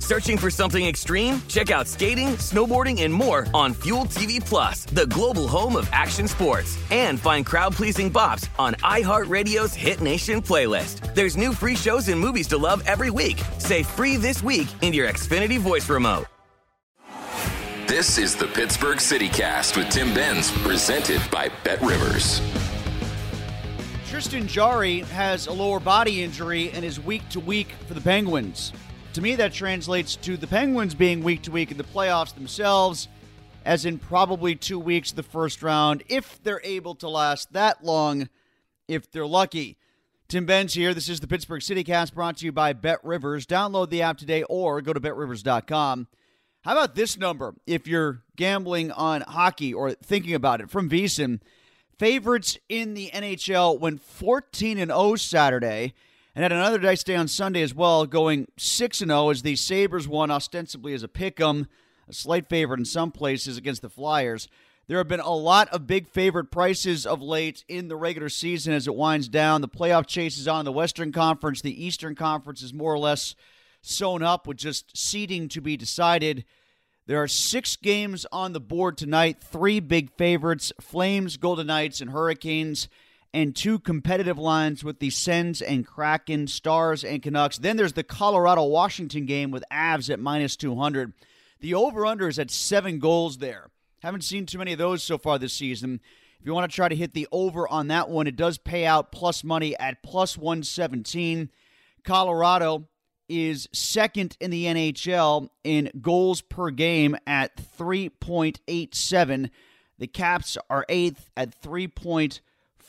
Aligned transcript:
Searching 0.00 0.36
for 0.36 0.50
something 0.50 0.84
extreme? 0.84 1.40
Check 1.46 1.70
out 1.70 1.86
skating, 1.86 2.30
snowboarding, 2.30 3.02
and 3.02 3.14
more 3.14 3.46
on 3.54 3.74
Fuel 3.82 4.06
TV 4.06 4.44
Plus, 4.44 4.84
the 4.86 5.06
global 5.06 5.46
home 5.46 5.76
of 5.76 5.88
action 5.92 6.26
sports. 6.26 6.76
And 6.90 7.20
find 7.20 7.46
crowd-pleasing 7.46 8.12
bops 8.12 8.48
on 8.58 8.74
iHeartRadio's 8.82 9.74
Hit 9.74 10.00
Nation 10.00 10.42
playlist. 10.42 11.14
There's 11.14 11.36
new 11.36 11.52
free 11.52 11.76
shows 11.76 12.08
and 12.08 12.18
movies 12.18 12.48
to 12.48 12.58
love 12.58 12.82
every 12.86 13.10
week. 13.10 13.40
Say 13.58 13.84
free 13.84 14.16
this 14.16 14.42
week 14.42 14.66
in 14.80 14.92
your 14.92 15.08
Xfinity 15.08 15.58
voice 15.60 15.88
remote. 15.88 16.26
This 17.86 18.18
is 18.18 18.36
the 18.36 18.46
Pittsburgh 18.46 19.00
City 19.00 19.28
Cast 19.28 19.76
with 19.76 19.90
Tim 19.90 20.14
Benz, 20.14 20.50
presented 20.62 21.20
by 21.30 21.50
Bet 21.64 21.80
Rivers. 21.82 22.40
Tristan 24.08 24.46
Jarry 24.46 25.00
has 25.00 25.46
a 25.46 25.52
lower 25.52 25.80
body 25.80 26.22
injury 26.22 26.70
and 26.70 26.84
is 26.84 26.98
week 27.00 27.28
to 27.30 27.40
week 27.40 27.68
for 27.86 27.94
the 27.94 28.00
Penguins. 28.00 28.72
To 29.14 29.20
me, 29.20 29.34
that 29.36 29.52
translates 29.52 30.14
to 30.16 30.36
the 30.36 30.46
Penguins 30.46 30.94
being 30.94 31.24
week 31.24 31.42
to 31.42 31.50
week 31.50 31.72
in 31.72 31.76
the 31.76 31.82
playoffs 31.82 32.32
themselves, 32.32 33.08
as 33.64 33.84
in 33.84 33.98
probably 33.98 34.54
two 34.54 34.78
weeks 34.78 35.10
the 35.10 35.24
first 35.24 35.64
round, 35.64 36.04
if 36.08 36.40
they're 36.44 36.60
able 36.62 36.94
to 36.94 37.08
last 37.08 37.52
that 37.52 37.82
long, 37.84 38.28
if 38.86 39.10
they're 39.10 39.26
lucky. 39.26 39.76
Tim 40.28 40.46
Benz 40.46 40.74
here. 40.74 40.94
This 40.94 41.08
is 41.08 41.18
the 41.18 41.26
Pittsburgh 41.26 41.60
CityCast 41.60 42.14
brought 42.14 42.36
to 42.36 42.44
you 42.44 42.52
by 42.52 42.72
Bet 42.72 43.00
Rivers. 43.02 43.46
Download 43.46 43.90
the 43.90 44.00
app 44.00 44.16
today 44.16 44.44
or 44.44 44.80
go 44.80 44.92
to 44.92 45.00
betrivers.com. 45.00 46.06
How 46.62 46.72
about 46.72 46.94
this 46.94 47.18
number 47.18 47.56
if 47.66 47.88
you're 47.88 48.22
gambling 48.36 48.92
on 48.92 49.22
hockey 49.22 49.74
or 49.74 49.90
thinking 49.90 50.34
about 50.34 50.60
it 50.60 50.70
from 50.70 50.88
VSiN? 50.88 51.40
Favorites 51.98 52.58
in 52.68 52.94
the 52.94 53.10
NHL 53.12 53.80
went 53.80 54.02
14 54.02 54.78
and 54.78 54.92
0 54.92 55.16
Saturday 55.16 55.94
and 56.34 56.42
had 56.42 56.52
another 56.52 56.78
dice 56.78 57.02
day 57.02 57.16
on 57.16 57.28
Sunday 57.28 57.62
as 57.62 57.74
well, 57.74 58.06
going 58.06 58.48
6 58.56 59.00
and 59.00 59.10
0 59.10 59.30
as 59.30 59.42
the 59.42 59.56
Sabres 59.56 60.06
won 60.06 60.30
ostensibly 60.30 60.94
as 60.94 61.02
a 61.02 61.08
pick 61.08 61.40
'em, 61.40 61.68
a 62.08 62.12
slight 62.12 62.48
favorite 62.48 62.80
in 62.80 62.84
some 62.84 63.10
places 63.10 63.56
against 63.56 63.82
the 63.82 63.90
Flyers. 63.90 64.48
There 64.86 64.98
have 64.98 65.08
been 65.08 65.20
a 65.20 65.30
lot 65.30 65.68
of 65.68 65.86
big 65.86 66.08
favorite 66.08 66.50
prices 66.50 67.06
of 67.06 67.22
late 67.22 67.64
in 67.68 67.86
the 67.86 67.96
regular 67.96 68.28
season 68.28 68.72
as 68.72 68.88
it 68.88 68.94
winds 68.96 69.28
down. 69.28 69.60
The 69.60 69.68
playoff 69.68 70.06
chase 70.06 70.36
is 70.36 70.48
on 70.48 70.64
the 70.64 70.72
Western 70.72 71.12
Conference. 71.12 71.60
The 71.60 71.84
Eastern 71.84 72.16
Conference 72.16 72.60
is 72.60 72.74
more 72.74 72.92
or 72.92 72.98
less 72.98 73.36
sewn 73.82 74.22
up 74.22 74.46
with 74.48 74.56
just 74.56 74.96
seeding 74.96 75.48
to 75.50 75.60
be 75.60 75.76
decided. 75.76 76.44
There 77.06 77.22
are 77.22 77.28
six 77.28 77.76
games 77.76 78.26
on 78.32 78.52
the 78.52 78.60
board 78.60 78.96
tonight, 78.96 79.42
three 79.42 79.80
big 79.80 80.10
favorites 80.16 80.72
Flames, 80.80 81.36
Golden 81.36 81.68
Knights, 81.68 82.00
and 82.00 82.10
Hurricanes, 82.10 82.88
and 83.32 83.54
two 83.54 83.78
competitive 83.78 84.38
lines 84.38 84.82
with 84.82 84.98
the 84.98 85.10
Sens 85.10 85.62
and 85.62 85.86
Kraken, 85.86 86.46
Stars, 86.46 87.04
and 87.04 87.22
Canucks. 87.22 87.58
Then 87.58 87.76
there's 87.76 87.92
the 87.92 88.02
Colorado 88.02 88.64
Washington 88.64 89.26
game 89.26 89.50
with 89.50 89.64
Avs 89.72 90.10
at 90.10 90.18
minus 90.18 90.56
200. 90.56 91.12
The 91.60 91.74
over 91.74 92.06
under 92.06 92.28
is 92.28 92.38
at 92.38 92.50
seven 92.50 92.98
goals 92.98 93.38
there. 93.38 93.70
Haven't 94.02 94.24
seen 94.24 94.46
too 94.46 94.58
many 94.58 94.72
of 94.72 94.78
those 94.78 95.02
so 95.02 95.18
far 95.18 95.38
this 95.38 95.52
season. 95.52 96.00
If 96.40 96.46
you 96.46 96.54
want 96.54 96.70
to 96.70 96.74
try 96.74 96.88
to 96.88 96.96
hit 96.96 97.12
the 97.12 97.28
over 97.30 97.68
on 97.68 97.88
that 97.88 98.08
one, 98.08 98.26
it 98.26 98.36
does 98.36 98.56
pay 98.56 98.86
out 98.86 99.12
plus 99.12 99.44
money 99.44 99.78
at 99.78 100.02
plus 100.02 100.38
117. 100.38 101.50
Colorado 102.02 102.88
is 103.28 103.68
second 103.72 104.36
in 104.40 104.50
the 104.50 104.64
NHL 104.64 105.50
in 105.62 105.90
goals 106.00 106.40
per 106.40 106.70
game 106.70 107.16
at 107.26 107.56
3.87. 107.78 109.50
The 109.98 110.06
Caps 110.06 110.56
are 110.70 110.86
eighth 110.88 111.30
at 111.36 111.54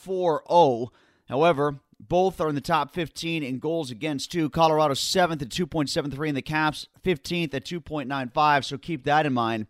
3.40. 0.05 0.89
However, 1.27 1.79
both 1.99 2.41
are 2.41 2.49
in 2.49 2.55
the 2.55 2.61
top 2.61 2.93
15 2.93 3.43
in 3.43 3.59
goals 3.59 3.91
against, 3.91 4.31
too. 4.31 4.49
Colorado 4.49 4.93
seventh 4.93 5.41
at 5.41 5.49
2.73, 5.49 6.27
and 6.29 6.37
the 6.37 6.41
Caps 6.41 6.87
15th 7.03 7.53
at 7.53 7.65
2.95, 7.65 8.65
so 8.65 8.77
keep 8.77 9.03
that 9.05 9.25
in 9.25 9.33
mind. 9.33 9.67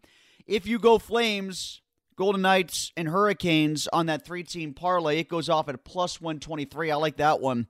If 0.48 0.66
you 0.66 0.80
go 0.80 0.98
Flames, 0.98 1.82
Golden 2.16 2.42
Knights, 2.42 2.92
and 2.96 3.10
Hurricanes 3.10 3.88
on 3.92 4.06
that 4.08 4.26
three 4.26 4.44
team 4.44 4.74
parlay, 4.74 5.20
it 5.20 5.30
goes 5.30 5.50
off 5.50 5.70
at 5.70 5.84
plus 5.84 6.22
123. 6.22 6.92
I 6.92 6.96
like 6.96 7.18
that 7.18 7.42
one 7.42 7.68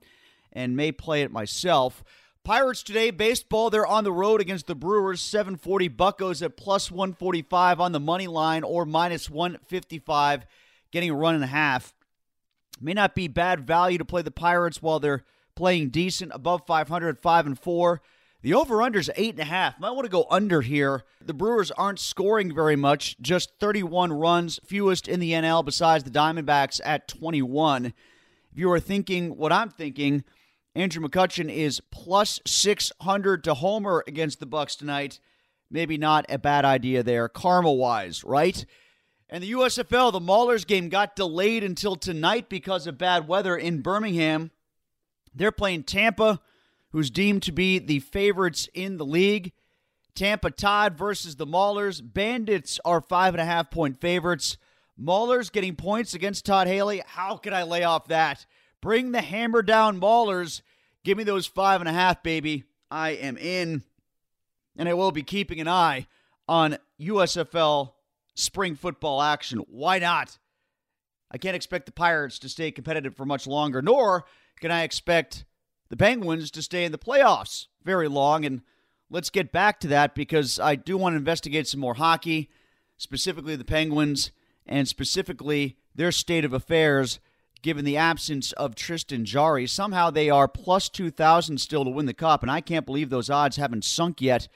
and 0.52 0.76
may 0.76 0.92
play 0.92 1.22
it 1.22 1.32
myself. 1.32 2.04
Pirates 2.44 2.82
today, 2.82 3.10
baseball, 3.10 3.70
they're 3.70 3.86
on 3.86 4.04
the 4.04 4.12
road 4.12 4.40
against 4.40 4.66
the 4.66 4.74
Brewers. 4.74 5.20
740 5.20 5.88
Buccos 5.90 6.42
at 6.42 6.56
plus 6.56 6.90
145 6.90 7.80
on 7.80 7.92
the 7.92 8.00
money 8.00 8.26
line 8.26 8.64
or 8.64 8.84
minus 8.84 9.30
155, 9.30 10.44
getting 10.90 11.10
a 11.10 11.14
run 11.14 11.36
and 11.36 11.44
a 11.44 11.48
half. 11.48 11.94
May 12.82 12.94
not 12.94 13.14
be 13.14 13.28
bad 13.28 13.66
value 13.66 13.98
to 13.98 14.04
play 14.04 14.22
the 14.22 14.30
Pirates 14.30 14.82
while 14.82 14.98
they're 14.98 15.24
playing 15.54 15.90
decent, 15.90 16.32
above 16.34 16.66
500, 16.66 17.18
5 17.20 17.46
and 17.46 17.58
4. 17.58 18.02
The 18.42 18.54
over 18.54 18.82
under 18.82 18.98
is 18.98 19.10
8.5. 19.16 19.78
Might 19.78 19.90
want 19.92 20.04
to 20.04 20.10
go 20.10 20.26
under 20.28 20.62
here. 20.62 21.04
The 21.24 21.32
Brewers 21.32 21.70
aren't 21.70 22.00
scoring 22.00 22.52
very 22.52 22.74
much, 22.74 23.16
just 23.20 23.52
31 23.60 24.12
runs, 24.12 24.58
fewest 24.66 25.06
in 25.06 25.20
the 25.20 25.30
NL 25.30 25.64
besides 25.64 26.02
the 26.02 26.10
Diamondbacks 26.10 26.80
at 26.84 27.06
21. 27.06 27.86
If 27.86 27.92
you 28.54 28.70
are 28.72 28.80
thinking 28.80 29.36
what 29.36 29.52
I'm 29.52 29.70
thinking, 29.70 30.24
Andrew 30.74 31.06
McCutchen 31.06 31.52
is 31.52 31.80
plus 31.92 32.40
600 32.46 33.44
to 33.44 33.54
homer 33.54 34.02
against 34.08 34.40
the 34.40 34.46
Bucs 34.46 34.76
tonight. 34.76 35.20
Maybe 35.70 35.96
not 35.96 36.26
a 36.28 36.38
bad 36.38 36.64
idea 36.64 37.02
there, 37.02 37.28
karma 37.28 37.72
wise, 37.72 38.24
right? 38.24 38.66
And 39.32 39.42
the 39.42 39.52
USFL, 39.52 40.12
the 40.12 40.20
Maulers 40.20 40.66
game 40.66 40.90
got 40.90 41.16
delayed 41.16 41.64
until 41.64 41.96
tonight 41.96 42.50
because 42.50 42.86
of 42.86 42.98
bad 42.98 43.26
weather 43.26 43.56
in 43.56 43.80
Birmingham. 43.80 44.50
They're 45.34 45.50
playing 45.50 45.84
Tampa, 45.84 46.38
who's 46.90 47.10
deemed 47.10 47.42
to 47.44 47.52
be 47.52 47.78
the 47.78 48.00
favorites 48.00 48.68
in 48.74 48.98
the 48.98 49.06
league. 49.06 49.52
Tampa 50.14 50.50
Todd 50.50 50.98
versus 50.98 51.36
the 51.36 51.46
Maulers. 51.46 52.02
Bandits 52.04 52.78
are 52.84 53.00
five 53.00 53.32
and 53.32 53.40
a 53.40 53.46
half 53.46 53.70
point 53.70 54.02
favorites. 54.02 54.58
Maulers 55.02 55.50
getting 55.50 55.76
points 55.76 56.12
against 56.12 56.44
Todd 56.44 56.66
Haley. 56.66 57.00
How 57.06 57.38
could 57.38 57.54
I 57.54 57.62
lay 57.62 57.84
off 57.84 58.08
that? 58.08 58.44
Bring 58.82 59.12
the 59.12 59.22
hammer 59.22 59.62
down 59.62 59.98
Maulers. 59.98 60.60
Give 61.04 61.16
me 61.16 61.24
those 61.24 61.46
five 61.46 61.80
and 61.80 61.88
a 61.88 61.94
half, 61.94 62.22
baby. 62.22 62.64
I 62.90 63.12
am 63.12 63.38
in. 63.38 63.82
And 64.76 64.90
I 64.90 64.92
will 64.92 65.10
be 65.10 65.22
keeping 65.22 65.58
an 65.58 65.68
eye 65.68 66.06
on 66.46 66.76
USFL 67.00 67.92
spring 68.34 68.74
football 68.74 69.22
action. 69.22 69.58
Why 69.68 69.98
not? 69.98 70.38
I 71.30 71.38
can't 71.38 71.56
expect 71.56 71.86
the 71.86 71.92
Pirates 71.92 72.38
to 72.40 72.48
stay 72.48 72.70
competitive 72.70 73.16
for 73.16 73.24
much 73.24 73.46
longer, 73.46 73.80
nor 73.80 74.24
can 74.60 74.70
I 74.70 74.82
expect 74.82 75.44
the 75.88 75.96
Penguins 75.96 76.50
to 76.52 76.62
stay 76.62 76.84
in 76.84 76.92
the 76.92 76.98
playoffs 76.98 77.66
very 77.82 78.08
long. 78.08 78.44
And 78.44 78.62
let's 79.10 79.30
get 79.30 79.52
back 79.52 79.80
to 79.80 79.88
that 79.88 80.14
because 80.14 80.60
I 80.60 80.74
do 80.74 80.96
want 80.96 81.14
to 81.14 81.18
investigate 81.18 81.66
some 81.66 81.80
more 81.80 81.94
hockey, 81.94 82.50
specifically 82.98 83.56
the 83.56 83.64
Penguins, 83.64 84.30
and 84.66 84.86
specifically 84.86 85.78
their 85.94 86.12
state 86.12 86.44
of 86.44 86.52
affairs 86.52 87.18
given 87.62 87.84
the 87.84 87.96
absence 87.96 88.52
of 88.52 88.74
Tristan 88.74 89.24
Jarry. 89.24 89.66
Somehow 89.66 90.10
they 90.10 90.28
are 90.28 90.48
plus 90.48 90.88
2,000 90.88 91.58
still 91.58 91.84
to 91.84 91.90
win 91.90 92.06
the 92.06 92.14
Cup, 92.14 92.42
and 92.42 92.50
I 92.50 92.60
can't 92.60 92.86
believe 92.86 93.08
those 93.08 93.30
odds 93.30 93.56
haven't 93.56 93.84
sunk 93.84 94.20
yet 94.20 94.48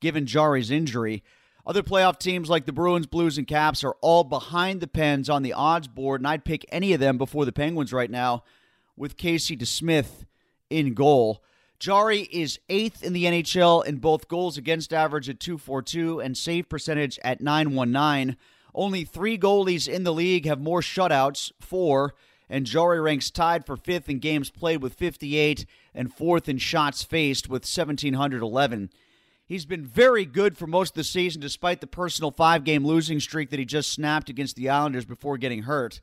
given 0.00 0.26
Jarry's 0.26 0.70
injury. 0.70 1.22
Other 1.64 1.82
playoff 1.82 2.18
teams 2.18 2.50
like 2.50 2.66
the 2.66 2.72
Bruins, 2.72 3.06
Blues, 3.06 3.38
and 3.38 3.46
Caps 3.46 3.84
are 3.84 3.96
all 4.00 4.24
behind 4.24 4.80
the 4.80 4.88
Pens 4.88 5.30
on 5.30 5.42
the 5.42 5.52
odds 5.52 5.86
board, 5.86 6.20
and 6.20 6.26
I'd 6.26 6.44
pick 6.44 6.66
any 6.70 6.92
of 6.92 7.00
them 7.00 7.18
before 7.18 7.44
the 7.44 7.52
Penguins 7.52 7.92
right 7.92 8.10
now 8.10 8.42
with 8.96 9.16
Casey 9.16 9.56
DeSmith 9.56 10.26
in 10.70 10.94
goal. 10.94 11.42
Jarry 11.78 12.28
is 12.32 12.58
eighth 12.68 13.02
in 13.02 13.12
the 13.12 13.24
NHL 13.24 13.84
in 13.84 13.96
both 13.96 14.28
goals 14.28 14.56
against 14.56 14.92
average 14.92 15.28
at 15.28 15.40
242 15.40 16.20
and 16.20 16.36
save 16.36 16.68
percentage 16.68 17.18
at 17.22 17.40
919. 17.40 18.36
Only 18.74 19.04
three 19.04 19.38
goalies 19.38 19.88
in 19.88 20.02
the 20.04 20.12
league 20.12 20.46
have 20.46 20.60
more 20.60 20.80
shutouts, 20.80 21.52
four, 21.60 22.14
and 22.48 22.66
Jarry 22.66 23.00
ranks 23.00 23.30
tied 23.30 23.66
for 23.66 23.76
fifth 23.76 24.08
in 24.08 24.18
games 24.18 24.50
played 24.50 24.82
with 24.82 24.94
58 24.94 25.64
and 25.94 26.12
fourth 26.12 26.48
in 26.48 26.58
shots 26.58 27.02
faced 27.02 27.48
with 27.48 27.62
1,711. 27.62 28.90
He's 29.52 29.66
been 29.66 29.84
very 29.84 30.24
good 30.24 30.56
for 30.56 30.66
most 30.66 30.92
of 30.92 30.94
the 30.94 31.04
season, 31.04 31.42
despite 31.42 31.82
the 31.82 31.86
personal 31.86 32.30
five 32.30 32.64
game 32.64 32.86
losing 32.86 33.20
streak 33.20 33.50
that 33.50 33.58
he 33.58 33.66
just 33.66 33.92
snapped 33.92 34.30
against 34.30 34.56
the 34.56 34.70
Islanders 34.70 35.04
before 35.04 35.36
getting 35.36 35.64
hurt. 35.64 36.00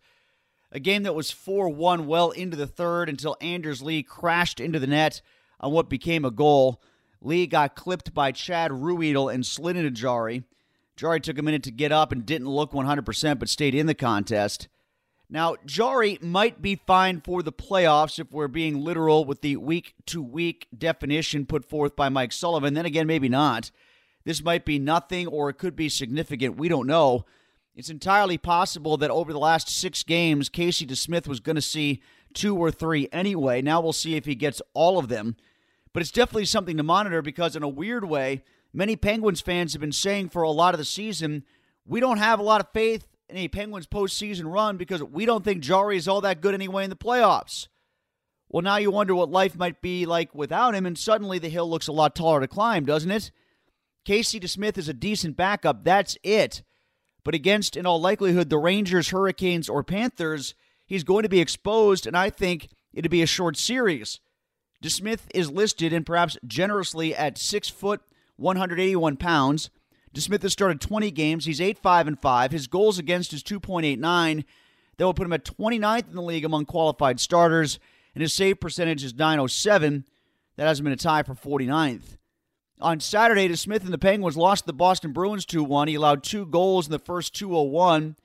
A 0.72 0.80
game 0.80 1.02
that 1.02 1.16
was 1.16 1.32
4 1.32 1.68
1 1.68 2.06
well 2.06 2.30
into 2.30 2.56
the 2.56 2.68
third 2.68 3.10
until 3.10 3.36
Anders 3.42 3.82
Lee 3.82 4.04
crashed 4.04 4.60
into 4.60 4.78
the 4.78 4.86
net 4.86 5.24
on 5.60 5.72
what 5.72 5.90
became 5.90 6.26
a 6.26 6.30
goal. 6.30 6.80
Lee 7.22 7.48
got 7.48 7.74
clipped 7.74 8.14
by 8.14 8.32
Chad 8.32 8.70
Ruhwedel 8.70 9.34
and 9.34 9.44
slid 9.44 9.76
into 9.76 9.90
Jarry. 9.90 10.44
Jarry 10.96 11.20
took 11.20 11.40
a 11.40 11.42
minute 11.42 11.64
to 11.64 11.72
get 11.72 11.92
up 11.92 12.12
and 12.12 12.28
didn't 12.28 12.50
look 12.50 12.72
100%, 12.74 13.40
but 13.40 13.50
stayed 13.50 13.74
in 13.74 13.88
the 13.88 13.96
contest. 13.96 14.68
Now, 15.30 15.58
Jarry 15.64 16.18
might 16.22 16.60
be 16.60 16.76
fine 16.76 17.22
for 17.22 17.44
the 17.44 17.52
playoffs 17.52 18.18
if 18.18 18.32
we're 18.32 18.48
being 18.48 18.84
literal 18.84 19.26
with 19.26 19.42
the 19.42 19.58
week 19.58 19.94
to 20.08 20.24
week 20.24 20.68
definition 20.76 21.46
put 21.46 21.70
forth 21.70 21.96
by 21.96 22.10
Mike 22.10 22.32
Sullivan. 22.32 22.74
Then 22.74 22.88
again, 22.88 23.06
maybe 23.06 23.30
not. 23.30 23.70
This 24.26 24.44
might 24.44 24.66
be 24.66 24.80
nothing 24.80 25.28
or 25.28 25.50
it 25.50 25.60
could 25.60 25.76
be 25.76 25.88
significant. 25.88 26.58
We 26.58 26.68
don't 26.68 26.88
know. 26.88 27.26
It's 27.76 27.92
entirely 27.92 28.40
possible 28.40 28.98
that 28.98 29.12
over 29.12 29.32
the 29.32 29.40
last 29.40 29.70
six 29.70 30.02
games, 30.02 30.50
Casey 30.50 30.86
DeSmith 30.86 31.28
was 31.28 31.40
going 31.40 31.56
to 31.56 31.62
see 31.62 32.02
two 32.34 32.58
or 32.58 32.72
three 32.72 33.08
anyway. 33.12 33.62
Now 33.62 33.82
we'll 33.82 33.94
see 33.94 34.16
if 34.16 34.26
he 34.26 34.34
gets 34.36 34.64
all 34.74 34.98
of 34.98 35.10
them. 35.10 35.36
But 35.94 36.02
it's 36.02 36.12
definitely 36.12 36.46
something 36.46 36.78
to 36.78 36.84
monitor 36.84 37.22
because, 37.22 37.56
in 37.56 37.64
a 37.64 37.68
weird 37.68 38.04
way, 38.04 38.44
many 38.74 38.96
Penguins 38.96 39.42
fans 39.42 39.74
have 39.74 39.82
been 39.82 39.92
saying 39.92 40.30
for 40.30 40.42
a 40.42 40.52
lot 40.52 40.74
of 40.74 40.80
the 40.80 40.86
season, 40.86 41.44
we 41.86 42.00
don't 42.00 42.18
have 42.18 42.40
a 42.40 42.44
lot 42.44 42.62
of 42.62 42.72
faith 42.74 43.08
in 43.30 43.38
a 43.38 43.48
Penguins 43.48 43.88
postseason 43.88 44.52
run 44.52 44.78
because 44.78 45.04
we 45.04 45.26
don't 45.26 45.44
think 45.44 45.62
Jarry 45.62 45.98
is 45.98 46.08
all 46.08 46.22
that 46.22 46.42
good 46.42 46.54
anyway 46.54 46.84
in 46.84 46.90
the 46.90 46.96
playoffs. 46.96 47.68
Well, 48.50 48.64
now 48.64 48.78
you 48.78 48.90
wonder 48.90 49.14
what 49.14 49.30
life 49.30 49.56
might 49.56 49.82
be 49.82 50.06
like 50.08 50.34
without 50.34 50.74
him, 50.74 50.86
and 50.86 50.98
suddenly 50.98 51.38
the 51.38 51.50
hill 51.50 51.70
looks 51.70 51.88
a 51.88 51.92
lot 51.92 52.16
taller 52.16 52.40
to 52.40 52.48
climb, 52.48 52.86
doesn't 52.86 53.12
it? 53.12 53.32
Casey 54.06 54.40
DeSmith 54.40 54.78
is 54.78 54.90
a 54.90 54.94
decent 54.94 55.38
backup. 55.38 55.84
That's 55.84 56.18
it. 56.24 56.64
But 57.24 57.36
against, 57.36 57.78
in 57.78 57.86
all 57.86 58.02
likelihood, 58.02 58.50
the 58.50 58.58
Rangers, 58.58 59.10
Hurricanes, 59.10 59.70
or 59.70 59.84
Panthers, 59.84 60.56
he's 60.88 61.04
going 61.04 61.24
to 61.24 61.30
be 61.30 61.42
exposed, 61.42 62.08
and 62.08 62.18
I 62.18 62.32
think 62.32 62.70
it'd 62.92 63.12
be 63.12 63.22
a 63.22 63.28
short 63.28 63.56
series. 63.56 64.20
DeSmith 64.84 65.22
is 65.36 65.52
listed 65.52 65.94
and 65.94 66.06
perhaps 66.06 66.38
generously 66.48 67.14
at 67.14 67.38
six 67.38 67.70
foot, 67.70 68.02
181 68.38 69.18
pounds. 69.18 69.70
DeSmith 70.14 70.42
has 70.42 70.54
started 70.54 70.82
20 70.82 71.12
games. 71.12 71.46
He's 71.46 71.62
8 71.62 71.78
5 71.78 72.08
and 72.08 72.20
5. 72.20 72.52
His 72.52 72.68
goals 72.68 72.98
against 72.98 73.34
is 73.34 73.44
2.89. 73.44 74.44
That 74.98 75.06
will 75.06 75.14
put 75.14 75.26
him 75.26 75.34
at 75.34 75.46
29th 75.46 76.10
in 76.10 76.16
the 76.16 76.22
league 76.22 76.44
among 76.44 76.66
qualified 76.66 77.20
starters, 77.20 77.80
and 78.14 78.22
his 78.22 78.34
save 78.34 78.60
percentage 78.60 79.04
is 79.04 79.14
907. 79.14 80.06
That 80.58 80.68
hasn't 80.68 80.84
been 80.84 80.94
a 80.94 80.98
tie 80.98 81.24
for 81.24 81.36
49th. 81.36 82.18
On 82.82 83.00
Saturday, 83.00 83.48
DeSmith 83.48 83.84
and 83.84 83.94
the 83.94 83.98
Penguins 83.98 84.38
lost 84.38 84.66
the 84.66 84.74
Boston 84.74 85.14
Bruins 85.14 85.46
2 85.46 85.64
1. 85.64 85.88
He 85.88 85.96
allowed 85.96 86.24
two 86.24 86.46
goals 86.46 86.88
in 86.88 86.92
the 86.92 87.00
first 87.00 87.34
201. 87.36 88.16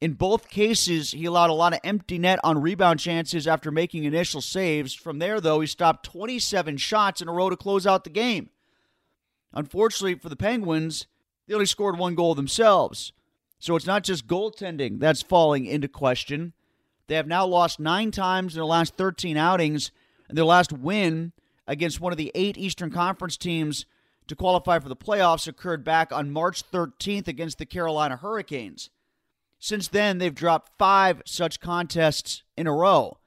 In 0.00 0.12
both 0.12 0.48
cases, 0.48 1.10
he 1.10 1.24
allowed 1.24 1.50
a 1.50 1.54
lot 1.54 1.72
of 1.72 1.80
empty 1.82 2.18
net 2.18 2.38
on 2.44 2.62
rebound 2.62 3.00
chances 3.00 3.48
after 3.48 3.70
making 3.70 4.04
initial 4.04 4.40
saves. 4.40 4.94
From 4.94 5.18
there, 5.18 5.40
though, 5.40 5.60
he 5.60 5.66
stopped 5.66 6.04
27 6.04 6.76
shots 6.76 7.20
in 7.20 7.28
a 7.28 7.32
row 7.32 7.50
to 7.50 7.56
close 7.56 7.86
out 7.86 8.04
the 8.04 8.10
game. 8.10 8.50
Unfortunately 9.52 10.14
for 10.14 10.28
the 10.28 10.36
Penguins, 10.36 11.06
they 11.46 11.54
only 11.54 11.66
scored 11.66 11.98
one 11.98 12.14
goal 12.14 12.34
themselves. 12.34 13.12
So 13.58 13.74
it's 13.74 13.86
not 13.86 14.04
just 14.04 14.26
goaltending 14.26 15.00
that's 15.00 15.22
falling 15.22 15.66
into 15.66 15.88
question. 15.88 16.52
They 17.06 17.16
have 17.16 17.26
now 17.26 17.46
lost 17.46 17.80
nine 17.80 18.10
times 18.10 18.54
in 18.54 18.58
their 18.58 18.66
last 18.66 18.94
13 18.96 19.36
outings, 19.36 19.90
and 20.28 20.36
their 20.36 20.44
last 20.44 20.72
win 20.72 21.32
against 21.66 22.00
one 22.00 22.12
of 22.12 22.18
the 22.18 22.30
eight 22.34 22.56
Eastern 22.58 22.90
Conference 22.90 23.36
teams 23.36 23.86
to 24.28 24.36
qualify 24.36 24.78
for 24.78 24.88
the 24.88 24.96
playoffs 24.96 25.48
occurred 25.48 25.84
back 25.84 26.12
on 26.12 26.30
March 26.30 26.62
13th 26.70 27.26
against 27.26 27.58
the 27.58 27.66
Carolina 27.66 28.16
Hurricanes. 28.16 28.90
Since 29.58 29.88
then, 29.88 30.18
they've 30.18 30.34
dropped 30.34 30.78
five 30.78 31.22
such 31.24 31.60
contests 31.60 32.42
in 32.56 32.66
a 32.66 32.72
row. 32.72 33.18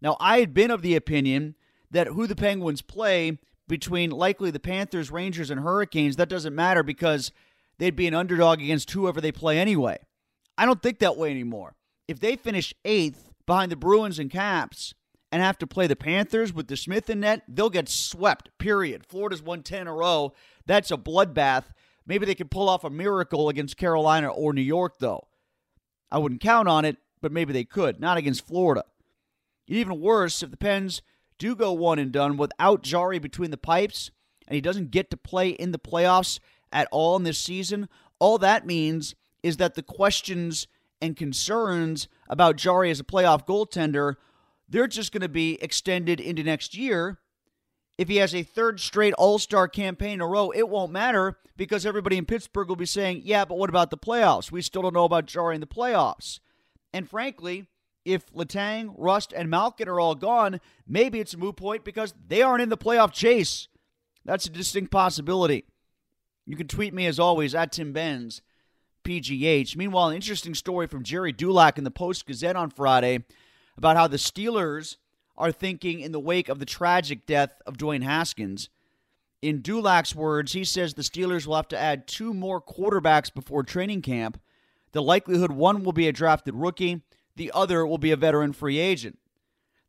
Now, 0.00 0.16
I 0.20 0.40
had 0.40 0.52
been 0.52 0.70
of 0.70 0.82
the 0.82 0.96
opinion 0.96 1.54
that 1.90 2.08
who 2.08 2.26
the 2.26 2.36
Penguins 2.36 2.82
play 2.82 3.38
between 3.72 4.10
likely 4.10 4.50
the 4.50 4.60
Panthers, 4.60 5.10
Rangers, 5.10 5.48
and 5.48 5.62
Hurricanes, 5.62 6.16
that 6.16 6.28
doesn't 6.28 6.54
matter 6.54 6.82
because 6.82 7.32
they'd 7.78 7.96
be 7.96 8.06
an 8.06 8.12
underdog 8.12 8.60
against 8.60 8.90
whoever 8.90 9.18
they 9.18 9.32
play 9.32 9.58
anyway. 9.58 9.98
I 10.58 10.66
don't 10.66 10.82
think 10.82 10.98
that 10.98 11.16
way 11.16 11.30
anymore. 11.30 11.74
If 12.06 12.20
they 12.20 12.36
finish 12.36 12.74
eighth 12.84 13.30
behind 13.46 13.72
the 13.72 13.76
Bruins 13.76 14.18
and 14.18 14.30
Caps 14.30 14.92
and 15.32 15.40
have 15.40 15.56
to 15.56 15.66
play 15.66 15.86
the 15.86 15.96
Panthers 15.96 16.52
with 16.52 16.66
DeSmith 16.66 17.08
in 17.08 17.20
net, 17.20 17.44
they'll 17.48 17.70
get 17.70 17.88
swept, 17.88 18.50
period. 18.58 19.06
Florida's 19.06 19.42
won 19.42 19.62
10 19.62 19.80
in 19.80 19.86
a 19.86 19.94
row. 19.94 20.34
That's 20.66 20.90
a 20.90 20.98
bloodbath. 20.98 21.64
Maybe 22.06 22.26
they 22.26 22.34
could 22.34 22.50
pull 22.50 22.68
off 22.68 22.84
a 22.84 22.90
miracle 22.90 23.48
against 23.48 23.78
Carolina 23.78 24.28
or 24.28 24.52
New 24.52 24.60
York, 24.60 24.98
though. 24.98 25.28
I 26.10 26.18
wouldn't 26.18 26.42
count 26.42 26.68
on 26.68 26.84
it, 26.84 26.98
but 27.22 27.32
maybe 27.32 27.54
they 27.54 27.64
could. 27.64 28.00
Not 28.00 28.18
against 28.18 28.46
Florida. 28.46 28.84
Even 29.66 29.98
worse, 29.98 30.42
if 30.42 30.50
the 30.50 30.58
Pens 30.58 31.00
do 31.38 31.54
go 31.54 31.72
one 31.72 31.98
and 31.98 32.12
done 32.12 32.36
without 32.36 32.82
Jarry 32.82 33.18
between 33.18 33.50
the 33.50 33.56
pipes, 33.56 34.10
and 34.46 34.54
he 34.54 34.60
doesn't 34.60 34.90
get 34.90 35.10
to 35.10 35.16
play 35.16 35.50
in 35.50 35.72
the 35.72 35.78
playoffs 35.78 36.38
at 36.72 36.88
all 36.90 37.16
in 37.16 37.22
this 37.22 37.38
season, 37.38 37.88
all 38.18 38.38
that 38.38 38.66
means 38.66 39.14
is 39.42 39.56
that 39.58 39.74
the 39.74 39.82
questions 39.82 40.66
and 41.00 41.16
concerns 41.16 42.08
about 42.28 42.56
Jarry 42.56 42.90
as 42.90 43.00
a 43.00 43.04
playoff 43.04 43.46
goaltender, 43.46 44.14
they're 44.68 44.86
just 44.86 45.12
going 45.12 45.22
to 45.22 45.28
be 45.28 45.58
extended 45.60 46.20
into 46.20 46.42
next 46.42 46.76
year. 46.76 47.18
If 47.98 48.08
he 48.08 48.16
has 48.16 48.34
a 48.34 48.42
third 48.42 48.80
straight 48.80 49.12
All 49.14 49.38
Star 49.38 49.68
campaign 49.68 50.14
in 50.14 50.20
a 50.20 50.26
row, 50.26 50.50
it 50.50 50.68
won't 50.68 50.92
matter 50.92 51.38
because 51.56 51.84
everybody 51.84 52.16
in 52.16 52.24
Pittsburgh 52.24 52.68
will 52.68 52.76
be 52.76 52.86
saying, 52.86 53.22
yeah, 53.24 53.44
but 53.44 53.58
what 53.58 53.68
about 53.68 53.90
the 53.90 53.98
playoffs? 53.98 54.50
We 54.50 54.62
still 54.62 54.82
don't 54.82 54.94
know 54.94 55.04
about 55.04 55.26
Jarry 55.26 55.54
in 55.54 55.60
the 55.60 55.66
playoffs. 55.66 56.40
And 56.92 57.08
frankly, 57.08 57.66
if 58.04 58.32
Letang, 58.32 58.94
Rust, 58.96 59.32
and 59.36 59.48
Malkin 59.48 59.88
are 59.88 60.00
all 60.00 60.14
gone, 60.14 60.60
maybe 60.86 61.20
it's 61.20 61.34
a 61.34 61.38
moot 61.38 61.56
point 61.56 61.84
because 61.84 62.14
they 62.26 62.42
aren't 62.42 62.62
in 62.62 62.68
the 62.68 62.76
playoff 62.76 63.12
chase. 63.12 63.68
That's 64.24 64.46
a 64.46 64.50
distinct 64.50 64.90
possibility. 64.90 65.64
You 66.46 66.56
can 66.56 66.68
tweet 66.68 66.94
me 66.94 67.06
as 67.06 67.18
always 67.18 67.54
at 67.54 67.72
Tim 67.72 67.92
Benz, 67.92 68.42
PGH. 69.04 69.76
Meanwhile, 69.76 70.08
an 70.08 70.16
interesting 70.16 70.54
story 70.54 70.86
from 70.86 71.04
Gerry 71.04 71.32
Dulac 71.32 71.78
in 71.78 71.84
the 71.84 71.90
Post 71.90 72.26
Gazette 72.26 72.56
on 72.56 72.70
Friday 72.70 73.24
about 73.76 73.96
how 73.96 74.08
the 74.08 74.16
Steelers 74.16 74.96
are 75.36 75.52
thinking 75.52 76.00
in 76.00 76.12
the 76.12 76.20
wake 76.20 76.48
of 76.48 76.58
the 76.58 76.66
tragic 76.66 77.26
death 77.26 77.60
of 77.66 77.76
Dwayne 77.76 78.02
Haskins. 78.02 78.68
In 79.40 79.60
Dulac's 79.60 80.14
words, 80.14 80.52
he 80.52 80.64
says 80.64 80.94
the 80.94 81.02
Steelers 81.02 81.46
will 81.46 81.56
have 81.56 81.68
to 81.68 81.78
add 81.78 82.06
two 82.06 82.34
more 82.34 82.60
quarterbacks 82.60 83.32
before 83.32 83.62
training 83.62 84.02
camp. 84.02 84.40
The 84.92 85.02
likelihood 85.02 85.52
one 85.52 85.82
will 85.82 85.92
be 85.92 86.06
a 86.06 86.12
drafted 86.12 86.54
rookie 86.54 87.02
the 87.36 87.50
other 87.54 87.86
will 87.86 87.98
be 87.98 88.10
a 88.10 88.16
veteran 88.16 88.52
free 88.52 88.78
agent. 88.78 89.18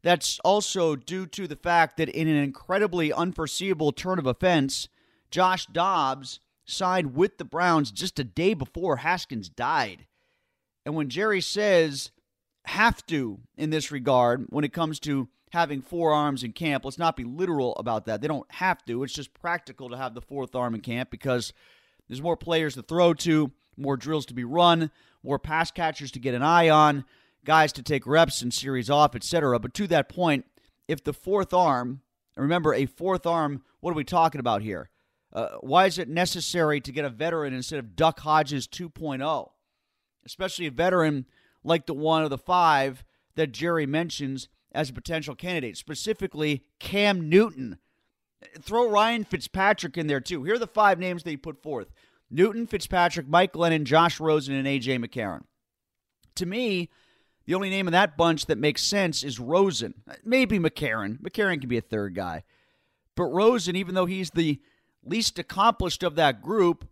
That's 0.01 0.39
also 0.43 0.95
due 0.95 1.25
to 1.27 1.47
the 1.47 1.55
fact 1.55 1.97
that 1.97 2.09
in 2.09 2.27
an 2.27 2.35
incredibly 2.35 3.13
unforeseeable 3.13 3.93
turn 3.93 4.19
of 4.19 4.27
events, 4.27 4.89
Josh 5.31 5.65
Dobbs 5.67 6.39
signed 6.65 7.15
with 7.15 7.37
the 7.37 7.45
Browns 7.45 7.91
just 7.91 8.19
a 8.19 8.23
day 8.23 8.53
before 8.53 8.97
Haskins 8.97 9.49
died. 9.49 10.05
And 10.85 10.95
when 10.95 11.09
Gerry 11.09 11.41
says 11.41 12.11
have 12.65 13.05
to 13.07 13.39
in 13.57 13.69
this 13.69 13.91
regard 13.91 14.45
when 14.49 14.63
it 14.63 14.73
comes 14.73 14.99
to 15.01 15.27
having 15.51 15.81
four 15.81 16.13
arms 16.13 16.43
in 16.43 16.51
camp. 16.51 16.83
Let's 16.83 16.97
not 16.97 17.15
be 17.15 17.23
literal 17.23 17.75
about 17.75 18.05
that. 18.05 18.21
They 18.21 18.27
don't 18.27 18.51
have 18.53 18.83
to. 18.85 19.03
It's 19.03 19.13
just 19.13 19.33
practical 19.33 19.89
to 19.89 19.97
have 19.97 20.15
the 20.15 20.21
fourth 20.21 20.55
arm 20.55 20.73
in 20.73 20.81
camp 20.81 21.11
because 21.11 21.53
there's 22.07 22.21
more 22.21 22.37
players 22.37 22.73
to 22.75 22.81
throw 22.81 23.13
to, 23.15 23.51
more 23.77 23.97
drills 23.97 24.25
to 24.27 24.33
be 24.33 24.43
run, 24.43 24.89
more 25.21 25.39
pass 25.39 25.71
catchers 25.71 26.11
to 26.11 26.19
get 26.19 26.33
an 26.33 26.41
eye 26.41 26.69
on, 26.69 27.05
guys 27.45 27.71
to 27.73 27.83
take 27.83 28.07
reps 28.07 28.41
and 28.41 28.53
series 28.53 28.89
off, 28.89 29.15
etc. 29.15 29.59
But 29.59 29.73
to 29.75 29.87
that 29.87 30.09
point, 30.09 30.45
if 30.87 31.03
the 31.03 31.13
fourth 31.13 31.53
arm, 31.53 32.01
remember 32.35 32.73
a 32.73 32.85
fourth 32.85 33.25
arm, 33.25 33.63
what 33.79 33.91
are 33.91 33.95
we 33.95 34.03
talking 34.03 34.39
about 34.39 34.61
here? 34.61 34.89
Uh, 35.31 35.49
why 35.61 35.85
is 35.85 35.97
it 35.97 36.07
necessary 36.07 36.79
to 36.81 36.91
get 36.91 37.05
a 37.05 37.09
veteran 37.09 37.53
instead 37.53 37.79
of 37.79 37.95
Duck 37.95 38.19
Hodges 38.19 38.67
2.0? 38.67 39.49
Especially 40.25 40.67
a 40.67 40.71
veteran 40.71 41.25
like 41.63 41.85
the 41.85 41.93
one 41.93 42.23
of 42.23 42.29
the 42.29 42.37
five 42.37 43.03
that 43.35 43.51
Gerry 43.51 43.85
mentions 43.85 44.47
as 44.71 44.89
a 44.89 44.93
potential 44.93 45.35
candidate, 45.35 45.77
specifically 45.77 46.63
Cam 46.79 47.29
Newton. 47.29 47.77
Throw 48.61 48.89
Ryan 48.89 49.23
Fitzpatrick 49.23 49.97
in 49.97 50.07
there 50.07 50.19
too. 50.19 50.43
Here 50.43 50.55
are 50.55 50.59
the 50.59 50.67
five 50.67 50.99
names 50.99 51.23
he 51.23 51.37
put 51.37 51.61
forth 51.61 51.89
Newton, 52.29 52.67
Fitzpatrick, 52.67 53.27
Mike 53.27 53.53
Glennon, 53.53 53.83
Josh 53.83 54.19
Rosen, 54.19 54.55
and 54.55 54.67
A.J. 54.67 54.97
McCarron. 54.97 55.43
To 56.35 56.45
me, 56.45 56.89
the 57.45 57.55
only 57.55 57.69
name 57.69 57.87
in 57.87 57.93
that 57.93 58.15
bunch 58.15 58.45
that 58.45 58.57
makes 58.57 58.81
sense 58.81 59.23
is 59.23 59.39
Rosen. 59.39 59.93
Uh, 60.09 60.13
maybe 60.23 60.59
McCarron. 60.59 61.19
McCarron 61.19 61.59
can 61.59 61.69
be 61.69 61.77
a 61.77 61.81
third 61.81 62.15
guy. 62.15 62.43
But 63.15 63.25
Rosen, 63.25 63.75
even 63.75 63.95
though 63.95 64.05
he's 64.05 64.31
the 64.31 64.59
least 65.03 65.37
accomplished 65.37 66.03
of 66.03 66.15
that 66.15 66.41
group, 66.41 66.87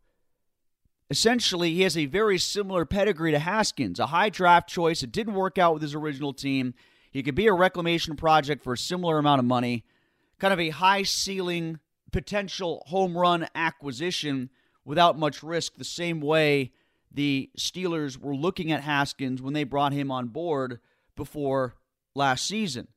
essentially 1.10 1.74
he 1.74 1.82
has 1.82 1.98
a 1.98 2.06
very 2.06 2.38
similar 2.38 2.86
pedigree 2.86 3.32
to 3.32 3.40
Haskins, 3.40 4.00
a 4.00 4.08
high 4.08 4.30
draft 4.30 4.70
choice. 4.70 5.04
It 5.04 5.12
didn't 5.12 5.34
work 5.34 5.58
out 5.58 5.74
with 5.74 5.82
his 5.82 5.96
original 5.96 6.34
team. 6.34 6.74
He 7.12 7.24
could 7.24 7.36
be 7.36 7.48
a 7.48 7.54
reclamation 7.54 8.16
project 8.16 8.64
for 8.64 8.74
a 8.74 8.78
similar 8.78 9.18
amount 9.18 9.40
of 9.40 9.46
money, 9.46 9.86
kind 10.40 10.54
of 10.54 10.60
a 10.60 10.70
high 10.70 11.04
ceiling 11.04 11.80
potential 12.12 12.84
home 12.88 13.18
run 13.18 13.48
acquisition 13.56 14.50
without 14.84 15.18
much 15.18 15.44
risk, 15.44 15.76
the 15.76 15.84
same 15.84 16.20
way 16.20 16.72
the 17.14 17.50
Steelers 17.58 18.18
were 18.18 18.36
looking 18.36 18.72
at 18.72 18.82
Haskins 18.82 19.42
when 19.42 19.54
they 19.54 19.64
brought 19.64 19.94
him 19.94 20.12
on 20.12 20.28
board 20.28 20.80
before 21.16 21.76
last 22.16 22.46
season. 22.46 22.88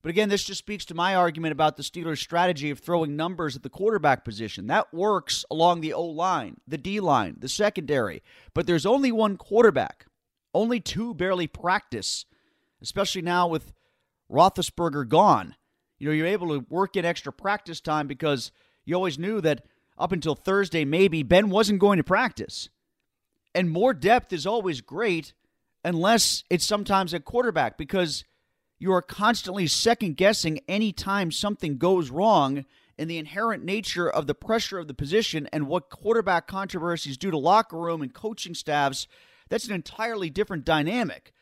But 0.00 0.10
again, 0.10 0.28
this 0.28 0.44
just 0.44 0.60
speaks 0.60 0.84
to 0.86 0.94
my 0.94 1.14
argument 1.16 1.52
about 1.52 1.76
the 1.76 1.82
Steelers' 1.82 2.18
strategy 2.18 2.70
of 2.70 2.78
throwing 2.78 3.16
numbers 3.16 3.56
at 3.56 3.62
the 3.64 3.68
quarterback 3.68 4.24
position. 4.24 4.68
That 4.68 4.94
works 4.94 5.44
along 5.50 5.80
the 5.80 5.92
O 5.92 6.04
line, 6.04 6.58
the 6.68 6.78
D 6.78 7.00
line, 7.00 7.36
the 7.40 7.48
secondary. 7.48 8.22
But 8.54 8.66
there's 8.66 8.86
only 8.86 9.10
one 9.10 9.36
quarterback. 9.36 10.06
Only 10.54 10.80
two 10.80 11.14
barely 11.14 11.46
practice 11.46 12.24
especially 12.80 13.22
now 13.22 13.48
with 13.48 13.72
Roethlisberger 14.30 15.08
gone. 15.08 15.54
You 15.98 16.08
know, 16.08 16.14
you're 16.14 16.26
able 16.26 16.48
to 16.48 16.64
work 16.68 16.96
in 16.96 17.04
extra 17.04 17.32
practice 17.32 17.80
time 17.80 18.06
because 18.06 18.52
you 18.84 18.94
always 18.94 19.18
knew 19.18 19.40
that 19.40 19.64
up 19.96 20.12
until 20.12 20.34
Thursday, 20.34 20.84
maybe 20.84 21.22
Ben 21.22 21.50
wasn't 21.50 21.80
going 21.80 21.96
to 21.96 22.04
practice. 22.04 22.68
And 23.58 23.72
more 23.72 23.92
depth 23.92 24.32
is 24.32 24.46
always 24.46 24.80
great 24.80 25.32
unless 25.82 26.44
it's 26.48 26.64
sometimes 26.64 27.12
at 27.12 27.24
quarterback 27.24 27.76
because 27.76 28.22
you 28.78 28.92
are 28.92 29.02
constantly 29.02 29.66
second 29.66 30.16
guessing 30.16 30.60
anytime 30.68 31.32
something 31.32 31.76
goes 31.76 32.08
wrong 32.08 32.66
in 32.96 33.08
the 33.08 33.18
inherent 33.18 33.64
nature 33.64 34.08
of 34.08 34.28
the 34.28 34.34
pressure 34.36 34.78
of 34.78 34.86
the 34.86 34.94
position 34.94 35.48
and 35.52 35.66
what 35.66 35.90
quarterback 35.90 36.46
controversies 36.46 37.18
do 37.18 37.32
to 37.32 37.36
locker 37.36 37.76
room 37.76 38.00
and 38.00 38.14
coaching 38.14 38.54
staffs. 38.54 39.08
That's 39.48 39.66
an 39.66 39.74
entirely 39.74 40.30
different 40.30 40.64
dynamic. 40.64 41.32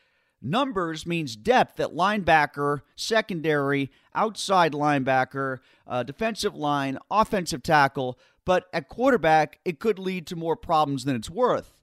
Numbers 0.41 1.05
means 1.05 1.35
depth 1.35 1.79
at 1.79 1.93
linebacker, 1.93 2.81
secondary, 2.95 3.91
outside 4.15 4.71
linebacker, 4.71 5.59
uh, 5.85 6.01
defensive 6.01 6.55
line, 6.55 6.97
offensive 7.11 7.61
tackle. 7.61 8.17
But 8.43 8.65
at 8.73 8.89
quarterback, 8.89 9.59
it 9.63 9.79
could 9.79 9.99
lead 9.99 10.25
to 10.27 10.35
more 10.35 10.55
problems 10.55 11.05
than 11.05 11.15
it's 11.15 11.29
worth. 11.29 11.76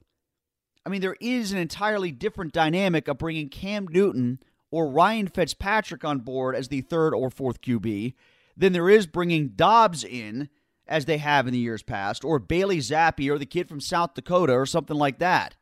I 0.85 0.89
mean, 0.89 1.01
there 1.01 1.17
is 1.19 1.51
an 1.51 1.57
entirely 1.57 2.11
different 2.11 2.53
dynamic 2.53 3.07
of 3.07 3.17
bringing 3.17 3.49
Cam 3.49 3.87
Newton 3.87 4.39
or 4.69 4.89
Ryan 4.89 5.27
Fitzpatrick 5.27 6.03
on 6.03 6.19
board 6.19 6.55
as 6.55 6.67
the 6.67 6.81
third 6.81 7.13
or 7.13 7.29
fourth 7.29 7.61
QB 7.61 8.13
than 8.55 8.73
there 8.73 8.89
is 8.89 9.07
bringing 9.07 9.49
Dobbs 9.49 10.03
in, 10.03 10.49
as 10.87 11.05
they 11.05 11.17
have 11.17 11.47
in 11.47 11.53
the 11.53 11.59
years 11.59 11.81
past, 11.81 12.23
or 12.23 12.37
Bailey 12.37 12.77
Zappe 12.77 13.29
or 13.29 13.39
the 13.39 13.45
kid 13.45 13.67
from 13.67 13.79
South 13.79 14.13
Dakota 14.13 14.53
or 14.53 14.65
something 14.65 14.95
like 14.95 15.19
that. 15.19 15.55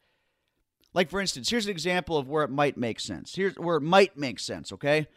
Like, 0.94 1.10
for 1.10 1.22
instance, 1.22 1.50
here's 1.50 1.66
an 1.66 1.72
example 1.72 2.18
of 2.18 2.28
where 2.28 2.44
it 2.44 2.52
might 2.52 2.78
make 2.78 3.00
sense. 3.00 3.34
Here's 3.36 3.56
where 3.56 3.78
it 3.78 3.82
might 3.82 4.18
make 4.18 4.40
sense, 4.40 4.72
okay? 4.74 5.08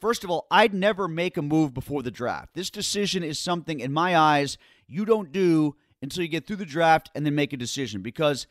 First 0.00 0.24
of 0.24 0.30
all, 0.30 0.46
I'd 0.50 0.74
never 0.74 1.06
make 1.06 1.36
a 1.36 1.42
move 1.42 1.74
before 1.74 2.02
the 2.02 2.10
draft. 2.10 2.54
This 2.54 2.70
decision 2.70 3.22
is 3.22 3.38
something, 3.38 3.78
in 3.78 3.92
my 3.92 4.16
eyes, 4.16 4.58
you 4.88 5.04
don't 5.04 5.30
do 5.30 5.76
until 6.00 6.22
you 6.22 6.28
get 6.28 6.46
through 6.46 6.56
the 6.56 6.64
draft 6.64 7.10
and 7.14 7.24
then 7.24 7.36
make 7.36 7.52
a 7.52 7.56
decision. 7.56 8.02
Because 8.02 8.48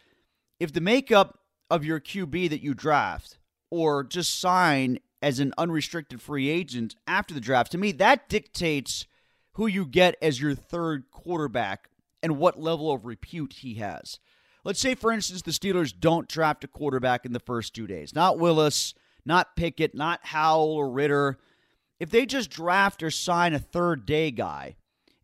if 0.61 0.71
the 0.71 0.79
makeup 0.79 1.39
of 1.71 1.83
your 1.83 1.99
QB 1.99 2.51
that 2.51 2.61
you 2.61 2.75
draft 2.75 3.39
or 3.71 4.03
just 4.03 4.39
sign 4.39 4.99
as 5.19 5.39
an 5.39 5.55
unrestricted 5.57 6.21
free 6.21 6.49
agent 6.49 6.95
after 7.07 7.33
the 7.33 7.39
draft, 7.39 7.71
to 7.71 7.79
me, 7.79 7.91
that 7.93 8.29
dictates 8.29 9.07
who 9.53 9.65
you 9.65 9.87
get 9.87 10.15
as 10.21 10.39
your 10.39 10.53
third 10.53 11.05
quarterback 11.09 11.89
and 12.21 12.37
what 12.37 12.61
level 12.61 12.91
of 12.91 13.07
repute 13.07 13.53
he 13.53 13.73
has. 13.75 14.19
Let's 14.63 14.79
say, 14.79 14.93
for 14.93 15.11
instance, 15.11 15.41
the 15.41 15.49
Steelers 15.49 15.99
don't 15.99 16.29
draft 16.29 16.63
a 16.63 16.67
quarterback 16.67 17.25
in 17.25 17.33
the 17.33 17.39
first 17.39 17.73
two 17.73 17.87
days. 17.87 18.13
Not 18.13 18.37
Willis, 18.37 18.93
not 19.25 19.55
Pickett, 19.55 19.95
not 19.95 20.19
Howell 20.25 20.73
or 20.73 20.91
Ridder. 20.91 21.39
If 21.99 22.11
they 22.11 22.27
just 22.27 22.51
draft 22.51 23.01
or 23.01 23.09
sign 23.09 23.55
a 23.55 23.59
third 23.59 24.05
day 24.05 24.29
guy, 24.29 24.75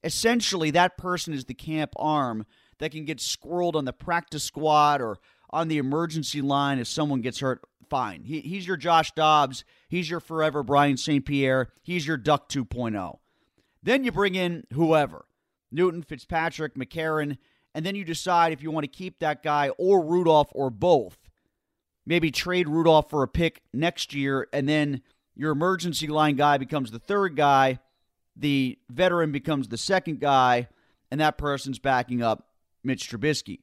essentially 0.03 0.72
that 0.72 0.98
person 0.98 1.36
is 1.36 1.46
the 1.46 1.53
camp 1.53 1.94
arm 1.96 2.48
that 2.79 2.91
can 2.91 3.05
get 3.05 3.19
squirreled 3.19 3.75
on 3.75 3.86
the 3.86 3.93
practice 3.93 4.43
squad 4.43 5.01
or 5.01 5.17
on 5.50 5.67
the 5.67 5.77
emergency 5.77 6.41
line 6.41 6.79
if 6.79 6.88
someone 6.88 7.22
gets 7.22 7.39
hurt. 7.39 7.62
Fine. 7.89 8.24
He, 8.24 8.41
he's 8.41 8.67
your 8.67 8.75
Josh 8.75 9.12
Dobbs. 9.13 9.63
He's 9.88 10.10
your 10.10 10.19
forever 10.19 10.62
Brian 10.62 10.98
St. 10.98 11.25
Pierre. 11.25 11.69
He's 11.84 12.05
your 12.05 12.17
Duck 12.17 12.50
2.0. 12.50 13.17
Then 13.81 14.03
you 14.03 14.12
bring 14.12 14.36
in 14.36 14.65
whoever 14.74 15.25
Newton, 15.72 16.03
Fitzpatrick, 16.03 16.75
McCarron 16.75 17.38
and 17.77 17.86
then 17.86 17.93
you 17.93 18.03
decide 18.03 18.53
if 18.53 18.63
you 18.63 18.72
want 18.72 18.86
to 18.86 18.88
keep 18.88 19.19
that 19.19 19.43
guy 19.43 19.69
or 19.77 20.03
Rudolph 20.03 20.50
or 20.53 20.72
both. 20.72 21.15
Maybe 22.07 22.31
trade 22.31 22.67
Rudolph 22.67 23.07
for 23.07 23.22
a 23.22 23.27
pick 23.27 23.62
next 23.72 24.15
year, 24.15 24.48
and 24.51 24.67
then 24.67 25.03
your 25.36 25.51
emergency 25.51 26.07
line 26.07 26.38
guy 26.38 26.57
becomes 26.57 26.89
the 26.89 26.98
third 26.98 27.36
guy, 27.36 27.77
the 28.36 28.79
veteran 28.89 29.31
becomes 29.31 29.67
the 29.67 29.77
second 29.77 30.19
guy, 30.19 30.69
and 31.12 31.22
that 31.22 31.38
person's 31.38 31.77
backing 31.77 32.24
up 32.24 32.47
Mitch 32.88 33.08
Trubisky. 33.08 33.60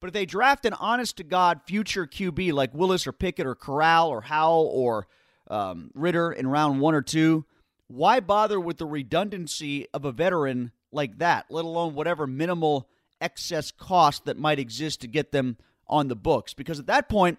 But 0.00 0.08
if 0.08 0.14
they 0.14 0.26
draft 0.26 0.64
an 0.64 0.72
honest 0.74 1.18
to 1.18 1.24
God 1.24 1.60
future 1.66 2.06
QB 2.06 2.52
like 2.52 2.74
Willis 2.74 3.06
or 3.06 3.12
Pickett 3.12 3.46
or 3.46 3.54
Corral 3.54 4.08
or 4.08 4.22
Howell 4.22 4.66
or 4.72 5.06
um, 5.48 5.90
Ridder 5.94 6.32
in 6.32 6.48
round 6.48 6.80
one 6.80 6.94
or 6.94 7.02
two, 7.02 7.44
why 7.86 8.20
bother 8.20 8.58
with 8.58 8.78
the 8.78 8.86
redundancy 8.86 9.86
of 9.92 10.04
a 10.04 10.12
veteran 10.12 10.72
like 10.90 11.18
that, 11.18 11.46
let 11.50 11.64
alone 11.64 11.94
whatever 11.94 12.26
minimal 12.26 12.88
excess 13.20 13.70
cost 13.70 14.24
that 14.24 14.38
might 14.38 14.58
exist 14.58 15.02
to 15.02 15.06
get 15.06 15.32
them 15.32 15.58
on 15.86 16.08
the 16.08 16.16
books. 16.16 16.54
Because 16.54 16.78
at 16.78 16.86
that 16.86 17.08
point, 17.08 17.38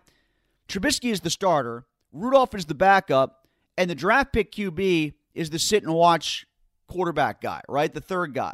Trubisky 0.68 1.12
is 1.12 1.22
the 1.22 1.30
starter, 1.30 1.86
Rudolph 2.14 2.54
is 2.54 2.66
the 2.66 2.76
backup, 2.76 3.48
and 3.78 3.90
the 3.90 3.96
draft 3.96 4.34
pick 4.34 4.52
QB 4.52 5.14
is 5.34 5.50
the 5.50 5.60
sit 5.60 5.84
and 5.84 5.94
watch 5.94 6.46
quarterback 6.88 7.42
guy, 7.42 7.62
right? 7.68 7.92
The 7.92 8.02
third 8.02 8.34
guy. 8.34 8.54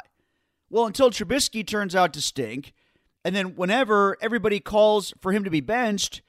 Well, 0.70 0.86
until 0.86 1.10
Trubisky 1.10 1.66
turns 1.66 1.94
out 1.94 2.12
to 2.12 2.20
stink, 2.20 2.74
and 3.24 3.34
then 3.34 3.56
whenever 3.56 4.16
everybody 4.20 4.60
calls 4.60 5.14
for 5.20 5.32
him 5.32 5.44
to 5.44 5.50
be 5.50 5.60
benched, 5.60 6.22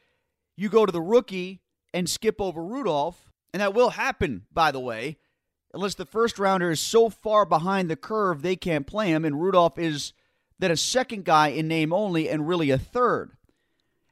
you 0.55 0.69
go 0.69 0.85
to 0.85 0.91
the 0.91 1.01
rookie 1.01 1.61
and 1.93 2.09
skip 2.09 2.39
over 2.39 2.63
Rudolph. 2.63 3.31
And 3.53 3.61
that 3.61 3.73
will 3.73 3.91
happen, 3.91 4.45
by 4.51 4.71
the 4.71 4.79
way, 4.79 5.17
unless 5.73 5.95
the 5.95 6.05
first 6.05 6.37
rounder 6.39 6.71
is 6.71 6.79
so 6.79 7.09
far 7.09 7.45
behind 7.45 7.89
the 7.89 7.95
curve 7.95 8.41
they 8.41 8.55
can't 8.55 8.87
play 8.87 9.09
him, 9.09 9.25
and 9.25 9.41
Rudolph 9.41 9.77
is 9.79 10.13
then 10.59 10.71
a 10.71 10.77
second 10.77 11.25
guy 11.25 11.47
in 11.47 11.67
name 11.67 11.91
only, 11.91 12.29
and 12.29 12.47
really 12.47 12.69
a 12.69 12.77
third. 12.77 13.31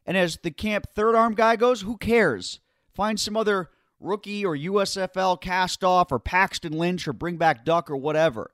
And 0.06 0.18
as 0.18 0.38
the 0.38 0.52
camp 0.52 0.88
third 0.96 1.16
arm 1.16 1.36
guy 1.36 1.56
goes, 1.56 1.82
who 1.82 1.98
cares? 1.98 2.60
Find 2.94 3.20
some 3.20 3.38
other 3.38 3.70
rookie 4.00 4.46
or 4.46 4.56
USFL 4.56 5.40
cast 5.42 5.84
off 5.84 6.12
or 6.12 6.20
Paxton 6.20 6.74
Lynch 6.74 7.08
or 7.08 7.14
bring 7.14 7.38
back 7.38 7.66
Duck 7.66 7.90
or 7.92 7.98
whatever. 7.98 8.52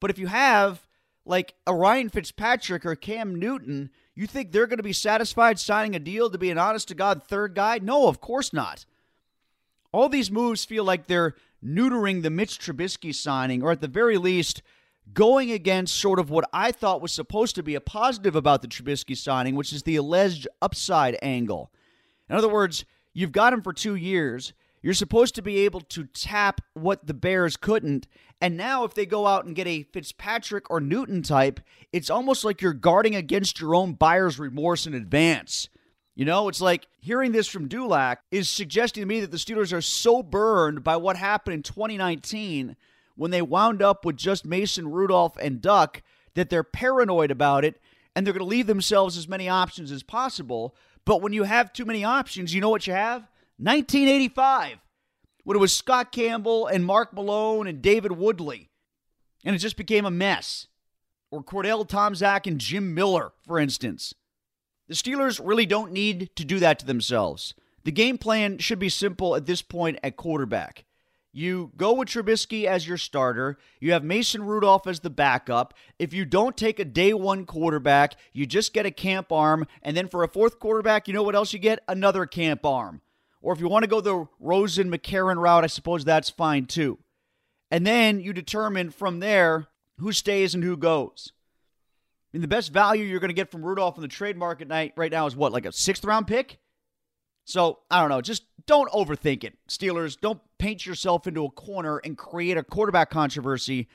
But 0.00 0.10
if 0.10 0.18
you 0.18 0.26
have 0.26 0.86
like 1.24 1.54
Ryan 1.68 2.08
Fitzpatrick 2.08 2.84
or 2.84 2.94
Cam 2.94 3.38
Newton, 3.38 3.90
you 4.14 4.26
think 4.26 4.52
they're 4.52 4.66
going 4.66 4.78
to 4.78 4.82
be 4.82 4.92
satisfied 4.92 5.58
signing 5.58 5.94
a 5.94 5.98
deal 5.98 6.30
to 6.30 6.38
be 6.38 6.50
an 6.50 6.58
honest 6.58 6.88
to 6.88 6.94
God 6.94 7.22
third 7.22 7.54
guy? 7.54 7.78
No, 7.82 8.08
of 8.08 8.20
course 8.20 8.52
not. 8.52 8.84
All 9.92 10.08
these 10.08 10.30
moves 10.30 10.64
feel 10.64 10.84
like 10.84 11.06
they're 11.06 11.34
neutering 11.64 12.22
the 12.22 12.30
Mitch 12.30 12.58
Trubisky 12.58 13.14
signing, 13.14 13.62
or 13.62 13.70
at 13.70 13.80
the 13.80 13.88
very 13.88 14.18
least, 14.18 14.62
going 15.12 15.50
against 15.50 15.94
sort 15.94 16.18
of 16.18 16.30
what 16.30 16.48
I 16.52 16.72
thought 16.72 17.02
was 17.02 17.12
supposed 17.12 17.54
to 17.56 17.62
be 17.62 17.74
a 17.74 17.80
positive 17.80 18.34
about 18.34 18.62
the 18.62 18.68
Trubisky 18.68 19.16
signing, 19.16 19.54
which 19.54 19.72
is 19.72 19.82
the 19.82 19.96
alleged 19.96 20.48
upside 20.60 21.18
angle. 21.22 21.70
In 22.28 22.36
other 22.36 22.48
words, 22.48 22.84
You've 23.14 23.32
got 23.32 23.52
him 23.52 23.62
for 23.62 23.72
two 23.72 23.94
years. 23.94 24.52
You're 24.82 24.94
supposed 24.94 25.34
to 25.36 25.42
be 25.42 25.60
able 25.60 25.80
to 25.80 26.04
tap 26.04 26.60
what 26.74 27.06
the 27.06 27.14
Bears 27.14 27.56
couldn't. 27.56 28.08
And 28.40 28.56
now, 28.56 28.82
if 28.84 28.94
they 28.94 29.06
go 29.06 29.28
out 29.28 29.44
and 29.44 29.54
get 29.54 29.68
a 29.68 29.84
Fitzpatrick 29.84 30.68
or 30.68 30.80
Newton 30.80 31.22
type, 31.22 31.60
it's 31.92 32.10
almost 32.10 32.44
like 32.44 32.60
you're 32.60 32.72
guarding 32.72 33.14
against 33.14 33.60
your 33.60 33.76
own 33.76 33.92
buyer's 33.92 34.40
remorse 34.40 34.86
in 34.86 34.94
advance. 34.94 35.68
You 36.14 36.24
know, 36.24 36.48
it's 36.48 36.60
like 36.60 36.88
hearing 37.00 37.32
this 37.32 37.46
from 37.46 37.68
Dulac 37.68 38.22
is 38.30 38.48
suggesting 38.48 39.02
to 39.02 39.06
me 39.06 39.20
that 39.20 39.30
the 39.30 39.38
Steelers 39.38 39.72
are 39.72 39.80
so 39.80 40.22
burned 40.22 40.84
by 40.84 40.96
what 40.96 41.16
happened 41.16 41.54
in 41.54 41.62
2019 41.62 42.76
when 43.16 43.30
they 43.30 43.40
wound 43.40 43.80
up 43.80 44.04
with 44.04 44.16
just 44.16 44.44
Mason 44.44 44.90
Rudolph 44.90 45.36
and 45.40 45.62
Duck 45.62 46.02
that 46.34 46.50
they're 46.50 46.64
paranoid 46.64 47.30
about 47.30 47.64
it 47.64 47.80
and 48.14 48.26
they're 48.26 48.34
going 48.34 48.44
to 48.44 48.46
leave 48.46 48.66
themselves 48.66 49.16
as 49.16 49.28
many 49.28 49.48
options 49.48 49.90
as 49.90 50.02
possible. 50.02 50.74
But 51.04 51.22
when 51.22 51.32
you 51.32 51.44
have 51.44 51.72
too 51.72 51.84
many 51.84 52.04
options, 52.04 52.52
you 52.52 52.60
know 52.60 52.68
what 52.68 52.86
you 52.86 52.92
have? 52.92 53.26
1985, 53.58 54.78
when 55.44 55.56
it 55.56 55.60
was 55.60 55.72
Scott 55.72 56.12
Campbell 56.12 56.66
and 56.66 56.84
Mark 56.84 57.12
Malone 57.12 57.66
and 57.66 57.82
David 57.82 58.12
Woodley, 58.12 58.70
and 59.44 59.54
it 59.54 59.58
just 59.58 59.76
became 59.76 60.04
a 60.04 60.10
mess. 60.10 60.68
Or 61.30 61.42
Kordell 61.42 61.88
Tomczak 61.88 62.46
and 62.46 62.60
Jim 62.60 62.94
Miller, 62.94 63.32
for 63.46 63.58
instance. 63.58 64.14
The 64.88 64.94
Steelers 64.94 65.40
really 65.42 65.64
don't 65.64 65.92
need 65.92 66.30
to 66.36 66.44
do 66.44 66.58
that 66.58 66.78
to 66.80 66.86
themselves. 66.86 67.54
The 67.84 67.92
game 67.92 68.18
plan 68.18 68.58
should 68.58 68.78
be 68.78 68.88
simple 68.88 69.34
at 69.34 69.46
this 69.46 69.62
point 69.62 69.98
at 70.02 70.16
quarterback. 70.16 70.84
You 71.32 71.72
go 71.78 71.94
with 71.94 72.08
Trubisky 72.08 72.66
as 72.66 72.86
your 72.86 72.98
starter. 72.98 73.56
You 73.80 73.92
have 73.92 74.04
Mason 74.04 74.42
Rudolph 74.42 74.86
as 74.86 75.00
the 75.00 75.08
backup. 75.08 75.72
If 75.98 76.12
you 76.12 76.26
don't 76.26 76.56
take 76.56 76.78
a 76.78 76.84
day 76.84 77.14
one 77.14 77.46
quarterback, 77.46 78.16
you 78.34 78.44
just 78.44 78.74
get 78.74 78.84
a 78.84 78.90
camp 78.90 79.32
arm. 79.32 79.66
And 79.82 79.96
then 79.96 80.08
for 80.08 80.22
a 80.22 80.28
fourth 80.28 80.58
quarterback, 80.58 81.08
you 81.08 81.14
know 81.14 81.22
what 81.22 81.34
else 81.34 81.54
you 81.54 81.58
get? 81.58 81.82
Another 81.88 82.26
camp 82.26 82.66
arm. 82.66 83.00
Or 83.42 83.52
if 83.52 83.60
you 83.60 83.68
want 83.68 83.82
to 83.82 83.90
go 83.90 84.00
the 84.00 84.26
Rosen 84.40 84.90
McCarron 84.90 85.36
route, 85.36 85.64
I 85.64 85.66
suppose 85.66 86.04
that's 86.04 86.30
fine 86.30 86.66
too. 86.66 86.98
And 87.70 87.86
then 87.86 88.20
you 88.20 88.32
determine 88.32 88.90
from 88.90 89.20
there 89.20 89.66
who 89.98 90.12
stays 90.12 90.54
and 90.54 90.62
who 90.62 90.76
goes. 90.76 91.32
I 92.32 92.36
mean, 92.36 92.42
the 92.42 92.48
best 92.48 92.72
value 92.72 93.04
you're 93.04 93.20
going 93.20 93.28
to 93.28 93.34
get 93.34 93.50
from 93.50 93.64
Rudolph 93.64 93.96
in 93.96 94.02
the 94.02 94.08
trade 94.08 94.36
market 94.36 94.68
night 94.68 94.92
right 94.96 95.12
now 95.12 95.26
is 95.26 95.36
what, 95.36 95.52
like 95.52 95.66
a 95.66 95.72
sixth 95.72 96.04
round 96.04 96.26
pick? 96.26 96.58
So 97.44 97.80
I 97.90 98.00
don't 98.00 98.08
know. 98.08 98.20
Just 98.20 98.44
don't 98.66 98.90
overthink 98.92 99.44
it, 99.44 99.58
Steelers. 99.68 100.18
Don't 100.18 100.40
paint 100.58 100.86
yourself 100.86 101.26
into 101.26 101.44
a 101.44 101.50
corner 101.50 101.98
and 101.98 102.16
create 102.16 102.56
a 102.56 102.62
quarterback 102.62 103.10
controversy 103.10 103.88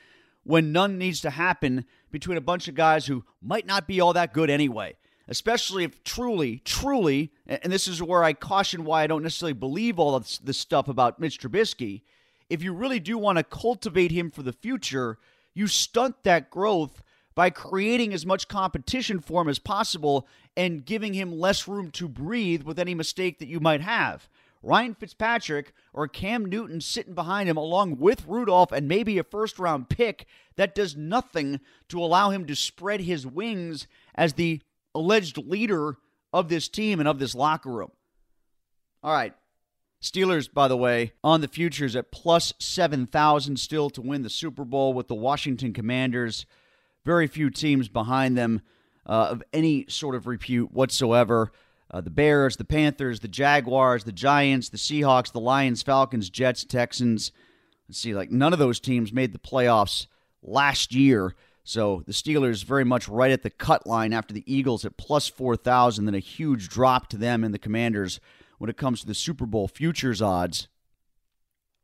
when 0.44 0.72
none 0.72 0.98
needs 0.98 1.20
to 1.22 1.30
happen 1.30 1.84
between 2.10 2.36
a 2.36 2.42
bunch 2.42 2.68
of 2.68 2.74
guys 2.74 3.06
who 3.06 3.24
might 3.42 3.66
not 3.66 3.88
be 3.88 4.00
all 4.00 4.12
that 4.12 4.34
good 4.34 4.50
anyway. 4.50 4.96
Especially 5.28 5.84
if 5.84 6.02
truly, 6.04 6.62
truly, 6.64 7.32
and 7.46 7.70
this 7.70 7.86
is 7.86 8.02
where 8.02 8.24
I 8.24 8.32
caution 8.32 8.84
why 8.84 9.02
I 9.02 9.06
don't 9.06 9.22
necessarily 9.22 9.52
believe 9.52 9.98
all 9.98 10.14
of 10.14 10.38
this 10.42 10.58
stuff 10.58 10.88
about 10.88 11.20
Mitch 11.20 11.38
Trubisky. 11.38 12.02
If 12.48 12.62
you 12.62 12.72
really 12.72 12.98
do 12.98 13.18
want 13.18 13.36
to 13.36 13.44
cultivate 13.44 14.10
him 14.10 14.30
for 14.30 14.42
the 14.42 14.54
future, 14.54 15.18
you 15.52 15.66
stunt 15.66 16.22
that 16.22 16.50
growth 16.50 17.02
by 17.34 17.50
creating 17.50 18.14
as 18.14 18.26
much 18.26 18.48
competition 18.48 19.20
for 19.20 19.42
him 19.42 19.48
as 19.48 19.58
possible 19.58 20.26
and 20.56 20.84
giving 20.84 21.14
him 21.14 21.38
less 21.38 21.68
room 21.68 21.90
to 21.92 22.08
breathe 22.08 22.62
with 22.62 22.78
any 22.78 22.94
mistake 22.94 23.38
that 23.38 23.48
you 23.48 23.60
might 23.60 23.80
have. 23.80 24.28
Ryan 24.62 24.94
Fitzpatrick 24.94 25.72
or 25.92 26.08
Cam 26.08 26.46
Newton 26.46 26.80
sitting 26.80 27.14
behind 27.14 27.48
him 27.48 27.56
along 27.56 27.98
with 27.98 28.26
Rudolph 28.26 28.72
and 28.72 28.88
maybe 28.88 29.18
a 29.18 29.22
first 29.22 29.58
round 29.58 29.88
pick 29.88 30.26
that 30.56 30.74
does 30.74 30.96
nothing 30.96 31.60
to 31.88 32.02
allow 32.02 32.30
him 32.30 32.44
to 32.46 32.56
spread 32.56 33.02
his 33.02 33.26
wings 33.26 33.86
as 34.14 34.32
the 34.32 34.60
alleged 34.98 35.38
leader 35.38 35.96
of 36.32 36.48
this 36.48 36.68
team 36.68 37.00
and 37.00 37.08
of 37.08 37.18
this 37.18 37.34
locker 37.34 37.70
room. 37.70 37.90
All 39.02 39.12
right. 39.12 39.34
Steelers, 40.02 40.52
by 40.52 40.68
the 40.68 40.76
way, 40.76 41.12
on 41.24 41.40
the 41.40 41.48
futures 41.48 41.96
at 41.96 42.12
plus 42.12 42.52
7,000 42.60 43.58
still 43.58 43.90
to 43.90 44.02
win 44.02 44.22
the 44.22 44.30
Super 44.30 44.64
Bowl 44.64 44.92
with 44.94 45.08
the 45.08 45.14
Washington 45.14 45.72
Commanders 45.72 46.46
very 47.08 47.26
few 47.26 47.48
teams 47.48 47.88
behind 47.88 48.36
them 48.36 48.60
uh, 49.06 49.28
of 49.30 49.42
any 49.54 49.86
sort 49.88 50.14
of 50.14 50.26
repute 50.26 50.70
whatsoever. 50.72 51.50
Uh, 51.90 52.02
the 52.02 52.10
Bears, 52.10 52.58
the 52.58 52.66
Panthers, 52.66 53.20
the 53.20 53.28
Jaguars, 53.28 54.04
the 54.04 54.12
Giants, 54.12 54.68
the 54.68 54.76
Seahawks, 54.76 55.32
the 55.32 55.40
Lions, 55.40 55.82
Falcons, 55.82 56.28
Jets, 56.28 56.64
Texans. 56.64 57.32
Let's 57.88 57.98
see, 57.98 58.14
like 58.14 58.30
none 58.30 58.52
of 58.52 58.58
those 58.58 58.78
teams 58.78 59.10
made 59.10 59.32
the 59.32 59.38
playoffs 59.38 60.06
last 60.42 60.94
year. 60.94 61.34
So 61.68 62.02
the 62.06 62.12
Steelers 62.12 62.64
very 62.64 62.84
much 62.84 63.10
right 63.10 63.30
at 63.30 63.42
the 63.42 63.50
cut 63.50 63.86
line 63.86 64.14
after 64.14 64.32
the 64.32 64.42
Eagles 64.46 64.86
at 64.86 64.96
plus 64.96 65.28
4,000, 65.28 66.06
then 66.06 66.14
a 66.14 66.18
huge 66.18 66.70
drop 66.70 67.08
to 67.08 67.18
them 67.18 67.44
and 67.44 67.52
the 67.52 67.58
Commanders 67.58 68.20
when 68.56 68.70
it 68.70 68.78
comes 68.78 69.02
to 69.02 69.06
the 69.06 69.12
Super 69.12 69.44
Bowl 69.44 69.68
futures 69.68 70.22
odds 70.22 70.68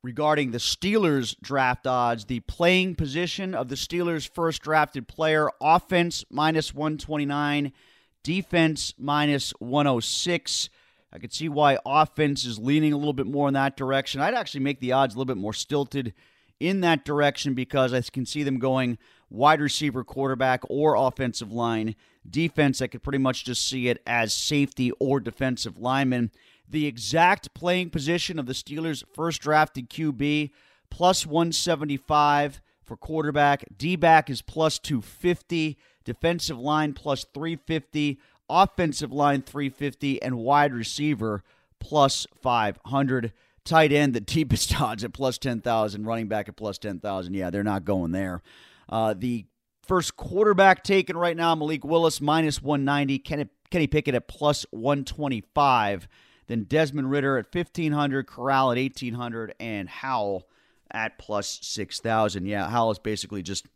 regarding 0.03 0.53
the 0.53 0.59
Steelers 0.59 1.39
draft 1.43 1.87
odds. 1.87 2.25
The 2.25 2.41
playing 2.41 2.95
position 2.95 3.55
of 3.55 3.69
the 3.69 3.75
Steelers' 3.75 4.27
first 4.27 4.63
drafted 4.63 5.07
player 5.07 5.51
offense 5.61 6.25
minus 6.31 6.73
129, 6.73 7.71
defense 8.23 8.95
minus 8.97 9.51
106. 9.59 10.71
I 11.13 11.19
could 11.19 11.35
see 11.35 11.51
why 11.51 11.77
offense 11.85 12.47
is 12.47 12.59
leaning 12.59 12.95
a 12.95 12.97
little 12.97 13.13
bit 13.13 13.27
more 13.27 13.49
in 13.49 13.55
that 13.55 13.77
direction. 13.77 14.23
I'd 14.23 14.33
actually 14.33 14.61
make 14.61 14.81
the 14.81 14.93
odds 14.93 15.15
a 15.15 15.19
little 15.19 15.35
bit 15.35 15.37
more 15.37 15.53
stilted 15.53 16.15
in 16.59 16.81
that 16.81 17.05
direction 17.05 17.53
because 17.53 17.93
I 17.93 18.01
can 18.01 18.25
see 18.25 18.43
them 18.43 18.59
going 18.59 18.97
wide 19.31 19.61
receiver, 19.61 20.05
quarterback, 20.05 20.63
or 20.69 20.95
offensive 20.95 21.53
line. 21.53 21.95
Defense, 22.29 22.81
I 22.81 22.87
could 22.87 23.03
pretty 23.03 23.19
much 23.19 23.45
just 23.45 23.69
see 23.69 23.89
it 23.89 24.03
as 24.07 24.33
safety 24.33 24.91
or 24.93 25.21
defensive 25.21 25.79
lineman 25.79 26.31
the 26.69 26.87
exact 26.87 27.55
playing 27.55 27.91
position 27.91 28.39
of 28.39 28.47
the 28.47 28.53
Steelers' 28.53 29.05
first 29.15 29.41
drafted 29.41 29.91
QB, 29.91 30.51
plus 30.91 31.27
175 31.27 32.61
for 32.83 32.97
quarterback. 32.97 33.65
D 33.77 33.97
back 33.97 34.31
is 34.31 34.43
plus 34.43 34.79
250. 34.79 35.79
Defensive 36.05 36.59
line 36.59 36.93
plus 36.93 37.25
350. 37.33 38.19
Offensive 38.49 39.13
line 39.13 39.43
350. 39.43 40.23
And 40.23 40.39
wide 40.39 40.73
receiver 40.73 41.43
plus 41.81 42.27
500. 42.41 43.33
Tight 43.65 43.93
end, 43.93 44.15
the 44.15 44.21
deepest 44.21 44.79
odds 44.81 45.05
at 45.05 45.13
plus 45.13 45.39
10,000. 45.39 46.05
Running 46.05 46.29
back 46.29 46.49
at 46.49 46.57
plus 46.57 46.79
10,000. 46.79 47.35
Yeah, 47.35 47.51
they're 47.51 47.63
not 47.63 47.85
going 47.85 48.13
there. 48.13 48.43
Uh, 48.89 49.15
the 49.17 49.47
first 49.87 50.17
quarterback 50.17 50.83
taken 50.85 51.17
right 51.17 51.37
now, 51.37 51.55
Malik 51.55 51.85
Willis 51.85 52.21
minus 52.21 52.63
190. 52.63 53.19
Kenny, 53.21 53.49
Kenny 53.71 53.87
Pickett 53.87 54.15
at 54.15 54.29
plus 54.29 54.67
125. 54.71 56.09
Then 56.47 56.65
Desmond 56.65 57.11
Ridder 57.11 57.39
at 57.39 57.55
1500, 57.55 58.27
Corral 58.27 58.73
at 58.73 58.79
1800, 58.79 59.55
and 59.59 59.89
Howell 59.89 60.47
at 60.91 61.19
plus 61.19 61.59
6000. 61.63 62.47
Yeah, 62.47 62.69
Howell 62.69 62.93
is 62.93 62.99
basically 62.99 63.43
just 63.43 63.67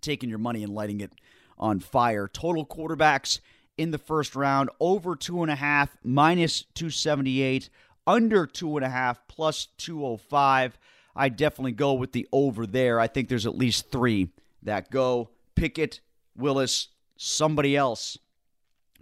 taking 0.00 0.28
your 0.28 0.38
money 0.38 0.62
and 0.62 0.74
lighting 0.74 1.00
it 1.00 1.12
on 1.58 1.80
fire. 1.80 2.28
Total 2.28 2.64
quarterbacks 2.64 3.40
in 3.76 3.90
the 3.90 3.98
first 3.98 4.34
round 4.34 4.70
over 4.80 5.14
two 5.16 5.42
and 5.42 5.50
a 5.50 5.56
half, 5.56 5.96
minus 6.02 6.62
278, 6.74 7.68
under 8.06 8.46
two 8.46 8.76
and 8.76 8.84
a 8.84 8.90
half, 8.90 9.26
plus 9.28 9.68
205. 9.78 10.78
I 11.16 11.28
definitely 11.28 11.72
go 11.72 11.94
with 11.94 12.12
the 12.12 12.26
over 12.32 12.66
there. 12.66 12.98
I 12.98 13.06
think 13.06 13.28
there's 13.28 13.46
at 13.46 13.56
least 13.56 13.90
three 13.90 14.30
that 14.62 14.90
go. 14.90 15.30
Pickett, 15.54 16.00
Willis, 16.36 16.88
somebody 17.16 17.76
else, 17.76 18.18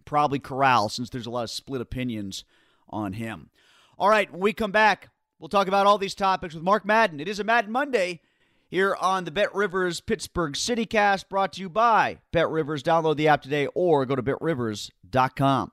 probably 0.04 0.38
Corral, 0.38 0.88
since 0.88 1.08
there's 1.10 1.26
a 1.26 1.30
lot 1.30 1.44
of 1.44 1.50
split 1.50 1.80
opinions 1.80 2.44
on 2.88 3.14
him. 3.14 3.48
All 3.98 4.08
right, 4.08 4.30
when 4.30 4.40
we 4.40 4.52
come 4.52 4.72
back, 4.72 5.08
we'll 5.38 5.48
talk 5.48 5.68
about 5.68 5.86
all 5.86 5.98
these 5.98 6.14
topics 6.14 6.54
with 6.54 6.62
Mark 6.62 6.84
Madden. 6.84 7.20
It 7.20 7.28
is 7.28 7.40
a 7.40 7.44
Madden 7.44 7.72
Monday 7.72 8.20
here 8.68 8.96
on 9.00 9.24
the 9.24 9.30
Bet 9.30 9.54
Rivers 9.54 10.00
Pittsburgh 10.00 10.54
CityCast, 10.54 11.28
brought 11.28 11.54
to 11.54 11.60
you 11.60 11.68
by 11.68 12.18
Bet 12.32 12.48
Rivers. 12.48 12.82
Download 12.82 13.16
the 13.16 13.28
app 13.28 13.42
today 13.42 13.68
or 13.74 14.04
go 14.06 14.16
to 14.16 14.22
betrivers.com. 14.22 15.72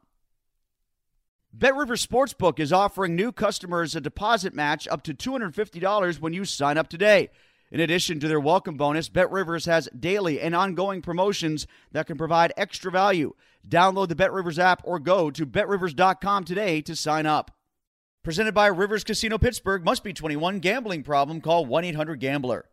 Bet 1.51 1.75
Rivers 1.75 2.05
Sportsbook 2.05 2.59
is 2.59 2.71
offering 2.71 3.15
new 3.15 3.31
customers 3.31 3.95
a 3.95 4.01
deposit 4.01 4.53
match 4.53 4.87
up 4.87 5.01
to 5.03 5.15
$250 5.15 6.19
when 6.19 6.31
you 6.31 6.45
sign 6.45 6.77
up 6.77 6.87
today. 6.87 7.29
In 7.71 7.79
addition 7.79 8.19
to 8.19 8.27
their 8.27 8.39
welcome 8.39 8.77
bonus, 8.77 9.09
Bet 9.09 9.31
Rivers 9.31 9.65
has 9.65 9.89
daily 9.99 10.39
and 10.39 10.55
ongoing 10.55 11.01
promotions 11.01 11.65
that 11.91 12.05
can 12.05 12.17
provide 12.17 12.53
extra 12.55 12.91
value. 12.91 13.33
Download 13.67 14.07
the 14.07 14.15
Bet 14.15 14.31
Rivers 14.31 14.59
app 14.59 14.81
or 14.83 14.99
go 14.99 15.31
to 15.31 15.45
betrivers.com 15.45 16.43
today 16.43 16.81
to 16.81 16.95
sign 16.95 17.25
up. 17.25 17.51
Presented 18.23 18.53
by 18.53 18.67
Rivers 18.67 19.03
Casino 19.03 19.39
Pittsburgh, 19.39 19.83
must 19.83 20.03
be 20.03 20.13
21. 20.13 20.59
Gambling 20.59 21.01
problem? 21.01 21.41
Call 21.41 21.65
1 21.65 21.83
800 21.83 22.19
Gambler. 22.19 22.65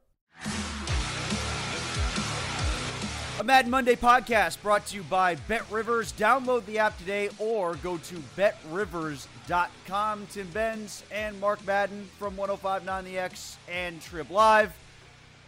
Mad 3.46 3.68
Monday 3.68 3.94
podcast 3.96 4.60
brought 4.60 4.86
to 4.86 4.96
you 4.96 5.02
by 5.04 5.36
Bet 5.36 5.70
Rivers. 5.70 6.12
Download 6.12 6.66
the 6.66 6.78
app 6.78 6.98
today 6.98 7.30
or 7.38 7.76
go 7.76 7.96
to 7.96 8.22
betrivers.com. 8.36 10.26
Tim 10.30 10.48
Benz 10.48 11.04
and 11.12 11.40
Mark 11.40 11.64
Madden 11.64 12.08
from 12.18 12.36
1059 12.36 13.04
The 13.04 13.18
X 13.18 13.56
and 13.72 14.02
Trib 14.02 14.30
Live. 14.30 14.76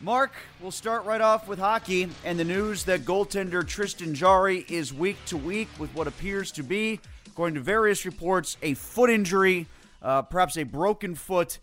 Mark, 0.01 0.33
we'll 0.61 0.71
start 0.71 1.05
right 1.05 1.21
off 1.21 1.49
with 1.49 1.59
hockey 1.59 2.09
and 2.25 2.39
the 2.39 2.45
news 2.45 2.85
that 2.85 3.01
goaltender 3.01 3.67
Tristan 3.67 4.15
Jarry 4.15 4.65
is 4.69 4.95
week 4.95 5.17
to 5.27 5.37
week 5.37 5.69
with 5.79 5.93
what 5.95 6.07
appears 6.07 6.53
to 6.53 6.63
be 6.63 7.01
According 7.39 7.55
to 7.55 7.61
various 7.61 8.05
reports, 8.05 8.57
a 8.63 8.75
foot 8.75 9.11
injury, 9.11 9.67
uh, 10.03 10.23
perhaps 10.23 10.57
a 10.57 10.65
broken 10.65 11.15
foot. 11.15 11.61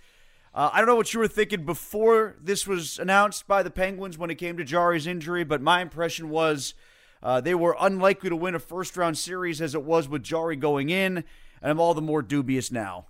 Uh, 0.56 0.70
I 0.72 0.78
don't 0.78 0.88
know 0.88 0.96
what 0.96 1.14
you 1.14 1.20
were 1.20 1.28
thinking 1.28 1.66
before 1.66 2.38
this 2.42 2.66
was 2.66 2.98
announced 2.98 3.46
by 3.46 3.62
the 3.62 3.70
Penguins 3.70 4.18
when 4.18 4.30
it 4.30 4.36
came 4.36 4.56
to 4.56 4.64
Jarry's 4.64 5.06
injury, 5.06 5.44
but 5.44 5.62
my 5.62 5.82
impression 5.82 6.30
was 6.30 6.74
uh, 7.22 7.42
they 7.42 7.54
were 7.54 7.76
unlikely 7.78 8.30
to 8.30 8.38
win 8.38 8.56
a 8.56 8.60
first 8.60 8.96
round 8.96 9.18
series 9.18 9.60
as 9.60 9.76
it 9.76 9.84
was 9.84 10.08
with 10.08 10.24
Jarry 10.24 10.56
going 10.56 10.90
in, 10.90 11.18
and 11.18 11.26
I'm 11.72 11.80
all 11.82 11.94
the 11.94 12.02
more 12.02 12.22
dubious 12.22 12.72
now. 12.72 13.08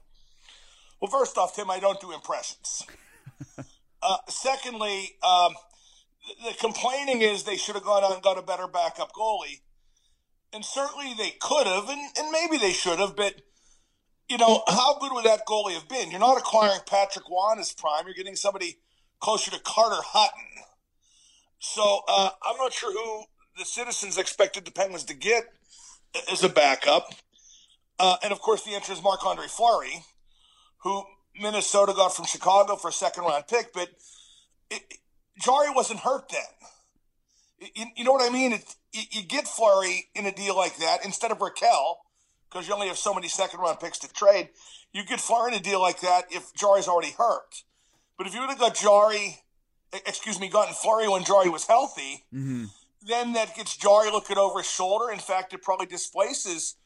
Well, 0.99 1.11
first 1.11 1.37
off, 1.37 1.55
Tim, 1.55 1.69
I 1.69 1.79
don't 1.79 2.01
do 2.01 2.13
impressions. 2.13 2.81
uh, 4.01 4.17
secondly, 4.27 5.11
um, 5.21 5.53
the, 6.43 6.55
complaining 6.59 7.21
is 7.21 7.43
they 7.43 7.57
should 7.57 7.75
have 7.75 7.83
gone 7.83 8.03
out 8.03 8.13
and 8.13 8.23
got 8.23 8.39
a 8.39 8.41
better 8.41 8.67
backup 8.67 9.11
goalie. 9.13 9.61
And 10.51 10.65
certainly 10.65 11.13
they 11.15 11.35
could 11.39 11.67
have, 11.67 11.89
and, 11.89 12.01
and 12.17 12.31
maybe 12.31 12.57
they 12.57 12.71
should 12.71 12.97
have, 12.97 13.15
but 13.15 13.41
you 14.29 14.37
know, 14.37 14.63
how 14.67 14.97
good 14.99 15.11
would 15.13 15.25
that 15.25 15.45
goalie 15.45 15.73
have 15.73 15.87
been? 15.87 16.09
You're 16.09 16.19
not 16.19 16.37
acquiring 16.37 16.79
Patrick 16.85 17.25
Roy 17.29 17.59
as 17.59 17.73
prime. 17.73 18.05
You're 18.05 18.15
getting 18.15 18.35
somebody 18.35 18.77
closer 19.19 19.51
to 19.51 19.59
Carter 19.59 20.01
Hutton. 20.03 20.63
So 21.59 22.01
uh, 22.07 22.29
I'm 22.43 22.57
not 22.57 22.73
sure 22.73 22.91
who 22.91 23.25
the 23.57 23.65
citizens 23.65 24.17
expected 24.17 24.65
the 24.65 24.71
Penguins 24.71 25.03
to 25.05 25.13
get 25.13 25.45
as 26.31 26.43
a 26.43 26.49
backup. 26.49 27.09
Uh, 27.99 28.17
and 28.23 28.31
of 28.31 28.39
course, 28.41 28.63
the 28.63 28.71
answer 28.71 28.93
is 28.93 29.01
Marc 29.01 29.25
Andre 29.25 29.47
Fleury, 29.47 30.03
who 30.79 31.03
Minnesota 31.39 31.93
got 31.95 32.15
from 32.15 32.25
Chicago 32.25 32.75
for 32.75 32.89
a 32.89 32.93
second 32.93 33.23
round 33.23 33.47
pick. 33.47 33.73
But 33.73 33.89
it, 34.69 34.81
Jarry 35.39 35.69
wasn't 35.73 35.99
hurt 35.99 36.29
then. 36.29 37.69
You, 37.75 37.85
you 37.97 38.03
know 38.03 38.11
what 38.11 38.27
I 38.27 38.33
mean? 38.33 38.53
It, 38.53 38.75
you 38.91 39.23
get 39.23 39.47
Fleury 39.47 40.05
in 40.15 40.25
a 40.25 40.31
deal 40.31 40.55
like 40.55 40.77
that 40.77 41.05
instead 41.05 41.31
of 41.31 41.39
Rakell 41.39 41.95
because 42.55 42.69
you 42.69 42.73
only 42.73 42.87
have 42.87 42.97
so 42.97 43.13
many 43.13 43.27
second 43.27 43.59
round 43.59 43.81
picks 43.81 43.99
to 43.99 44.07
trade. 44.13 44.47
You 44.93 45.03
get 45.03 45.19
Fleury 45.19 45.51
in 45.51 45.59
a 45.59 45.61
deal 45.61 45.81
like 45.81 45.99
that 45.99 46.27
if 46.31 46.53
Jarry's 46.53 46.87
already 46.87 47.11
hurt. 47.11 47.63
But 48.17 48.27
if 48.27 48.33
you 48.33 48.39
would 48.39 48.49
have 48.49 48.57
got 48.57 48.75
Jarry, 48.75 49.41
excuse 49.91 50.39
me, 50.39 50.47
gotten 50.47 50.73
Fleury 50.73 51.09
when 51.09 51.25
Jarry 51.25 51.49
was 51.49 51.67
healthy, 51.67 52.23
mm-hmm. 52.33 52.65
then 53.05 53.33
that 53.33 53.57
gets 53.57 53.75
Jarry 53.75 54.09
looking 54.09 54.37
over 54.37 54.59
his 54.59 54.69
shoulder. 54.69 55.11
In 55.11 55.19
fact, 55.19 55.53
it 55.53 55.63
probably 55.63 55.85
displaces 55.85 56.77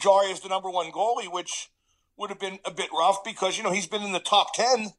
Jarry 0.00 0.32
as 0.32 0.40
the 0.40 0.48
number 0.48 0.70
one 0.70 0.90
goalie, 0.90 1.30
which 1.30 1.68
would 2.16 2.30
have 2.30 2.40
been 2.40 2.58
a 2.64 2.70
bit 2.70 2.88
rough 2.98 3.22
because, 3.22 3.58
you 3.58 3.62
know, 3.62 3.72
he's 3.72 3.86
been 3.86 4.02
in 4.02 4.12
the 4.12 4.20
top 4.20 4.54
10 4.54 4.94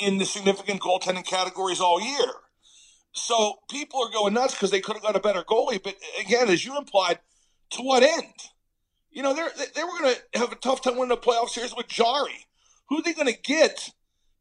in 0.00 0.18
the 0.18 0.24
significant 0.24 0.80
goaltending 0.80 1.24
categories 1.24 1.80
all 1.80 2.00
year. 2.00 2.32
So 3.12 3.60
people 3.70 4.02
are 4.02 4.10
going 4.10 4.34
nuts 4.34 4.54
because 4.54 4.72
they 4.72 4.80
could 4.80 4.94
have 4.94 5.04
got 5.04 5.14
a 5.14 5.20
better 5.20 5.44
goalie. 5.44 5.80
But 5.80 5.94
again, 6.18 6.48
as 6.48 6.64
you 6.64 6.76
implied, 6.76 7.20
to 7.70 7.82
what 7.82 8.02
end? 8.02 8.34
You 9.12 9.22
know, 9.22 9.34
they're, 9.34 9.50
they 9.74 9.84
were 9.84 9.98
going 10.00 10.14
to 10.14 10.38
have 10.38 10.52
a 10.52 10.56
tough 10.56 10.80
time 10.82 10.96
winning 10.96 11.12
a 11.12 11.20
playoff 11.20 11.50
series 11.50 11.74
with 11.76 11.86
Jarry. 11.86 12.46
Who 12.88 12.98
are 12.98 13.02
they 13.02 13.12
going 13.12 13.32
to 13.32 13.40
get 13.40 13.90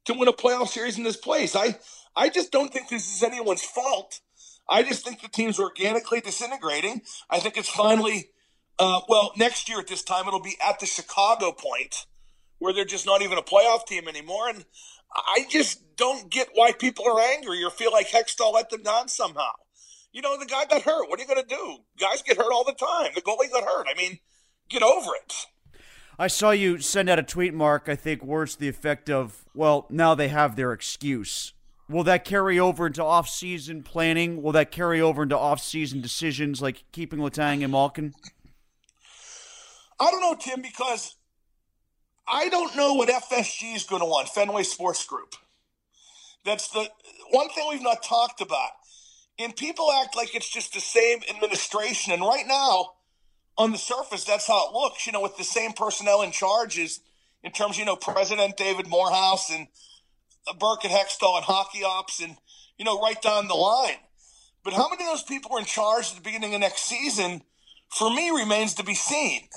to 0.05 0.13
win 0.13 0.27
a 0.27 0.33
playoff 0.33 0.69
series 0.69 0.97
in 0.97 1.03
this 1.03 1.17
place? 1.17 1.55
I, 1.55 1.77
I 2.15 2.29
just 2.29 2.51
don't 2.51 2.71
think 2.71 2.89
this 2.89 3.13
is 3.13 3.21
anyone's 3.21 3.63
fault. 3.63 4.21
I 4.69 4.83
just 4.83 5.03
think 5.03 5.21
the 5.21 5.27
team's 5.27 5.59
organically 5.59 6.21
disintegrating. 6.21 7.01
I 7.29 7.39
think 7.39 7.57
it's 7.57 7.69
finally, 7.69 8.29
uh, 8.79 9.01
well, 9.09 9.33
next 9.35 9.67
year 9.67 9.79
at 9.79 9.87
this 9.87 10.03
time, 10.03 10.27
it'll 10.27 10.41
be 10.41 10.57
at 10.65 10.79
the 10.79 10.85
Chicago 10.85 11.51
point 11.51 12.05
where 12.59 12.73
they're 12.73 12.85
just 12.85 13.05
not 13.05 13.21
even 13.21 13.37
a 13.37 13.41
playoff 13.41 13.85
team 13.85 14.07
anymore. 14.07 14.47
And 14.47 14.63
I 15.13 15.45
just 15.49 15.97
don't 15.97 16.29
get 16.31 16.49
why 16.53 16.71
people 16.71 17.05
are 17.07 17.19
angry 17.19 17.63
or 17.63 17.69
feel 17.69 17.91
like 17.91 18.09
Hextall 18.09 18.53
let 18.53 18.69
them 18.69 18.83
down 18.83 19.09
somehow. 19.09 19.51
You 20.13 20.21
know, 20.21 20.37
the 20.37 20.45
guy 20.45 20.65
got 20.65 20.83
hurt. 20.83 21.09
What 21.09 21.19
are 21.19 21.23
you 21.23 21.27
going 21.27 21.41
to 21.41 21.47
do? 21.47 21.77
Guys 21.99 22.21
get 22.21 22.37
hurt 22.37 22.51
all 22.53 22.63
the 22.63 22.73
time. 22.73 23.11
The 23.15 23.21
goalie 23.21 23.51
got 23.51 23.63
hurt. 23.63 23.87
I 23.89 23.97
mean, 23.97 24.19
get 24.71 24.83
over 24.83 25.11
it. 25.15 25.33
I 26.17 26.27
saw 26.27 26.51
you 26.51 26.79
send 26.79 27.09
out 27.09 27.19
a 27.19 27.23
tweet, 27.23 27.53
Mark. 27.53 27.85
I 27.87 27.95
think 27.95 28.23
words 28.23 28.53
to 28.53 28.59
the 28.61 28.69
effect 28.69 29.09
of, 29.09 29.45
well, 29.53 29.87
now 29.89 30.15
they 30.15 30.27
have 30.27 30.55
their 30.55 30.71
excuse. 30.71 31.53
Will 31.89 32.03
that 32.03 32.23
carry 32.23 32.59
over 32.59 32.87
into 32.87 33.03
off-season 33.03 33.83
planning? 33.83 34.41
Will 34.41 34.53
that 34.53 34.71
carry 34.71 35.01
over 35.01 35.23
into 35.23 35.37
off-season 35.37 35.99
decisions 35.99 36.61
like 36.61 36.83
keeping 36.91 37.19
Letang 37.19 37.63
and 37.63 37.71
Malkin? 37.71 38.13
I 39.99 40.09
don't 40.09 40.21
know, 40.21 40.35
Tim, 40.39 40.61
because 40.61 41.15
I 42.27 42.49
don't 42.49 42.75
know 42.75 42.93
what 42.93 43.09
FSG 43.09 43.75
is 43.75 43.83
going 43.83 44.01
to 44.01 44.05
want, 44.05 44.29
Fenway 44.29 44.63
Sports 44.63 45.05
Group. 45.05 45.35
That's 46.45 46.69
the 46.69 46.87
one 47.31 47.49
thing 47.49 47.67
we've 47.69 47.81
not 47.81 48.03
talked 48.03 48.41
about. 48.41 48.71
And 49.37 49.55
people 49.55 49.91
act 49.91 50.15
like 50.15 50.35
it's 50.35 50.49
just 50.49 50.73
the 50.73 50.79
same 50.79 51.19
administration. 51.29 52.13
And 52.13 52.21
right 52.21 52.45
now, 52.47 52.91
on 53.57 53.71
the 53.71 53.77
surface, 53.77 54.23
that's 54.23 54.47
how 54.47 54.69
it 54.69 54.73
looks, 54.73 55.05
you 55.05 55.11
know, 55.11 55.21
with 55.21 55.37
the 55.37 55.43
same 55.43 55.73
personnel 55.73 56.21
in 56.21 56.31
charge 56.31 56.79
as 56.79 56.99
in 57.43 57.51
terms, 57.51 57.77
you 57.77 57.85
know, 57.85 57.95
President 57.95 58.57
David 58.57 58.87
Morehouse 58.87 59.49
and 59.49 59.67
Burke 60.59 60.85
and 60.85 60.93
Hextall 60.93 61.37
and 61.37 61.45
hockey 61.45 61.83
ops 61.83 62.21
and, 62.21 62.35
you 62.77 62.85
know, 62.85 62.99
right 63.01 63.21
down 63.21 63.47
the 63.47 63.53
line. 63.53 63.97
But 64.63 64.73
how 64.73 64.89
many 64.89 65.03
of 65.03 65.09
those 65.09 65.23
people 65.23 65.55
are 65.55 65.59
in 65.59 65.65
charge 65.65 66.09
at 66.09 66.15
the 66.15 66.21
beginning 66.21 66.53
of 66.53 66.61
next 66.61 66.83
season, 66.83 67.41
for 67.89 68.09
me, 68.09 68.29
remains 68.29 68.75
to 68.75 68.83
be 68.83 68.93
seen. 68.93 69.47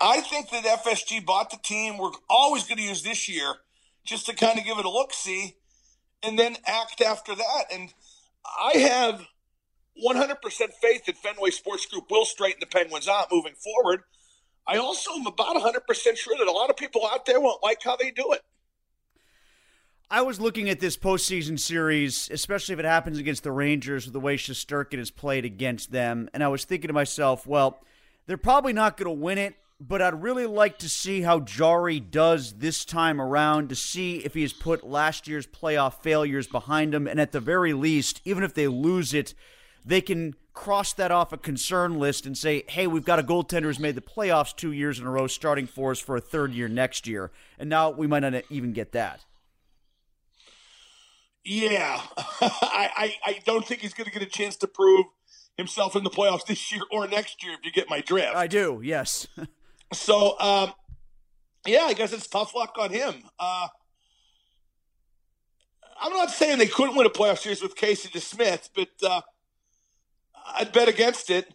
I 0.00 0.20
think 0.20 0.50
that 0.50 0.64
FSG 0.64 1.24
bought 1.24 1.50
the 1.50 1.58
team. 1.62 1.96
We're 1.96 2.10
always 2.28 2.64
going 2.64 2.78
to 2.78 2.82
use 2.82 3.02
this 3.02 3.28
year 3.28 3.54
just 4.04 4.26
to 4.26 4.34
kind 4.34 4.58
of 4.58 4.64
give 4.64 4.78
it 4.78 4.84
a 4.84 4.90
look 4.90 5.12
see 5.12 5.56
and 6.22 6.38
then 6.38 6.56
act 6.66 7.00
after 7.00 7.34
that. 7.34 7.64
And 7.72 7.92
I 8.44 8.78
have 8.78 9.24
100% 9.96 10.36
faith 10.80 11.04
that 11.06 11.16
Fenway 11.18 11.50
Sports 11.50 11.86
Group 11.86 12.10
will 12.10 12.24
straighten 12.24 12.60
the 12.60 12.66
Penguins 12.66 13.08
out 13.08 13.28
moving 13.30 13.54
forward. 13.54 14.02
I 14.66 14.76
also 14.76 15.12
am 15.12 15.26
about 15.26 15.56
100% 15.56 16.16
sure 16.16 16.36
that 16.38 16.46
a 16.46 16.52
lot 16.52 16.70
of 16.70 16.76
people 16.76 17.06
out 17.06 17.26
there 17.26 17.40
won't 17.40 17.62
like 17.62 17.82
how 17.82 17.96
they 17.96 18.10
do 18.10 18.32
it. 18.32 18.42
I 20.10 20.20
was 20.20 20.40
looking 20.40 20.68
at 20.68 20.78
this 20.78 20.96
postseason 20.96 21.58
series, 21.58 22.28
especially 22.30 22.74
if 22.74 22.78
it 22.78 22.84
happens 22.84 23.18
against 23.18 23.44
the 23.44 23.52
Rangers, 23.52 24.06
the 24.06 24.20
way 24.20 24.36
Shesterkin 24.36 24.98
has 24.98 25.10
played 25.10 25.46
against 25.46 25.90
them, 25.90 26.28
and 26.34 26.44
I 26.44 26.48
was 26.48 26.66
thinking 26.66 26.88
to 26.88 26.94
myself, 26.94 27.46
well, 27.46 27.80
they're 28.26 28.36
probably 28.36 28.74
not 28.74 28.98
going 28.98 29.06
to 29.06 29.22
win 29.22 29.38
it, 29.38 29.54
but 29.80 30.02
I'd 30.02 30.22
really 30.22 30.46
like 30.46 30.78
to 30.80 30.88
see 30.88 31.22
how 31.22 31.40
Jarry 31.40 31.98
does 31.98 32.52
this 32.58 32.84
time 32.84 33.20
around 33.20 33.70
to 33.70 33.74
see 33.74 34.18
if 34.18 34.34
he 34.34 34.42
has 34.42 34.52
put 34.52 34.86
last 34.86 35.26
year's 35.26 35.46
playoff 35.46 36.02
failures 36.02 36.46
behind 36.46 36.94
him, 36.94 37.06
and 37.06 37.18
at 37.18 37.32
the 37.32 37.40
very 37.40 37.72
least, 37.72 38.20
even 38.26 38.44
if 38.44 38.52
they 38.52 38.68
lose 38.68 39.14
it, 39.14 39.32
they 39.84 40.00
can 40.00 40.34
cross 40.54 40.92
that 40.94 41.10
off 41.10 41.32
a 41.32 41.38
concern 41.38 41.98
list 41.98 42.26
and 42.26 42.36
say, 42.36 42.64
hey, 42.68 42.86
we've 42.86 43.04
got 43.04 43.18
a 43.18 43.22
goaltender 43.22 43.64
who's 43.64 43.78
made 43.78 43.94
the 43.94 44.02
playoffs 44.02 44.54
two 44.54 44.72
years 44.72 44.98
in 44.98 45.06
a 45.06 45.10
row, 45.10 45.26
starting 45.26 45.66
for 45.66 45.90
us 45.92 45.98
for 45.98 46.16
a 46.16 46.20
third 46.20 46.52
year 46.52 46.68
next 46.68 47.06
year. 47.06 47.30
And 47.58 47.70
now 47.70 47.90
we 47.90 48.06
might 48.06 48.20
not 48.20 48.42
even 48.50 48.72
get 48.72 48.92
that. 48.92 49.24
Yeah, 51.44 52.00
I, 52.40 52.90
I, 52.96 53.14
I 53.24 53.40
don't 53.44 53.66
think 53.66 53.80
he's 53.80 53.94
going 53.94 54.04
to 54.04 54.12
get 54.12 54.22
a 54.22 54.30
chance 54.30 54.56
to 54.58 54.68
prove 54.68 55.06
himself 55.56 55.96
in 55.96 56.04
the 56.04 56.10
playoffs 56.10 56.46
this 56.46 56.70
year 56.70 56.82
or 56.90 57.08
next 57.08 57.42
year. 57.42 57.54
If 57.54 57.64
you 57.64 57.72
get 57.72 57.90
my 57.90 58.00
drift, 58.00 58.36
I 58.36 58.46
do. 58.46 58.80
Yes. 58.84 59.26
so, 59.92 60.38
um, 60.38 60.72
yeah, 61.66 61.82
I 61.82 61.94
guess 61.94 62.12
it's 62.12 62.28
tough 62.28 62.54
luck 62.54 62.76
on 62.78 62.90
him. 62.90 63.14
Uh, 63.40 63.68
I'm 66.00 66.12
not 66.12 66.30
saying 66.30 66.58
they 66.58 66.66
couldn't 66.66 66.96
win 66.96 67.06
a 67.06 67.10
playoff 67.10 67.38
series 67.38 67.62
with 67.62 67.76
Casey 67.76 68.08
DeSmith, 68.08 68.70
but 68.74 68.88
uh, 69.04 69.20
I'd 70.46 70.72
bet 70.72 70.88
against 70.88 71.30
it. 71.30 71.52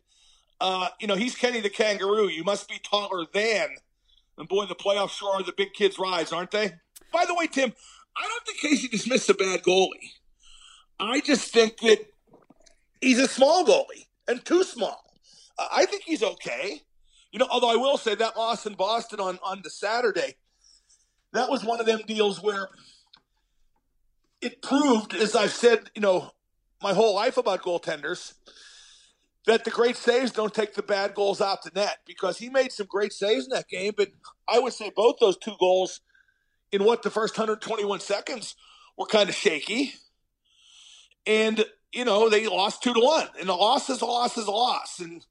Uh, 0.60 0.90
you 1.00 1.08
know, 1.08 1.16
he's 1.16 1.36
Kenny 1.36 1.62
the 1.62 1.70
Kangaroo. 1.70 2.28
You 2.28 2.44
must 2.44 2.68
be 2.68 2.80
taller 2.84 3.26
than. 3.34 3.68
And 4.38 4.48
boy, 4.48 4.66
the 4.66 4.76
playoffs 4.76 5.12
sure 5.12 5.36
are 5.36 5.44
the 5.44 5.54
big 5.56 5.74
kids' 5.74 6.00
rise, 6.00 6.32
aren't 6.32 6.52
they? 6.52 6.74
By 7.12 7.26
the 7.26 7.36
way, 7.36 7.48
Tim, 7.48 7.74
I 8.16 8.28
don't 8.28 8.46
think 8.46 8.60
Casey 8.60 8.88
DeSmith's 8.88 9.30
a 9.30 9.34
bad 9.34 9.64
goalie. 9.64 10.14
I 11.00 11.22
just 11.22 11.54
think 11.54 11.78
that 11.80 12.00
he's 13.02 13.20
a 13.20 13.28
small 13.28 13.64
goalie 13.66 14.08
and 14.28 14.44
too 14.44 14.64
small. 14.64 15.04
Uh, 15.58 15.68
I 15.72 15.86
think 15.86 16.04
he's 16.04 16.24
okay. 16.24 16.82
You 17.32 17.40
know, 17.40 17.48
although 17.50 17.70
I 17.70 17.76
will 17.76 17.98
say 17.98 18.16
that 18.16 18.38
loss 18.38 18.66
in 18.66 18.74
Boston 18.74 19.20
on, 19.20 19.38
on 19.44 19.62
the 19.64 19.70
Saturday, 19.70 20.36
that 21.34 21.50
was 21.50 21.64
one 21.64 21.80
of 21.80 21.86
them 21.86 22.02
deals 22.08 22.42
where 22.42 22.70
it 24.42 24.62
proved, 24.62 25.14
as 25.14 25.36
I've 25.36 25.52
said, 25.52 25.90
you 25.96 26.02
know, 26.02 26.32
my 26.82 26.94
whole 26.94 27.16
life 27.16 27.38
about 27.38 27.64
goaltenders, 27.64 28.34
that 29.48 29.64
the 29.64 29.72
great 29.72 29.96
saves 29.96 30.32
don't 30.32 30.54
take 30.54 30.76
the 30.76 30.84
bad 30.84 31.16
goals 31.16 31.40
out 31.40 31.64
the 31.64 31.72
net 31.74 32.00
because 32.06 32.38
he 32.38 32.50
made 32.50 32.72
some 32.72 32.86
great 32.86 33.14
saves 33.14 33.46
in 33.46 33.52
that 33.52 33.70
game. 33.70 33.94
But 33.96 34.10
I 34.48 34.60
would 34.60 34.74
say 34.74 34.92
both 34.94 35.16
those 35.20 35.38
two 35.38 35.56
goals 35.58 36.02
in 36.72 36.84
what 36.84 37.02
the 37.02 37.10
first 37.10 37.38
121 37.38 38.02
seconds 38.02 38.56
were 38.98 39.06
kind 39.06 39.30
of 39.30 39.36
shaky. 39.36 39.94
And, 41.26 41.64
you 41.94 42.04
know, 42.04 42.30
they 42.30 42.46
lost 42.46 42.84
two 42.84 42.94
to 42.94 43.00
one. 43.00 43.28
And 43.40 43.48
a 43.48 43.56
loss 43.56 43.90
is 43.90 44.02
a 44.02 44.06
loss 44.06 44.38
is 44.38 44.48
a 44.48 44.52
loss. 44.52 45.00
And 45.00 45.26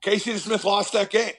Casey 0.00 0.36
Smith 0.36 0.64
lost 0.64 0.92
that 0.92 1.10
game. 1.10 1.34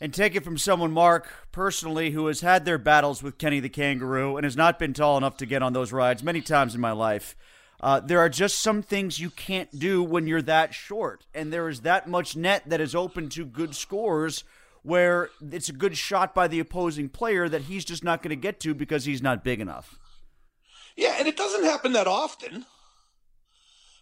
And 0.00 0.12
take 0.12 0.34
it 0.34 0.44
from 0.44 0.56
someone, 0.56 0.90
Mark, 0.90 1.30
personally, 1.52 2.12
who 2.12 2.26
has 2.26 2.40
had 2.40 2.64
their 2.64 2.78
battles 2.78 3.22
with 3.22 3.36
Kenny 3.36 3.60
the 3.60 3.68
Kangaroo 3.68 4.36
and 4.36 4.44
has 4.44 4.56
not 4.56 4.78
been 4.78 4.94
tall 4.94 5.18
enough 5.18 5.36
to 5.36 5.46
get 5.46 5.62
on 5.62 5.74
those 5.74 5.92
rides 5.92 6.22
many 6.22 6.40
times 6.40 6.74
in 6.74 6.80
my 6.80 6.92
life. 6.92 7.36
Uh, 7.82 7.98
there 7.98 8.20
are 8.20 8.28
just 8.28 8.60
some 8.60 8.80
things 8.80 9.18
you 9.18 9.30
can't 9.30 9.76
do 9.76 10.02
when 10.02 10.26
you're 10.26 10.42
that 10.42 10.72
short, 10.72 11.26
and 11.34 11.52
there 11.52 11.68
is 11.68 11.80
that 11.80 12.08
much 12.08 12.36
net 12.36 12.62
that 12.66 12.80
is 12.80 12.94
open 12.94 13.28
to 13.28 13.44
good 13.44 13.74
scores 13.74 14.44
where 14.82 15.30
it's 15.50 15.68
a 15.68 15.72
good 15.72 15.96
shot 15.96 16.34
by 16.34 16.46
the 16.46 16.60
opposing 16.60 17.08
player 17.08 17.48
that 17.48 17.62
he's 17.62 17.84
just 17.84 18.04
not 18.04 18.22
going 18.22 18.30
to 18.30 18.36
get 18.36 18.60
to 18.60 18.74
because 18.74 19.04
he's 19.04 19.22
not 19.22 19.42
big 19.42 19.60
enough. 19.60 19.98
Yeah, 20.96 21.16
and 21.18 21.26
it 21.26 21.36
doesn't 21.36 21.64
happen 21.64 21.92
that 21.94 22.06
often. 22.06 22.66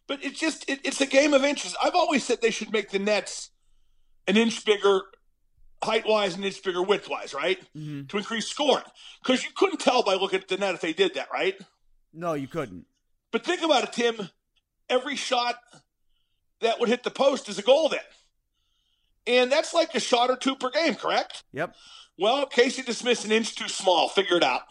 But 0.06 0.24
it's 0.24 0.40
just 0.40 0.68
it, 0.68 0.80
it's 0.84 1.00
a 1.00 1.06
game 1.06 1.34
of 1.34 1.44
inches. 1.44 1.76
I've 1.82 1.94
always 1.94 2.24
said 2.24 2.42
they 2.42 2.50
should 2.50 2.72
make 2.72 2.90
the 2.90 2.98
nets 2.98 3.50
an 4.26 4.36
inch 4.36 4.64
bigger 4.64 5.02
height 5.82 6.04
wise 6.06 6.34
and 6.34 6.44
inch 6.44 6.62
bigger 6.62 6.82
width 6.82 7.08
wise, 7.08 7.32
right? 7.32 7.60
Mm-hmm. 7.76 8.06
To 8.06 8.18
increase 8.18 8.48
scoring. 8.48 8.84
Because 9.22 9.44
you 9.44 9.50
couldn't 9.54 9.78
tell 9.78 10.02
by 10.02 10.14
looking 10.14 10.40
at 10.40 10.48
the 10.48 10.56
net 10.56 10.74
if 10.74 10.80
they 10.80 10.92
did 10.92 11.14
that, 11.14 11.28
right? 11.32 11.54
No, 12.12 12.34
you 12.34 12.48
couldn't. 12.48 12.86
But 13.32 13.44
think 13.44 13.62
about 13.62 13.84
it, 13.84 13.92
Tim. 13.92 14.30
Every 14.88 15.16
shot 15.16 15.56
that 16.60 16.80
would 16.80 16.88
hit 16.88 17.02
the 17.02 17.10
post 17.10 17.48
is 17.48 17.58
a 17.58 17.62
goal 17.62 17.88
then. 17.88 18.00
And 19.26 19.52
that's 19.52 19.72
like 19.74 19.94
a 19.94 20.00
shot 20.00 20.30
or 20.30 20.36
two 20.36 20.56
per 20.56 20.70
game, 20.70 20.94
correct? 20.94 21.44
Yep. 21.52 21.74
Well, 22.18 22.46
Casey 22.46 22.82
DeSmith's 22.82 23.24
an 23.24 23.32
inch 23.32 23.54
too 23.54 23.68
small. 23.68 24.08
Figure 24.08 24.36
it 24.36 24.42
out. 24.42 24.62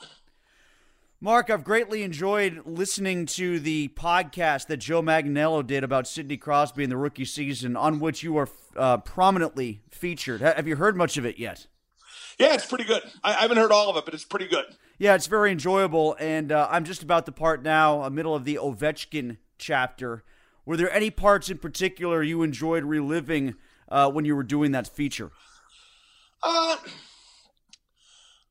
Mark, 1.21 1.49
I've 1.49 1.65
greatly 1.65 2.03
enjoyed 2.03 2.61
listening 2.65 3.25
to 3.25 3.59
the 3.59 3.89
podcast 3.89 4.67
that 4.67 4.77
Joe 4.77 5.01
Magnello 5.01 5.65
did 5.65 5.83
about 5.83 6.07
Sidney 6.07 6.37
Crosby 6.37 6.85
in 6.85 6.89
the 6.89 6.95
rookie 6.95 7.25
season, 7.25 7.75
on 7.75 7.99
which 7.99 8.23
you 8.23 8.37
are 8.37 8.47
uh, 8.77 8.97
prominently 8.97 9.81
featured. 9.89 10.39
Have 10.39 10.65
you 10.65 10.77
heard 10.77 10.95
much 10.95 11.17
of 11.17 11.25
it 11.25 11.37
yet? 11.37 11.67
Yeah, 12.39 12.53
it's 12.53 12.65
pretty 12.65 12.85
good. 12.85 13.01
I, 13.21 13.33
haven't 13.33 13.57
heard 13.57 13.71
all 13.71 13.89
of 13.89 13.97
it, 13.97 14.05
but 14.05 14.13
it's 14.13 14.23
pretty 14.23 14.47
good. 14.47 14.63
Yeah, 14.99 15.15
it's 15.15 15.27
very 15.27 15.53
enjoyable, 15.53 16.17
and 16.19 16.51
uh, 16.51 16.67
I'm 16.69 16.83
just 16.83 17.01
about 17.01 17.25
the 17.25 17.31
part 17.31 17.63
now, 17.63 18.03
uh, 18.03 18.09
middle 18.09 18.35
of 18.35 18.43
the 18.43 18.55
Ovechkin 18.55 19.37
chapter. 19.57 20.25
Were 20.65 20.75
there 20.75 20.91
any 20.91 21.09
parts 21.09 21.49
in 21.49 21.57
particular 21.57 22.21
you 22.21 22.43
enjoyed 22.43 22.83
reliving 22.83 23.55
uh, 23.87 24.11
when 24.11 24.25
you 24.25 24.35
were 24.35 24.43
doing 24.43 24.73
that 24.73 24.89
feature? 24.89 25.31
Uh, 26.43 26.75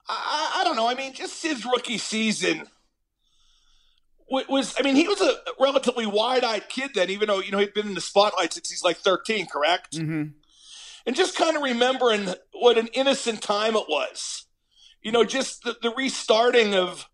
I, 0.08 0.54
I 0.56 0.64
don't 0.64 0.74
know. 0.74 0.88
I 0.88 0.94
mean, 0.94 1.12
just 1.12 1.42
his 1.42 1.66
rookie 1.66 1.98
season 1.98 2.66
was 4.30 4.74
I 4.78 4.82
mean, 4.82 4.96
he 4.96 5.06
was 5.06 5.20
a 5.20 5.34
relatively 5.60 6.06
wide-eyed 6.06 6.70
kid 6.70 6.92
then, 6.94 7.10
even 7.10 7.28
though 7.28 7.40
you 7.40 7.52
know 7.52 7.58
he'd 7.58 7.74
been 7.74 7.88
in 7.88 7.94
the 7.94 8.00
spotlight 8.00 8.54
since 8.54 8.70
he's 8.70 8.82
like 8.82 8.96
13, 8.96 9.46
correct? 9.46 9.98
Mm-hmm. 9.98 10.30
And 11.06 11.16
just 11.16 11.36
kind 11.36 11.56
of 11.58 11.62
remembering 11.62 12.28
what 12.52 12.78
an 12.78 12.88
innocent 12.94 13.42
time 13.42 13.76
it 13.76 13.84
was. 13.86 14.46
You 15.08 15.12
know, 15.12 15.24
just 15.24 15.62
the, 15.62 15.74
the 15.80 15.90
restarting 15.96 16.74
of 16.74 17.08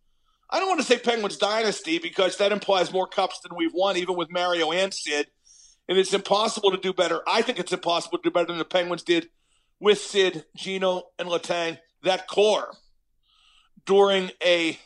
I 0.51 0.59
don't 0.59 0.67
want 0.67 0.81
to 0.81 0.87
say 0.87 0.99
Penguins 0.99 1.37
dynasty 1.37 2.01
because 2.01 2.39
that 2.39 2.51
implies 2.51 2.93
more 2.93 3.07
cups 3.07 3.39
than 3.39 3.57
we've 3.57 3.71
won, 3.73 3.97
even 3.97 4.17
with 4.17 4.33
Mario 4.33 4.73
and 4.73 4.93
Sid. 4.93 5.29
And 5.89 5.97
it's 5.97 6.13
impossible 6.13 6.73
to 6.73 6.77
do 6.77 6.93
better. 6.93 7.21
I 7.25 7.41
think 7.41 7.61
it's 7.61 7.73
impossible 7.73 8.19
to 8.19 8.23
do 8.25 8.33
better 8.33 8.47
than 8.47 8.59
the 8.59 8.65
Penguins 8.65 9.05
did 9.05 9.29
with 9.79 9.99
Sid, 10.01 10.45
Gino, 10.57 11.11
and 11.21 11.29
Letang, 11.29 11.79
that 12.03 12.27
core 12.27 12.75
during 13.87 14.33
a 14.45 14.77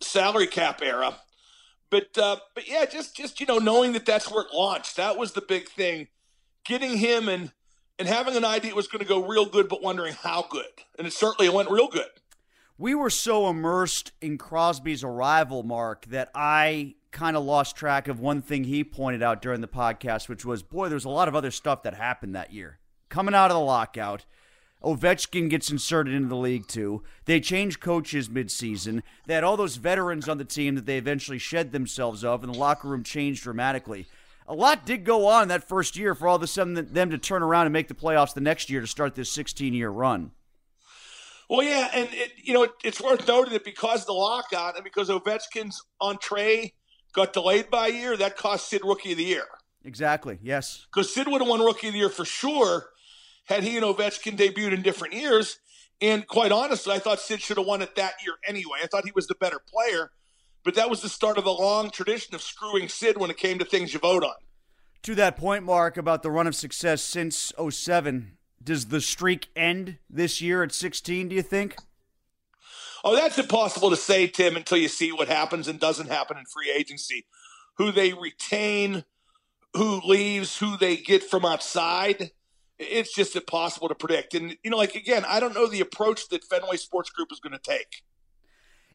salary 0.00 0.46
cap 0.46 0.80
era. 0.80 1.16
But 1.90 2.16
uh, 2.16 2.36
but 2.54 2.68
yeah, 2.68 2.84
just 2.84 3.16
just 3.16 3.40
you 3.40 3.46
know 3.46 3.58
knowing 3.58 3.94
that 3.94 4.06
that's 4.06 4.30
where 4.30 4.44
it 4.44 4.54
launched. 4.54 4.94
That 4.94 5.18
was 5.18 5.32
the 5.32 5.40
big 5.42 5.68
thing. 5.70 6.06
Getting 6.64 6.98
him 6.98 7.28
and 7.28 7.50
and 7.98 8.06
having 8.06 8.36
an 8.36 8.44
idea 8.44 8.70
it 8.70 8.76
was 8.76 8.86
going 8.86 9.02
to 9.02 9.08
go 9.08 9.26
real 9.26 9.46
good, 9.46 9.68
but 9.68 9.82
wondering 9.82 10.14
how 10.14 10.46
good. 10.48 10.66
And 10.96 11.04
it 11.04 11.12
certainly 11.12 11.48
went 11.48 11.68
real 11.68 11.88
good. 11.88 12.06
We 12.80 12.94
were 12.94 13.10
so 13.10 13.50
immersed 13.50 14.12
in 14.20 14.38
Crosby's 14.38 15.02
arrival, 15.02 15.64
Mark, 15.64 16.06
that 16.06 16.30
I 16.32 16.94
kind 17.10 17.36
of 17.36 17.42
lost 17.42 17.74
track 17.74 18.06
of 18.06 18.20
one 18.20 18.40
thing 18.40 18.62
he 18.62 18.84
pointed 18.84 19.20
out 19.20 19.42
during 19.42 19.60
the 19.60 19.66
podcast, 19.66 20.28
which 20.28 20.44
was, 20.44 20.62
boy, 20.62 20.88
there's 20.88 21.04
a 21.04 21.10
lot 21.10 21.26
of 21.26 21.34
other 21.34 21.50
stuff 21.50 21.82
that 21.82 21.94
happened 21.94 22.36
that 22.36 22.52
year. 22.52 22.78
Coming 23.08 23.34
out 23.34 23.50
of 23.50 23.56
the 23.56 23.60
lockout, 23.60 24.26
Ovechkin 24.84 25.50
gets 25.50 25.72
inserted 25.72 26.14
into 26.14 26.28
the 26.28 26.36
league 26.36 26.68
too. 26.68 27.02
They 27.24 27.40
change 27.40 27.80
coaches 27.80 28.28
midseason. 28.28 29.02
They 29.26 29.34
had 29.34 29.42
all 29.42 29.56
those 29.56 29.74
veterans 29.74 30.28
on 30.28 30.38
the 30.38 30.44
team 30.44 30.76
that 30.76 30.86
they 30.86 30.98
eventually 30.98 31.38
shed 31.38 31.72
themselves 31.72 32.22
of, 32.22 32.44
and 32.44 32.54
the 32.54 32.58
locker 32.58 32.86
room 32.86 33.02
changed 33.02 33.42
dramatically. 33.42 34.06
A 34.46 34.54
lot 34.54 34.86
did 34.86 35.04
go 35.04 35.26
on 35.26 35.48
that 35.48 35.68
first 35.68 35.96
year 35.96 36.14
for 36.14 36.28
all 36.28 36.36
of 36.36 36.42
a 36.44 36.46
sudden 36.46 36.74
them 36.74 37.10
to 37.10 37.18
turn 37.18 37.42
around 37.42 37.66
and 37.66 37.72
make 37.72 37.88
the 37.88 37.94
playoffs 37.94 38.34
the 38.34 38.40
next 38.40 38.70
year 38.70 38.80
to 38.80 38.86
start 38.86 39.16
this 39.16 39.32
16 39.32 39.74
year 39.74 39.90
run. 39.90 40.30
Well, 41.48 41.62
yeah, 41.62 41.88
and 41.94 42.08
it, 42.12 42.32
you 42.36 42.52
know 42.52 42.64
it, 42.64 42.72
it's 42.84 43.00
worth 43.00 43.26
noting 43.26 43.54
that 43.54 43.64
because 43.64 44.02
of 44.02 44.06
the 44.06 44.12
lockout 44.12 44.74
and 44.74 44.84
because 44.84 45.08
Ovechkin's 45.08 45.82
entree 46.00 46.74
got 47.14 47.32
delayed 47.32 47.70
by 47.70 47.88
a 47.88 47.92
year, 47.92 48.16
that 48.16 48.36
cost 48.36 48.68
Sid 48.68 48.82
Rookie 48.84 49.12
of 49.12 49.18
the 49.18 49.24
Year. 49.24 49.46
Exactly. 49.84 50.38
Yes. 50.42 50.86
Because 50.92 51.12
Sid 51.14 51.26
would 51.26 51.40
have 51.40 51.48
won 51.48 51.60
Rookie 51.60 51.88
of 51.88 51.94
the 51.94 52.00
Year 52.00 52.10
for 52.10 52.24
sure 52.24 52.90
had 53.46 53.64
he 53.64 53.76
and 53.76 53.84
Ovechkin 53.84 54.36
debuted 54.36 54.74
in 54.74 54.82
different 54.82 55.14
years. 55.14 55.58
And 56.00 56.26
quite 56.26 56.52
honestly, 56.52 56.94
I 56.94 56.98
thought 56.98 57.18
Sid 57.18 57.40
should 57.40 57.56
have 57.56 57.66
won 57.66 57.82
it 57.82 57.96
that 57.96 58.14
year 58.24 58.34
anyway. 58.46 58.78
I 58.82 58.86
thought 58.86 59.04
he 59.04 59.12
was 59.14 59.26
the 59.26 59.34
better 59.34 59.58
player, 59.58 60.10
but 60.64 60.74
that 60.74 60.90
was 60.90 61.00
the 61.00 61.08
start 61.08 61.38
of 61.38 61.46
a 61.46 61.50
long 61.50 61.90
tradition 61.90 62.34
of 62.34 62.42
screwing 62.42 62.88
Sid 62.88 63.16
when 63.16 63.30
it 63.30 63.36
came 63.36 63.58
to 63.58 63.64
things 63.64 63.92
you 63.92 63.98
vote 63.98 64.22
on. 64.22 64.34
To 65.04 65.14
that 65.14 65.36
point, 65.36 65.64
Mark, 65.64 65.96
about 65.96 66.22
the 66.22 66.30
run 66.30 66.46
of 66.46 66.54
success 66.54 67.02
since 67.02 67.52
07, 67.58 68.37
does 68.68 68.86
the 68.86 69.00
streak 69.00 69.48
end 69.56 69.98
this 70.08 70.40
year 70.40 70.62
at 70.62 70.72
16, 70.72 71.28
do 71.28 71.36
you 71.36 71.42
think? 71.42 71.76
Oh, 73.02 73.14
that's 73.14 73.38
impossible 73.38 73.90
to 73.90 73.96
say, 73.96 74.26
Tim, 74.26 74.56
until 74.56 74.78
you 74.78 74.88
see 74.88 75.12
what 75.12 75.28
happens 75.28 75.68
and 75.68 75.80
doesn't 75.80 76.08
happen 76.08 76.36
in 76.36 76.44
free 76.44 76.70
agency. 76.70 77.26
Who 77.78 77.92
they 77.92 78.12
retain, 78.12 79.04
who 79.74 80.00
leaves, 80.04 80.58
who 80.58 80.76
they 80.76 80.96
get 80.96 81.22
from 81.22 81.44
outside 81.44 82.32
it's 82.78 83.14
just 83.14 83.34
impossible 83.34 83.88
to 83.88 83.94
predict. 83.94 84.34
And, 84.34 84.56
you 84.62 84.70
know, 84.70 84.76
like, 84.76 84.94
again, 84.94 85.24
I 85.26 85.40
don't 85.40 85.54
know 85.54 85.66
the 85.66 85.80
approach 85.80 86.28
that 86.28 86.44
Fenway 86.44 86.76
Sports 86.76 87.10
Group 87.10 87.32
is 87.32 87.40
going 87.40 87.52
to 87.52 87.58
take. 87.58 88.02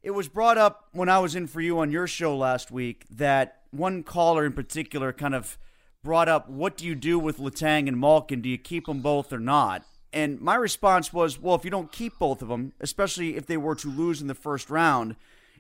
It 0.01 0.11
was 0.11 0.27
brought 0.27 0.57
up 0.57 0.87
when 0.91 1.09
I 1.09 1.19
was 1.19 1.35
in 1.35 1.47
for 1.47 1.61
you 1.61 1.79
on 1.79 1.91
your 1.91 2.07
show 2.07 2.35
last 2.35 2.71
week 2.71 3.05
that 3.09 3.61
one 3.71 4.03
caller 4.03 4.45
in 4.45 4.53
particular 4.53 5.13
kind 5.13 5.35
of 5.35 5.57
brought 6.03 6.29
up, 6.29 6.49
what 6.49 6.77
do 6.77 6.85
you 6.85 6.95
do 6.95 7.17
with 7.17 7.37
Letang 7.37 7.87
and 7.87 7.99
Malkin? 7.99 8.41
Do 8.41 8.49
you 8.49 8.57
keep 8.57 8.85
them 8.85 9.01
both 9.01 9.31
or 9.31 9.39
not? 9.39 9.83
And 10.11 10.39
my 10.39 10.55
response 10.55 11.11
was, 11.11 11.39
well, 11.39 11.55
if 11.55 11.65
you 11.65 11.71
don't 11.71 11.91
keep 11.91 12.19
both 12.19 12.41
of 12.41 12.49
them, 12.49 12.73
especially 12.79 13.35
if 13.35 13.47
they 13.47 13.57
were 13.57 13.75
to 13.75 13.89
lose 13.89 14.21
in 14.21 14.27
the 14.27 14.35
first 14.35 14.69
round, 14.69 15.15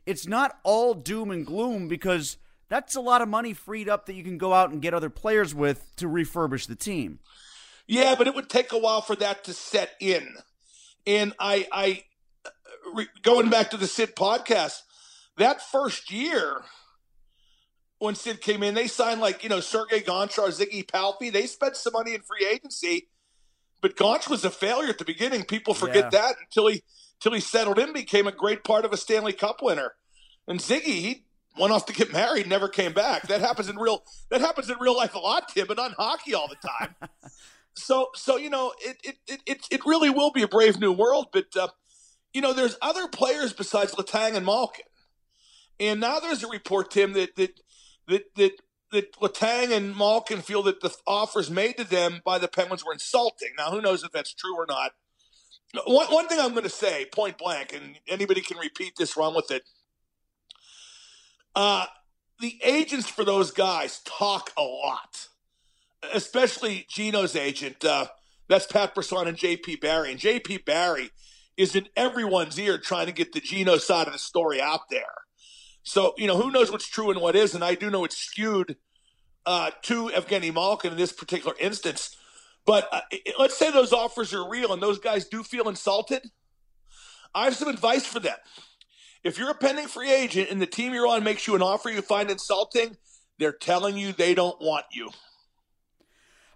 it's 0.05 0.27
not 0.27 0.59
all 0.63 0.93
doom 0.93 1.31
and 1.31 1.45
gloom 1.45 1.87
because 1.87 2.37
that's 2.69 2.95
a 2.95 3.01
lot 3.01 3.21
of 3.21 3.29
money 3.29 3.53
freed 3.53 3.89
up 3.89 4.05
that 4.05 4.13
you 4.13 4.23
can 4.23 4.37
go 4.37 4.53
out 4.53 4.69
and 4.69 4.81
get 4.81 4.93
other 4.93 5.09
players 5.09 5.55
with 5.55 5.95
to 5.95 6.07
refurbish 6.07 6.67
the 6.67 6.75
team. 6.75 7.19
Yeah, 7.87 8.15
but 8.15 8.27
it 8.27 8.35
would 8.35 8.49
take 8.49 8.71
a 8.71 8.77
while 8.77 9.01
for 9.01 9.15
that 9.15 9.43
to 9.45 9.53
set 9.53 9.91
in. 9.99 10.35
And 11.07 11.33
I, 11.39 11.67
I, 11.71 12.03
uh, 12.45 12.49
re, 12.93 13.07
going 13.23 13.49
back 13.49 13.71
to 13.71 13.77
the 13.77 13.87
Sid 13.87 14.15
podcast, 14.15 14.81
that 15.37 15.61
first 15.61 16.11
year 16.11 16.61
when 18.03 18.15
Sid 18.15 18.41
came 18.41 18.63
in, 18.63 18.73
they 18.73 18.87
signed 18.87 19.21
like 19.21 19.43
you 19.43 19.49
know 19.49 19.61
Sergei 19.61 20.01
Gonchar, 20.01 20.49
Ziggy 20.49 20.85
Palffy. 20.85 21.29
They 21.29 21.47
spent 21.47 21.77
some 21.77 21.93
money 21.93 22.13
in 22.13 22.21
free 22.21 22.45
agency, 22.45 23.07
but 23.79 23.95
Gonch 23.95 24.29
was 24.29 24.43
a 24.43 24.49
failure 24.49 24.89
at 24.89 24.97
the 24.97 25.05
beginning. 25.05 25.45
People 25.45 25.73
forget 25.73 26.11
yeah. 26.11 26.21
that 26.21 26.35
until 26.43 26.67
he 26.67 26.83
until 27.15 27.33
he 27.33 27.39
settled 27.39 27.79
in, 27.79 27.93
became 27.93 28.27
a 28.27 28.33
great 28.33 28.65
part 28.65 28.83
of 28.83 28.91
a 28.91 28.97
Stanley 28.97 29.31
Cup 29.31 29.61
winner. 29.61 29.93
And 30.49 30.59
Ziggy, 30.59 30.83
he 30.83 31.25
went 31.57 31.71
off 31.71 31.85
to 31.85 31.93
get 31.93 32.11
married, 32.11 32.45
never 32.45 32.67
came 32.67 32.91
back. 32.91 33.29
That 33.29 33.39
happens 33.39 33.69
in 33.69 33.77
real 33.77 34.03
that 34.29 34.41
happens 34.41 34.69
in 34.69 34.75
real 34.81 34.97
life 34.97 35.15
a 35.15 35.19
lot, 35.19 35.47
Tim, 35.47 35.65
but 35.65 35.77
not 35.77 35.93
hockey 35.93 36.33
all 36.33 36.49
the 36.49 36.55
time. 36.55 36.95
so 37.73 38.09
so 38.15 38.35
you 38.35 38.49
know 38.49 38.73
it 38.81 38.97
it 39.27 39.41
it 39.45 39.67
it 39.71 39.85
really 39.85 40.09
will 40.09 40.31
be 40.31 40.41
a 40.41 40.47
brave 40.49 40.77
new 40.77 40.91
world. 40.91 41.27
But 41.31 41.55
uh, 41.55 41.69
you 42.33 42.41
know, 42.41 42.51
there's 42.51 42.75
other 42.81 43.07
players 43.07 43.53
besides 43.53 43.95
Letang 43.95 44.35
and 44.35 44.45
Malkin, 44.45 44.83
and 45.79 46.01
now 46.01 46.19
there's 46.19 46.43
a 46.43 46.49
report, 46.49 46.91
Tim, 46.91 47.13
that 47.13 47.37
that 47.37 47.61
that 48.07 48.35
that 48.35 48.51
that 48.91 49.13
Letang 49.19 49.75
and 49.75 49.95
Malkin 49.95 50.41
feel 50.41 50.63
that 50.63 50.81
the 50.81 50.95
offers 51.07 51.49
made 51.49 51.77
to 51.77 51.83
them 51.83 52.21
by 52.23 52.37
the 52.37 52.47
Penguins 52.47 52.85
were 52.85 52.93
insulting. 52.93 53.49
Now, 53.57 53.71
who 53.71 53.81
knows 53.81 54.03
if 54.03 54.11
that's 54.11 54.33
true 54.33 54.55
or 54.55 54.67
not? 54.67 54.91
One, 55.87 56.05
one 56.07 56.27
thing 56.27 56.39
I'm 56.39 56.51
going 56.51 56.63
to 56.63 56.69
say, 56.69 57.07
point 57.11 57.39
blank, 57.39 57.73
and 57.73 57.97
anybody 58.07 58.41
can 58.41 58.59
repeat 58.59 58.93
this, 58.95 59.17
run 59.17 59.33
with 59.33 59.49
it. 59.49 59.63
Uh, 61.55 61.87
the 62.39 62.59
agents 62.63 63.09
for 63.09 63.25
those 63.25 63.49
guys 63.49 64.01
talk 64.05 64.51
a 64.55 64.61
lot 64.61 65.27
especially 66.11 66.85
Gino's 66.89 67.35
agent. 67.35 67.83
Uh, 67.85 68.07
that's 68.49 68.65
Pat 68.65 68.93
Brisson 68.93 69.27
and 69.27 69.37
J.P. 69.37 69.77
Barry. 69.77 70.11
And 70.11 70.19
J.P. 70.19 70.59
Barry 70.59 71.11
is 71.55 71.75
in 71.75 71.87
everyone's 71.95 72.59
ear 72.59 72.77
trying 72.77 73.05
to 73.05 73.11
get 73.11 73.33
the 73.33 73.39
Gino 73.39 73.77
side 73.77 74.07
of 74.07 74.13
the 74.13 74.19
story 74.19 74.59
out 74.59 74.89
there. 74.89 75.22
So, 75.83 76.13
you 76.17 76.27
know, 76.27 76.37
who 76.37 76.51
knows 76.51 76.71
what's 76.71 76.87
true 76.87 77.11
and 77.11 77.21
what 77.21 77.35
isn't. 77.35 77.61
I 77.61 77.75
do 77.75 77.89
know 77.89 78.05
it's 78.05 78.17
skewed 78.17 78.77
uh, 79.45 79.71
to 79.83 80.09
Evgeny 80.09 80.53
Malkin 80.53 80.93
in 80.93 80.97
this 80.97 81.11
particular 81.11 81.55
instance. 81.59 82.15
But 82.65 82.87
uh, 82.91 83.01
let's 83.37 83.57
say 83.57 83.71
those 83.71 83.91
offers 83.91 84.33
are 84.33 84.49
real 84.49 84.71
and 84.71 84.81
those 84.81 84.99
guys 84.99 85.25
do 85.25 85.43
feel 85.43 85.67
insulted. 85.67 86.31
I 87.35 87.45
have 87.45 87.55
some 87.55 87.67
advice 87.67 88.05
for 88.05 88.19
them. 88.19 88.37
If 89.23 89.37
you're 89.37 89.49
a 89.49 89.55
pending 89.55 89.87
free 89.87 90.11
agent 90.11 90.49
and 90.49 90.61
the 90.61 90.65
team 90.65 90.93
you're 90.93 91.07
on 91.07 91.23
makes 91.23 91.47
you 91.47 91.55
an 91.55 91.61
offer 91.61 91.89
you 91.89 92.01
find 92.01 92.29
insulting, 92.29 92.97
they're 93.39 93.53
telling 93.53 93.97
you 93.97 94.13
they 94.13 94.33
don't 94.33 94.59
want 94.61 94.85
you. 94.91 95.09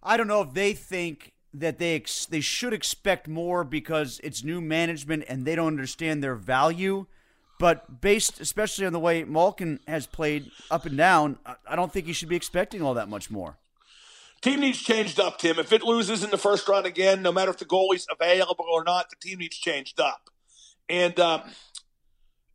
I 0.03 0.15
don't 0.15 0.27
know 0.27 0.41
if 0.41 0.53
they 0.53 0.73
think 0.73 1.33
that 1.53 1.79
they 1.79 1.95
ex- 1.95 2.25
they 2.25 2.39
should 2.39 2.73
expect 2.73 3.27
more 3.27 3.63
because 3.63 4.21
it's 4.23 4.43
new 4.43 4.61
management 4.61 5.25
and 5.27 5.45
they 5.45 5.55
don't 5.55 5.67
understand 5.67 6.23
their 6.23 6.35
value. 6.35 7.07
But 7.59 8.01
based 8.01 8.39
especially 8.39 8.85
on 8.85 8.93
the 8.93 8.99
way 8.99 9.23
Malkin 9.23 9.79
has 9.87 10.05
played 10.05 10.51
up 10.69 10.85
and 10.85 10.95
down, 10.95 11.39
I 11.67 11.75
don't 11.75 11.91
think 11.91 12.07
you 12.07 12.13
should 12.13 12.29
be 12.29 12.35
expecting 12.35 12.81
all 12.81 12.93
that 12.93 13.09
much 13.09 13.31
more. 13.31 13.57
Team 14.41 14.59
needs 14.59 14.79
changed 14.79 15.19
up, 15.19 15.39
Tim. 15.39 15.57
If 15.57 15.73
it 15.73 15.81
loses 15.81 16.23
in 16.23 16.29
the 16.29 16.37
first 16.37 16.67
round 16.67 16.85
again, 16.85 17.23
no 17.23 17.31
matter 17.31 17.49
if 17.49 17.57
the 17.57 17.65
goalie's 17.65 18.05
available 18.11 18.65
or 18.71 18.83
not, 18.83 19.09
the 19.09 19.15
team 19.15 19.39
needs 19.39 19.57
changed 19.57 19.99
up. 19.99 20.29
And 20.87 21.19
um, 21.19 21.41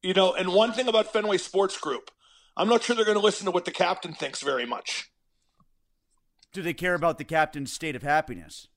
you 0.03 0.15
know, 0.15 0.35
and 0.35 0.53
one 0.53 0.73
thing 0.73 0.88
about 0.88 1.12
Fenway 1.12 1.38
Sports 1.38 1.79
Group, 1.79 2.11
I'm 2.57 2.69
not 2.69 2.83
sure 2.83 2.95
they're 2.95 3.05
going 3.05 3.19
to 3.19 3.25
listen 3.25 3.47
to 3.47 3.51
what 3.51 3.65
the 3.65 3.71
captain 3.71 4.12
thinks 4.12 4.43
very 4.43 4.67
much. 4.67 5.11
Do 6.53 6.62
they 6.62 6.75
care 6.75 6.95
about 6.95 7.19
the 7.19 7.25
captain's 7.25 7.73
state 7.73 7.97
of 7.97 8.03
happiness? 8.03 8.69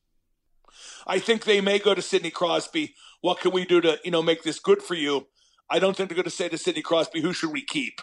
I 1.05 1.19
think 1.19 1.43
they 1.43 1.61
may 1.61 1.79
go 1.79 1.93
to 1.93 2.01
Sidney 2.01 2.31
Crosby. 2.31 2.95
What 3.21 3.39
can 3.39 3.51
we 3.51 3.65
do 3.65 3.81
to, 3.81 3.99
you 4.03 4.11
know, 4.11 4.21
make 4.21 4.43
this 4.43 4.59
good 4.59 4.81
for 4.81 4.93
you? 4.93 5.27
I 5.69 5.79
don't 5.79 5.95
think 5.95 6.09
they're 6.09 6.15
going 6.15 6.25
to 6.25 6.29
say 6.29 6.49
to 6.49 6.57
Sidney 6.57 6.81
Crosby, 6.81 7.21
who 7.21 7.33
should 7.33 7.51
we 7.51 7.63
keep? 7.63 8.01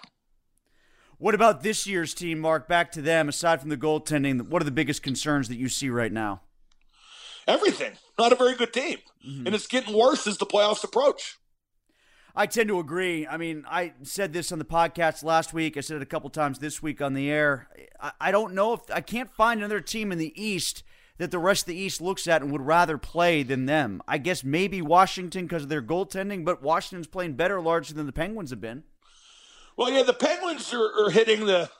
What 1.18 1.34
about 1.34 1.62
this 1.62 1.86
year's 1.86 2.14
team, 2.14 2.40
Mark? 2.40 2.66
Back 2.66 2.90
to 2.92 3.02
them. 3.02 3.28
Aside 3.28 3.60
from 3.60 3.70
the 3.70 3.76
goaltending, 3.76 4.48
what 4.48 4.60
are 4.60 4.64
the 4.64 4.72
biggest 4.72 5.02
concerns 5.02 5.48
that 5.48 5.56
you 5.56 5.68
see 5.68 5.88
right 5.88 6.12
now? 6.12 6.40
Everything. 7.46 7.92
Not 8.18 8.32
a 8.32 8.36
very 8.36 8.56
good 8.56 8.72
team. 8.72 8.98
Mm-hmm. 9.26 9.46
And 9.46 9.54
it's 9.54 9.66
getting 9.68 9.96
worse 9.96 10.26
as 10.26 10.38
the 10.38 10.46
playoffs 10.46 10.82
approach. 10.82 11.36
I 12.34 12.46
tend 12.46 12.68
to 12.68 12.78
agree. 12.78 13.26
I 13.26 13.36
mean, 13.36 13.64
I 13.68 13.92
said 14.02 14.32
this 14.32 14.52
on 14.52 14.58
the 14.58 14.64
podcast 14.64 15.22
last 15.22 15.52
week. 15.52 15.76
I 15.76 15.80
said 15.80 15.98
it 15.98 16.02
a 16.02 16.06
couple 16.06 16.30
times 16.30 16.58
this 16.58 16.82
week 16.82 17.02
on 17.02 17.14
the 17.14 17.30
air. 17.30 17.68
I, 18.00 18.12
I 18.20 18.30
don't 18.30 18.54
know 18.54 18.72
if 18.72 18.80
I 18.92 19.00
can't 19.00 19.30
find 19.30 19.60
another 19.60 19.80
team 19.80 20.12
in 20.12 20.18
the 20.18 20.32
East 20.42 20.82
that 21.18 21.30
the 21.30 21.38
rest 21.38 21.62
of 21.62 21.66
the 21.66 21.76
East 21.76 22.00
looks 22.00 22.26
at 22.26 22.42
and 22.42 22.50
would 22.50 22.62
rather 22.62 22.98
play 22.98 23.42
than 23.42 23.66
them. 23.66 24.02
I 24.08 24.18
guess 24.18 24.42
maybe 24.42 24.82
Washington 24.82 25.46
because 25.46 25.64
of 25.64 25.68
their 25.68 25.82
goaltending, 25.82 26.44
but 26.44 26.62
Washington's 26.62 27.06
playing 27.06 27.34
better 27.34 27.60
largely 27.60 27.96
than 27.96 28.06
the 28.06 28.12
Penguins 28.12 28.50
have 28.50 28.60
been. 28.60 28.84
Well, 29.76 29.90
yeah, 29.90 30.02
the 30.02 30.12
Penguins 30.12 30.72
are, 30.72 31.06
are 31.06 31.10
hitting 31.10 31.46
the 31.46 31.70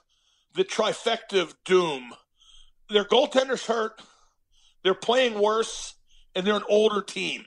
the 0.54 0.64
trifecta 0.64 1.40
of 1.40 1.54
doom. 1.64 2.12
Their 2.90 3.04
goaltender's 3.04 3.66
hurt, 3.66 4.02
they're 4.82 4.94
playing 4.94 5.38
worse, 5.38 5.94
and 6.34 6.46
they're 6.46 6.56
an 6.56 6.64
older 6.68 7.00
team. 7.00 7.46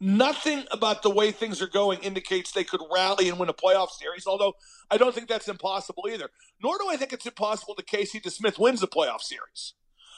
Nothing 0.00 0.64
about 0.72 1.02
the 1.02 1.10
way 1.10 1.30
things 1.30 1.62
are 1.62 1.68
going 1.68 2.00
indicates 2.00 2.50
they 2.50 2.64
could 2.64 2.80
rally 2.92 3.28
and 3.28 3.38
win 3.38 3.48
a 3.48 3.54
playoff 3.54 3.90
series, 3.90 4.26
although 4.26 4.54
I 4.90 4.98
don't 4.98 5.14
think 5.14 5.28
that's 5.28 5.48
impossible 5.48 6.04
either. 6.10 6.28
Nor 6.62 6.78
do 6.78 6.88
I 6.88 6.96
think 6.96 7.12
it's 7.12 7.26
impossible 7.26 7.74
that 7.76 7.86
Casey 7.86 8.20
DeSmith 8.20 8.58
wins 8.58 8.80
the 8.80 8.88
playoff 8.88 9.20
series. 9.20 9.74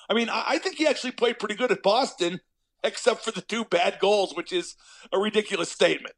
I 0.09 0.15
mean, 0.15 0.29
I 0.31 0.59
think 0.59 0.77
he 0.77 0.87
actually 0.87 1.13
played 1.13 1.39
pretty 1.39 1.55
good 1.55 1.73
at 1.73 1.83
Boston, 1.83 2.41
except 2.85 3.25
for 3.25 3.33
the 3.33 3.41
two 3.41 3.65
bad 3.65 3.99
goals, 4.01 4.35
which 4.35 4.53
is 4.53 4.77
a 5.13 5.19
ridiculous 5.19 5.71
statement. 5.71 6.15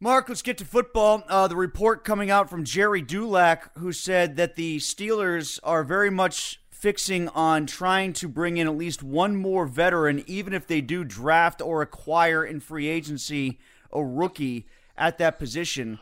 Mark, 0.00 0.28
let's 0.28 0.42
get 0.42 0.58
to 0.58 0.64
football. 0.64 1.24
Uh, 1.28 1.48
the 1.48 1.56
report 1.56 2.04
coming 2.04 2.30
out 2.30 2.48
from 2.48 2.64
Gerry 2.64 3.02
Dulac, 3.02 3.76
who 3.78 3.92
said 3.92 4.36
that 4.36 4.54
the 4.54 4.78
Steelers 4.78 5.58
are 5.64 5.82
very 5.82 6.10
much 6.10 6.60
fixing 6.70 7.28
on 7.30 7.66
trying 7.66 8.12
to 8.12 8.28
bring 8.28 8.56
in 8.56 8.68
at 8.68 8.76
least 8.76 9.02
one 9.02 9.34
more 9.34 9.66
veteran, 9.66 10.22
even 10.28 10.52
if 10.52 10.68
they 10.68 10.80
do 10.80 11.02
draft 11.02 11.60
or 11.60 11.82
acquire 11.82 12.44
in 12.44 12.60
free 12.60 12.86
agency 12.86 13.58
a 13.92 14.04
rookie 14.04 14.68
at 14.96 15.18
that 15.18 15.38
position. 15.38 15.98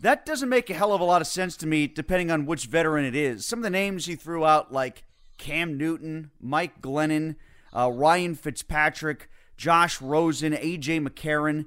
That 0.00 0.26
doesn't 0.26 0.50
make 0.50 0.68
a 0.68 0.74
hell 0.74 0.92
of 0.92 1.00
a 1.00 1.04
lot 1.04 1.22
of 1.22 1.26
sense 1.26 1.56
to 1.58 1.66
me, 1.66 1.86
depending 1.86 2.30
on 2.30 2.44
which 2.44 2.66
veteran 2.66 3.06
it 3.06 3.16
is. 3.16 3.46
Some 3.46 3.60
of 3.60 3.62
the 3.62 3.70
names 3.70 4.04
he 4.04 4.14
threw 4.14 4.44
out, 4.44 4.70
like 4.70 5.04
Cam 5.38 5.78
Newton, 5.78 6.30
Mike 6.40 6.82
Glennon, 6.82 7.36
uh, 7.74 7.90
Ryan 7.90 8.34
Fitzpatrick, 8.34 9.30
Josh 9.56 10.00
Rosen, 10.00 10.52
AJ 10.52 11.06
McCarron. 11.06 11.66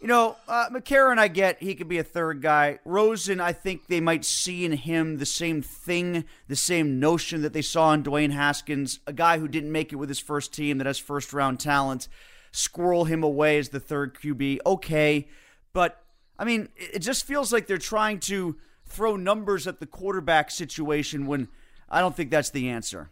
You 0.00 0.06
know, 0.06 0.36
uh, 0.46 0.68
McCarron, 0.70 1.18
I 1.18 1.26
get 1.26 1.60
he 1.60 1.74
could 1.74 1.88
be 1.88 1.98
a 1.98 2.04
third 2.04 2.40
guy. 2.40 2.78
Rosen, 2.84 3.40
I 3.40 3.52
think 3.52 3.88
they 3.88 4.00
might 4.00 4.24
see 4.24 4.64
in 4.64 4.72
him 4.72 5.18
the 5.18 5.26
same 5.26 5.60
thing, 5.60 6.24
the 6.46 6.56
same 6.56 7.00
notion 7.00 7.42
that 7.42 7.52
they 7.52 7.62
saw 7.62 7.92
in 7.92 8.04
Dwayne 8.04 8.30
Haskins, 8.30 9.00
a 9.08 9.12
guy 9.12 9.38
who 9.38 9.48
didn't 9.48 9.72
make 9.72 9.92
it 9.92 9.96
with 9.96 10.08
his 10.08 10.20
first 10.20 10.54
team 10.54 10.78
that 10.78 10.86
has 10.86 10.98
first 10.98 11.32
round 11.32 11.58
talent. 11.58 12.06
Squirrel 12.52 13.06
him 13.06 13.24
away 13.24 13.58
as 13.58 13.70
the 13.70 13.80
third 13.80 14.14
QB. 14.14 14.60
Okay. 14.64 15.28
But, 15.72 16.00
I 16.38 16.44
mean, 16.44 16.68
it 16.76 17.00
just 17.00 17.26
feels 17.26 17.52
like 17.52 17.66
they're 17.66 17.76
trying 17.78 18.20
to 18.20 18.56
throw 18.86 19.16
numbers 19.16 19.66
at 19.66 19.80
the 19.80 19.86
quarterback 19.86 20.50
situation 20.50 21.26
when 21.26 21.48
I 21.90 22.00
don't 22.00 22.16
think 22.16 22.30
that's 22.30 22.50
the 22.50 22.68
answer. 22.68 23.10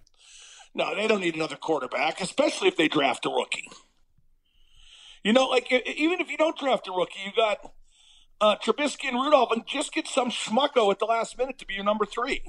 No, 0.75 0.95
they 0.95 1.07
don't 1.07 1.21
need 1.21 1.35
another 1.35 1.57
quarterback, 1.57 2.21
especially 2.21 2.69
if 2.69 2.77
they 2.77 2.89
draft 2.89 3.25
a 3.25 3.31
rookie. 3.31 3.71
You 5.25 5.33
know, 5.33 5.47
like 5.47 5.73
even 5.73 6.21
if 6.21 6.31
you 6.31 6.37
don't 6.37 6.57
draft 6.57 6.87
a 6.87 6.93
rookie, 6.93 7.21
you 7.25 7.33
got 7.35 7.73
uh, 8.41 8.57
Trubisky 8.57 9.09
and 9.09 9.17
Rudolph, 9.17 9.51
and 9.53 9.67
just 9.67 9.93
get 9.93 10.07
some 10.07 10.31
schmucko 10.31 10.91
at 10.91 10.99
the 10.99 11.07
last 11.07 11.39
minute 11.39 11.59
to 11.59 11.67
be 11.67 11.75
your 11.75 11.85
number 11.85 12.05
three. 12.05 12.43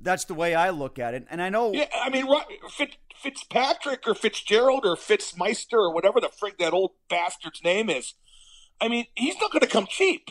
That's 0.00 0.24
the 0.24 0.34
way 0.34 0.54
I 0.54 0.70
look 0.70 0.98
at 0.98 1.12
it, 1.12 1.26
and 1.30 1.42
I 1.42 1.50
know. 1.50 1.72
Yeah, 1.72 1.86
I 1.94 2.08
mean, 2.08 2.26
Fitz, 2.70 2.96
Fitzpatrick 3.22 4.08
or 4.08 4.14
Fitzgerald 4.14 4.86
or 4.86 4.96
Fitzmeister 4.96 5.78
or 5.78 5.92
whatever 5.92 6.20
the 6.20 6.28
frig 6.28 6.56
that 6.58 6.72
old 6.72 6.92
bastard's 7.10 7.62
name 7.62 7.90
is. 7.90 8.14
I 8.80 8.88
mean, 8.88 9.06
he's 9.14 9.36
not 9.40 9.52
going 9.52 9.60
to 9.60 9.66
come 9.66 9.86
cheap. 9.86 10.30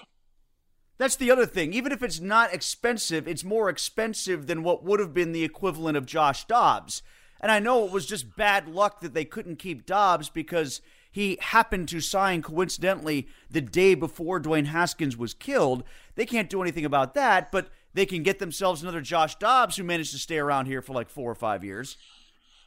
That's 1.00 1.16
the 1.16 1.32
other 1.32 1.46
thing. 1.46 1.74
Even 1.74 1.94
if 1.94 2.04
it's 2.04 2.20
not 2.20 2.54
expensive, 2.54 3.26
it's 3.26 3.44
more 3.46 3.70
expensive 3.70 4.48
than 4.48 4.64
what 4.64 4.84
would 4.84 5.00
have 5.00 5.14
been 5.14 5.32
the 5.32 5.46
equivalent 5.46 5.96
of 5.96 6.06
Josh 6.06 6.46
Dobbs. 6.46 7.02
And 7.40 7.52
I 7.52 7.60
know 7.60 7.86
it 7.86 7.92
was 7.92 8.06
just 8.06 8.36
bad 8.36 8.68
luck 8.68 9.00
that 9.00 9.14
they 9.14 9.24
couldn't 9.24 9.60
keep 9.60 9.86
Dobbs 9.86 10.30
because 10.30 10.82
he 11.10 11.38
happened 11.40 11.88
to 11.88 12.02
sign 12.02 12.42
coincidentally 12.42 13.30
the 13.50 13.62
day 13.62 13.96
before 13.96 14.42
Dwayne 14.42 14.66
Haskins 14.66 15.16
was 15.16 15.34
killed. 15.34 15.86
They 16.16 16.26
can't 16.26 16.50
do 16.50 16.62
anything 16.62 16.84
about 16.84 17.14
that, 17.14 17.50
but 17.50 17.70
they 17.94 18.06
can 18.06 18.22
get 18.22 18.40
themselves 18.40 18.84
another 18.84 19.02
Josh 19.02 19.36
Dobbs 19.36 19.78
who 19.78 19.86
managed 19.86 20.12
to 20.12 20.20
stay 20.20 20.38
around 20.38 20.66
here 20.66 20.82
for 20.82 20.92
like 20.92 21.10
four 21.10 21.32
or 21.32 21.36
five 21.36 21.64
years. 21.64 21.96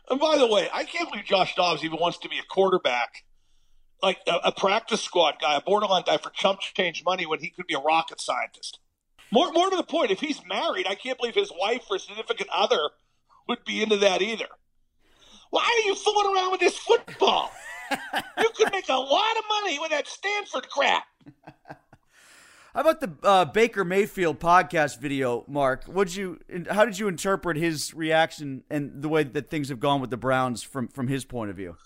And 0.08 0.18
by 0.18 0.38
the 0.38 0.46
way, 0.46 0.70
I 0.72 0.84
can't 0.84 1.10
believe 1.10 1.26
Josh 1.26 1.54
Dobbs 1.54 1.84
even 1.84 1.98
wants 2.00 2.18
to 2.20 2.30
be 2.30 2.38
a 2.38 2.46
quarterback 2.48 3.24
like 4.02 4.18
a, 4.26 4.36
a, 4.44 4.52
practice 4.52 5.00
squad 5.00 5.36
guy, 5.40 5.56
a 5.56 5.60
borderline 5.60 6.02
guy 6.04 6.16
for 6.18 6.30
chump 6.30 6.60
change 6.60 7.04
money 7.04 7.24
when 7.24 7.38
he 7.38 7.50
could 7.50 7.66
be 7.66 7.74
a 7.74 7.78
rocket 7.78 8.20
scientist. 8.20 8.78
More, 9.30 9.52
more 9.52 9.70
to 9.70 9.76
the 9.76 9.82
point, 9.82 10.10
if 10.10 10.20
he's 10.20 10.40
married, 10.46 10.86
I 10.86 10.94
can't 10.94 11.18
believe 11.18 11.34
his 11.34 11.52
wife 11.58 11.84
or 11.90 11.98
significant 11.98 12.50
other 12.54 12.90
would 13.48 13.64
be 13.64 13.82
into 13.82 13.96
that 13.98 14.20
either. 14.20 14.48
Why 15.50 15.62
are 15.62 15.88
you 15.88 15.94
fooling 15.94 16.34
around 16.34 16.50
with 16.50 16.60
this 16.60 16.76
football? 16.76 17.50
you 17.90 18.48
could 18.56 18.72
make 18.72 18.88
a 18.88 18.94
lot 18.94 19.36
of 19.38 19.44
money 19.48 19.78
with 19.78 19.90
that 19.90 20.06
Stanford 20.06 20.68
crap. 20.68 21.04
How 22.74 22.80
about 22.80 23.00
the 23.00 23.12
uh, 23.22 23.44
Baker 23.44 23.84
Mayfield 23.84 24.40
podcast 24.40 24.98
video, 24.98 25.44
Mark? 25.46 25.84
Would 25.88 26.16
you? 26.16 26.38
How 26.70 26.86
did 26.86 26.98
you 26.98 27.06
interpret 27.06 27.58
his 27.58 27.92
reaction 27.92 28.64
and 28.70 29.02
the 29.02 29.10
way 29.10 29.24
that 29.24 29.50
things 29.50 29.68
have 29.68 29.78
gone 29.78 30.00
with 30.00 30.08
the 30.08 30.16
Browns 30.16 30.62
from 30.62 30.88
from 30.88 31.08
his 31.08 31.26
point 31.26 31.50
of 31.50 31.56
view? 31.56 31.76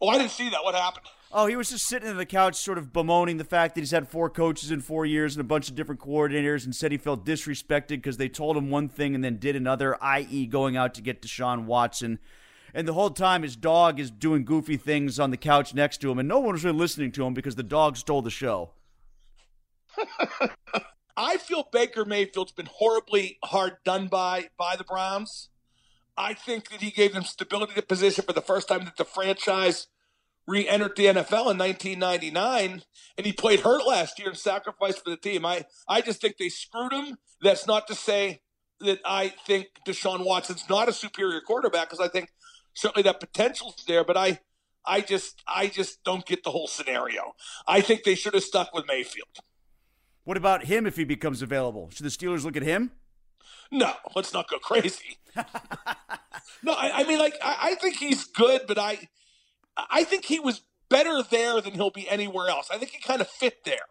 Oh, 0.00 0.08
I 0.08 0.18
didn't 0.18 0.32
see 0.32 0.50
that. 0.50 0.64
What 0.64 0.74
happened? 0.74 1.06
Oh, 1.34 1.46
he 1.46 1.56
was 1.56 1.70
just 1.70 1.86
sitting 1.86 2.10
on 2.10 2.18
the 2.18 2.26
couch, 2.26 2.56
sort 2.56 2.76
of 2.76 2.92
bemoaning 2.92 3.38
the 3.38 3.44
fact 3.44 3.74
that 3.74 3.80
he's 3.80 3.90
had 3.90 4.06
four 4.06 4.28
coaches 4.28 4.70
in 4.70 4.82
four 4.82 5.06
years 5.06 5.34
and 5.34 5.40
a 5.40 5.44
bunch 5.44 5.70
of 5.70 5.74
different 5.74 6.00
coordinators, 6.00 6.66
and 6.66 6.76
said 6.76 6.92
he 6.92 6.98
felt 6.98 7.24
disrespected 7.24 7.88
because 7.88 8.18
they 8.18 8.28
told 8.28 8.54
him 8.54 8.68
one 8.68 8.86
thing 8.86 9.14
and 9.14 9.24
then 9.24 9.38
did 9.38 9.56
another, 9.56 9.96
i.e., 10.04 10.46
going 10.46 10.76
out 10.76 10.92
to 10.92 11.00
get 11.00 11.22
Deshaun 11.22 11.64
Watson. 11.64 12.18
And 12.74 12.86
the 12.86 12.92
whole 12.92 13.08
time, 13.08 13.42
his 13.42 13.56
dog 13.56 13.98
is 13.98 14.10
doing 14.10 14.44
goofy 14.44 14.76
things 14.76 15.18
on 15.18 15.30
the 15.30 15.38
couch 15.38 15.74
next 15.74 16.02
to 16.02 16.10
him, 16.10 16.18
and 16.18 16.28
no 16.28 16.38
one 16.38 16.52
was 16.52 16.64
really 16.64 16.78
listening 16.78 17.12
to 17.12 17.24
him 17.24 17.32
because 17.32 17.54
the 17.54 17.62
dog 17.62 17.96
stole 17.96 18.20
the 18.20 18.30
show. 18.30 18.72
I 21.16 21.38
feel 21.38 21.66
Baker 21.72 22.04
Mayfield's 22.04 22.52
been 22.52 22.68
horribly 22.70 23.38
hard 23.44 23.76
done 23.84 24.08
by 24.08 24.48
by 24.58 24.76
the 24.76 24.84
Browns. 24.84 25.48
I 26.16 26.34
think 26.34 26.70
that 26.70 26.82
he 26.82 26.90
gave 26.90 27.14
them 27.14 27.24
stability 27.24 27.74
to 27.74 27.82
position 27.82 28.24
for 28.24 28.34
the 28.34 28.42
first 28.42 28.68
time 28.68 28.84
that 28.84 28.96
the 28.96 29.04
franchise 29.04 29.88
re-entered 30.46 30.96
the 30.96 31.06
NFL 31.06 31.50
in 31.50 31.58
1999, 31.58 32.82
and 33.16 33.26
he 33.26 33.32
played 33.32 33.60
hurt 33.60 33.86
last 33.86 34.18
year 34.18 34.28
and 34.28 34.38
sacrificed 34.38 35.04
for 35.04 35.10
the 35.10 35.16
team. 35.16 35.46
I, 35.46 35.64
I 35.88 36.00
just 36.00 36.20
think 36.20 36.36
they 36.36 36.48
screwed 36.48 36.92
him. 36.92 37.18
That's 37.40 37.66
not 37.66 37.86
to 37.88 37.94
say 37.94 38.42
that 38.80 39.00
I 39.04 39.28
think 39.46 39.68
Deshaun 39.86 40.24
Watson's 40.24 40.68
not 40.68 40.88
a 40.88 40.92
superior 40.92 41.40
quarterback, 41.40 41.90
because 41.90 42.04
I 42.04 42.08
think 42.08 42.30
certainly 42.74 43.04
that 43.04 43.20
potential's 43.20 43.84
there. 43.86 44.04
But 44.04 44.16
I, 44.16 44.40
I 44.84 45.00
just, 45.00 45.42
I 45.46 45.68
just 45.68 46.02
don't 46.02 46.26
get 46.26 46.42
the 46.42 46.50
whole 46.50 46.66
scenario. 46.66 47.34
I 47.66 47.80
think 47.80 48.02
they 48.02 48.16
should 48.16 48.34
have 48.34 48.42
stuck 48.42 48.74
with 48.74 48.86
Mayfield. 48.88 49.28
What 50.24 50.36
about 50.36 50.64
him 50.64 50.86
if 50.86 50.96
he 50.96 51.04
becomes 51.04 51.42
available? 51.42 51.90
Should 51.90 52.06
the 52.06 52.10
Steelers 52.10 52.44
look 52.44 52.56
at 52.56 52.62
him? 52.62 52.92
No, 53.70 53.92
let's 54.14 54.32
not 54.32 54.48
go 54.48 54.58
crazy. 54.58 55.18
no, 56.62 56.72
I, 56.72 57.00
I 57.00 57.04
mean, 57.04 57.18
like, 57.18 57.34
I, 57.42 57.56
I 57.62 57.74
think 57.76 57.96
he's 57.96 58.24
good, 58.24 58.62
but 58.68 58.78
I 58.78 59.08
I 59.76 60.04
think 60.04 60.24
he 60.24 60.38
was 60.40 60.62
better 60.88 61.22
there 61.22 61.60
than 61.60 61.72
he'll 61.74 61.90
be 61.90 62.08
anywhere 62.08 62.48
else. 62.48 62.68
I 62.70 62.78
think 62.78 62.90
he 62.90 63.00
kind 63.00 63.20
of 63.20 63.28
fit 63.28 63.64
there. 63.64 63.86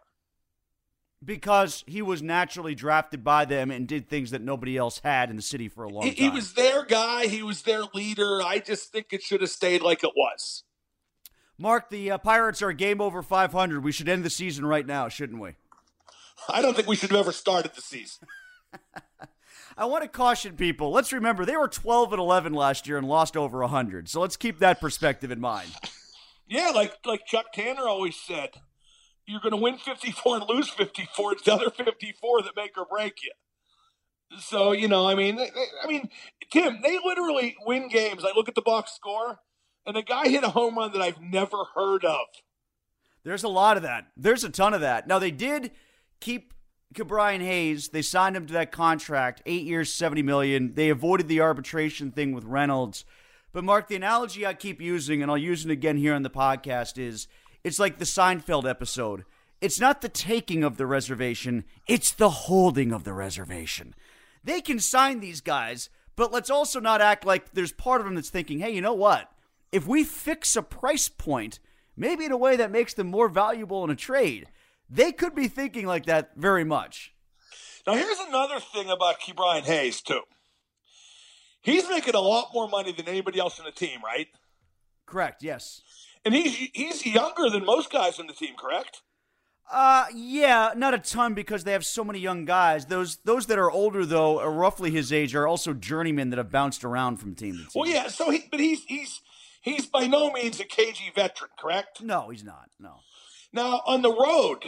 Because 1.24 1.84
he 1.86 2.02
was 2.02 2.20
naturally 2.20 2.74
drafted 2.74 3.22
by 3.22 3.44
them 3.44 3.70
and 3.70 3.86
did 3.86 4.08
things 4.08 4.32
that 4.32 4.40
nobody 4.42 4.76
else 4.76 5.00
had 5.04 5.30
in 5.30 5.36
the 5.36 5.42
city 5.42 5.68
for 5.68 5.84
a 5.84 5.88
long 5.88 6.02
He, 6.02 6.14
time. 6.14 6.24
he 6.24 6.30
was 6.30 6.54
their 6.54 6.84
guy. 6.84 7.26
He 7.26 7.42
was 7.44 7.62
their 7.62 7.82
leader. 7.94 8.42
I 8.42 8.58
just 8.58 8.90
think 8.90 9.06
it 9.12 9.22
should 9.22 9.40
have 9.40 9.50
stayed 9.50 9.82
like 9.82 10.02
it 10.02 10.10
was. 10.16 10.64
Mark, 11.58 11.90
the 11.90 12.10
uh, 12.10 12.18
Pirates 12.18 12.60
are 12.60 12.70
a 12.70 12.74
game 12.74 13.00
over 13.00 13.22
500. 13.22 13.84
We 13.84 13.92
should 13.92 14.08
end 14.08 14.24
the 14.24 14.30
season 14.30 14.66
right 14.66 14.86
now, 14.86 15.08
shouldn't 15.08 15.40
we? 15.40 15.54
I 16.48 16.60
don't 16.60 16.74
think 16.74 16.88
we 16.88 16.96
should 16.96 17.10
have 17.10 17.20
ever 17.20 17.30
started 17.30 17.72
the 17.76 17.82
season. 17.82 18.26
I 19.76 19.84
want 19.86 20.02
to 20.02 20.08
caution 20.08 20.56
people. 20.56 20.90
Let's 20.90 21.12
remember 21.12 21.44
they 21.44 21.56
were 21.56 21.68
12 21.68 22.12
and 22.12 22.20
11 22.20 22.52
last 22.52 22.86
year 22.86 22.98
and 22.98 23.08
lost 23.08 23.36
over 23.36 23.60
100. 23.60 24.08
So 24.08 24.20
let's 24.20 24.36
keep 24.36 24.58
that 24.58 24.80
perspective 24.80 25.30
in 25.30 25.40
mind. 25.40 25.70
Yeah, 26.46 26.70
like 26.74 26.94
like 27.06 27.24
Chuck 27.26 27.46
Tanner 27.54 27.88
always 27.88 28.16
said, 28.16 28.50
you're 29.26 29.40
going 29.40 29.52
to 29.52 29.56
win 29.56 29.78
54 29.78 30.36
and 30.36 30.48
lose 30.48 30.68
54. 30.68 31.32
It's 31.32 31.42
the 31.44 31.54
other 31.54 31.70
54 31.70 32.42
that 32.42 32.56
make 32.56 32.76
or 32.76 32.84
break 32.84 33.22
you. 33.22 33.32
So 34.38 34.72
you 34.72 34.88
know, 34.88 35.08
I 35.08 35.14
mean, 35.14 35.38
I 35.38 35.86
mean, 35.86 36.08
Tim, 36.50 36.80
they 36.82 36.98
literally 37.04 37.56
win 37.64 37.88
games. 37.88 38.24
I 38.24 38.32
look 38.34 38.48
at 38.48 38.54
the 38.54 38.62
box 38.62 38.92
score, 38.92 39.38
and 39.86 39.96
a 39.96 40.02
guy 40.02 40.28
hit 40.28 40.44
a 40.44 40.50
home 40.50 40.76
run 40.76 40.92
that 40.92 41.02
I've 41.02 41.20
never 41.20 41.64
heard 41.74 42.04
of. 42.04 42.26
There's 43.24 43.44
a 43.44 43.48
lot 43.48 43.76
of 43.76 43.82
that. 43.84 44.06
There's 44.16 44.44
a 44.44 44.50
ton 44.50 44.74
of 44.74 44.80
that. 44.80 45.06
Now 45.06 45.18
they 45.18 45.30
did 45.30 45.70
keep 46.20 46.52
Brian 46.92 47.40
Hayes. 47.40 47.88
They 47.88 48.02
signed 48.02 48.36
him 48.36 48.46
to 48.46 48.52
that 48.54 48.72
contract, 48.72 49.42
eight 49.46 49.64
years, 49.64 49.92
seventy 49.92 50.22
million. 50.22 50.74
They 50.74 50.90
avoided 50.90 51.28
the 51.28 51.40
arbitration 51.40 52.10
thing 52.10 52.32
with 52.32 52.44
Reynolds. 52.44 53.04
But 53.52 53.64
Mark, 53.64 53.88
the 53.88 53.96
analogy 53.96 54.46
I 54.46 54.54
keep 54.54 54.80
using, 54.80 55.22
and 55.22 55.30
I'll 55.30 55.38
use 55.38 55.64
it 55.64 55.70
again 55.70 55.96
here 55.96 56.14
on 56.14 56.22
the 56.22 56.30
podcast, 56.30 56.98
is 56.98 57.28
it's 57.64 57.78
like 57.78 57.98
the 57.98 58.04
Seinfeld 58.04 58.68
episode. 58.68 59.24
It's 59.60 59.78
not 59.78 60.00
the 60.00 60.08
taking 60.08 60.64
of 60.64 60.76
the 60.76 60.86
reservation, 60.86 61.64
it's 61.86 62.12
the 62.12 62.30
holding 62.30 62.92
of 62.92 63.04
the 63.04 63.12
reservation. 63.12 63.94
They 64.42 64.60
can 64.60 64.80
sign 64.80 65.20
these 65.20 65.40
guys, 65.40 65.88
but 66.16 66.32
let's 66.32 66.50
also 66.50 66.80
not 66.80 67.00
act 67.00 67.24
like 67.24 67.52
there's 67.52 67.72
part 67.72 68.00
of 68.00 68.06
them 68.06 68.16
that's 68.16 68.30
thinking, 68.30 68.58
hey, 68.58 68.70
you 68.70 68.80
know 68.80 68.94
what? 68.94 69.30
If 69.70 69.86
we 69.86 70.02
fix 70.02 70.56
a 70.56 70.62
price 70.62 71.08
point, 71.08 71.60
maybe 71.96 72.24
in 72.24 72.32
a 72.32 72.36
way 72.36 72.56
that 72.56 72.72
makes 72.72 72.92
them 72.94 73.06
more 73.06 73.28
valuable 73.28 73.84
in 73.84 73.90
a 73.90 73.96
trade, 73.96 74.48
they 74.92 75.12
could 75.12 75.34
be 75.34 75.48
thinking 75.48 75.86
like 75.86 76.06
that 76.06 76.32
very 76.36 76.64
much. 76.64 77.12
Now, 77.86 77.94
here's 77.94 78.18
another 78.28 78.60
thing 78.60 78.90
about 78.90 79.20
Ke'Bryan 79.20 79.62
Hayes, 79.62 80.02
too. 80.02 80.20
He's 81.62 81.88
making 81.88 82.14
a 82.14 82.20
lot 82.20 82.48
more 82.52 82.68
money 82.68 82.92
than 82.92 83.08
anybody 83.08 83.40
else 83.40 83.58
in 83.58 83.64
the 83.64 83.72
team, 83.72 84.00
right? 84.04 84.28
Correct, 85.06 85.42
yes. 85.42 85.80
And 86.24 86.34
he's 86.34 86.70
he's 86.72 87.04
younger 87.04 87.50
than 87.50 87.64
most 87.64 87.90
guys 87.90 88.18
in 88.18 88.26
the 88.26 88.32
team, 88.32 88.54
correct? 88.56 89.02
Uh, 89.70 90.06
yeah, 90.14 90.72
not 90.76 90.94
a 90.94 90.98
ton 90.98 91.34
because 91.34 91.64
they 91.64 91.72
have 91.72 91.84
so 91.84 92.04
many 92.04 92.18
young 92.18 92.44
guys. 92.44 92.86
Those 92.86 93.16
those 93.24 93.46
that 93.46 93.58
are 93.58 93.70
older 93.70 94.04
though, 94.06 94.38
are 94.40 94.52
roughly 94.52 94.90
his 94.90 95.12
age, 95.12 95.34
are 95.34 95.46
also 95.46 95.72
journeymen 95.72 96.30
that 96.30 96.36
have 96.36 96.50
bounced 96.50 96.84
around 96.84 97.16
from 97.16 97.34
team 97.34 97.54
to 97.54 97.58
team. 97.58 97.68
Well, 97.74 97.88
yeah. 97.88 98.08
So 98.08 98.30
he, 98.30 98.44
but 98.50 98.60
he's 98.60 98.84
he's 98.84 99.20
he's 99.62 99.86
by 99.86 100.06
no 100.06 100.30
means 100.30 100.60
a 100.60 100.64
cagey 100.64 101.10
veteran, 101.14 101.50
correct? 101.58 102.02
No, 102.02 102.28
he's 102.30 102.44
not. 102.44 102.70
No. 102.78 102.96
Now 103.52 103.82
on 103.86 104.02
the 104.02 104.12
road, 104.12 104.64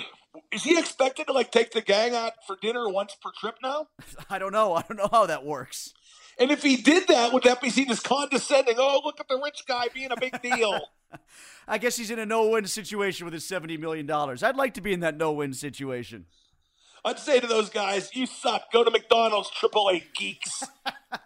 is 0.53 0.64
he 0.64 0.78
expected 0.78 1.26
to 1.26 1.32
like 1.32 1.51
take 1.51 1.72
the 1.72 1.80
gang 1.80 2.14
out 2.14 2.32
for 2.47 2.57
dinner 2.61 2.89
once 2.89 3.16
per 3.20 3.30
trip 3.39 3.57
now? 3.62 3.89
I 4.30 4.39
don't 4.39 4.53
know. 4.53 4.74
I 4.74 4.82
don't 4.82 4.97
know 4.97 5.09
how 5.11 5.26
that 5.26 5.45
works. 5.45 5.93
And 6.39 6.51
if 6.51 6.62
he 6.62 6.76
did 6.76 7.07
that, 7.09 7.32
would 7.32 7.45
that 7.45 7.61
be 7.61 7.70
seen 7.70 7.91
as 7.91 8.01
condescending? 8.01 8.74
Oh, 8.76 9.01
look 9.05 9.20
at 9.20 9.28
the 9.28 9.41
rich 9.43 9.62
guy 9.68 9.87
being 9.95 10.11
a 10.11 10.16
big 10.16 10.43
deal. 10.43 10.80
I 11.68 11.78
guess 11.78 11.97
he's 11.97 12.11
in 12.11 12.18
a 12.18 12.26
no-win 12.26 12.66
situation 12.66 13.24
with 13.24 13.32
his 13.32 13.47
seventy 13.47 13.76
million 13.76 14.05
dollars. 14.05 14.43
I'd 14.43 14.57
like 14.57 14.74
to 14.74 14.80
be 14.80 14.93
in 14.93 15.01
that 15.01 15.16
no-win 15.16 15.55
situation. 15.55 16.26
I'd 17.05 17.18
say 17.18 17.39
to 17.39 17.47
those 17.47 17.70
guys, 17.70 18.11
"You 18.14 18.26
suck. 18.26 18.72
Go 18.72 18.82
to 18.82 18.91
McDonald's, 18.91 19.51
Triple 19.51 19.91
A 19.91 20.03
geeks." 20.14 20.64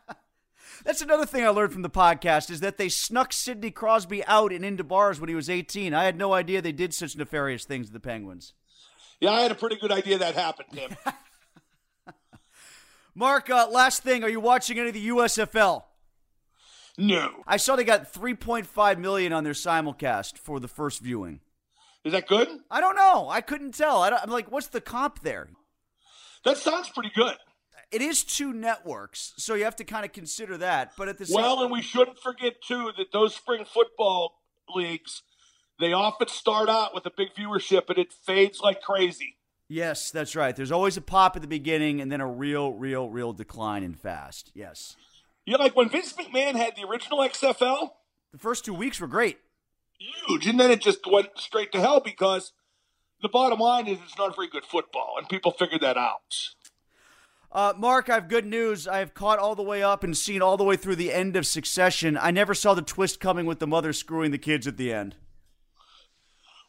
That's 0.85 1.03
another 1.03 1.26
thing 1.26 1.45
I 1.45 1.49
learned 1.49 1.72
from 1.72 1.83
the 1.83 1.91
podcast 1.91 2.51
is 2.51 2.61
that 2.61 2.79
they 2.79 2.89
snuck 2.89 3.33
Sidney 3.33 3.70
Crosby 3.70 4.24
out 4.26 4.53
and 4.53 4.64
into 4.64 4.85
bars 4.85 5.20
when 5.20 5.29
he 5.29 5.35
was 5.35 5.51
18. 5.51 5.93
I 5.93 6.05
had 6.05 6.16
no 6.16 6.33
idea 6.33 6.62
they 6.62 6.72
did 6.72 6.95
such 6.95 7.16
nefarious 7.16 7.64
things 7.64 7.89
to 7.89 7.93
the 7.93 8.01
Penguins. 8.01 8.55
Yeah, 9.20 9.33
I 9.33 9.41
had 9.41 9.51
a 9.51 9.57
pretty 9.57 9.76
good 9.76 9.91
idea 9.91 10.18
that 10.18 10.35
happened, 10.35 10.68
Tim. 10.72 10.97
Mark, 13.14 13.51
uh, 13.51 13.68
last 13.70 14.03
thing, 14.03 14.22
are 14.22 14.29
you 14.29 14.41
watching 14.41 14.79
any 14.79 14.89
of 14.89 14.95
the 14.95 15.09
USFL? 15.09 15.83
No. 16.97 17.31
I 17.47 17.57
saw 17.57 17.74
they 17.76 17.85
got 17.85 18.12
3.5 18.12 18.99
million 18.99 19.33
on 19.33 19.45
their 19.45 19.53
simulcast 19.53 20.39
for 20.39 20.61
the 20.61 20.68
first 20.68 21.01
viewing. 21.01 21.41
Is 22.05 22.12
that 22.12 22.29
good? 22.29 22.49
I 22.70 22.81
don't 22.81 22.97
know. 22.97 23.29
I 23.29 23.41
couldn't 23.41 23.74
tell. 23.74 24.03
I 24.03 24.09
am 24.22 24.31
like, 24.31 24.51
what's 24.51 24.68
the 24.68 24.81
comp 24.81 25.20
there? 25.20 25.49
That 26.45 26.57
sounds 26.57 26.89
pretty 26.89 27.11
good. 27.14 27.37
It 27.91 28.03
is 28.03 28.22
two 28.22 28.53
networks, 28.53 29.32
so 29.39 29.55
you 29.55 29.64
have 29.64 29.76
to 29.76 29.84
kind 29.84 30.05
of 30.05 30.12
consider 30.12 30.59
that. 30.59 30.93
But 30.97 31.09
at 31.09 31.18
the 31.18 31.24
same 31.26 31.36
well, 31.36 31.62
and 31.62 31.72
we 31.72 31.80
shouldn't 31.80 32.18
forget 32.18 32.61
too 32.61 32.93
that 32.99 33.12
those 33.12 33.34
spring 33.34 33.64
football 33.64 34.43
leagues, 34.74 35.22
they 35.80 35.93
often 35.93 36.28
start 36.28 36.68
out 36.68 36.95
with 36.95 37.07
a 37.07 37.11
big 37.16 37.28
viewership, 37.34 37.89
and 37.89 37.99
it 37.99 38.12
fades 38.12 38.61
like 38.61 38.82
crazy. 38.82 39.36
Yes, 39.68 40.11
that's 40.11 40.36
right. 40.36 40.55
There's 40.55 40.72
always 40.72 40.97
a 40.97 41.03
pop 41.03 41.36
at 41.36 41.43
the 41.43 41.49
beginning, 41.49 42.01
and 42.01 42.12
then 42.12 42.20
a 42.20 42.26
real, 42.26 42.72
real, 42.72 43.09
real 43.09 43.32
decline 43.32 43.82
in 43.82 43.95
fast. 43.95 44.51
Yes. 44.55 44.97
Yeah, 45.47 45.57
like 45.57 45.74
when 45.74 45.89
Vince 45.89 46.12
McMahon 46.12 46.57
had 46.57 46.76
the 46.76 46.86
original 46.86 47.20
XFL, 47.20 47.91
the 48.32 48.39
first 48.39 48.66
two 48.66 48.74
weeks 48.74 49.01
were 49.01 49.07
great, 49.07 49.39
huge, 49.99 50.47
and 50.47 50.61
then 50.61 50.70
it 50.70 50.82
just 50.82 51.01
went 51.11 51.28
straight 51.36 51.72
to 51.72 51.80
hell 51.80 52.01
because 52.01 52.53
the 53.22 53.28
bottom 53.28 53.59
line 53.59 53.86
is 53.86 53.99
it's 54.05 54.18
not 54.18 54.36
very 54.36 54.49
good 54.49 54.64
football, 54.64 55.14
and 55.16 55.28
people 55.28 55.53
figured 55.53 55.80
that 55.80 55.97
out. 55.97 56.34
Uh, 57.59 57.72
Mark, 57.76 58.09
I 58.09 58.14
have 58.14 58.28
good 58.28 58.46
news. 58.46 58.86
I 58.86 58.98
have 58.98 59.14
caught 59.14 59.40
all 59.40 59.56
the 59.56 59.64
way 59.64 59.82
up 59.82 60.04
and 60.04 60.16
seen 60.16 60.40
all 60.40 60.56
the 60.56 60.62
way 60.62 60.76
through 60.76 60.94
the 60.94 61.12
end 61.12 61.34
of 61.34 61.44
Succession. 61.44 62.16
I 62.16 62.30
never 62.30 62.54
saw 62.54 62.72
the 62.72 62.82
twist 62.82 63.18
coming 63.18 63.46
with 63.46 63.59
the 63.59 63.66
mother 63.66 63.92
screwing 63.92 64.30
the 64.30 64.38
kids 64.38 64.68
at 64.68 64.76
the 64.76 64.92
end. 64.92 65.16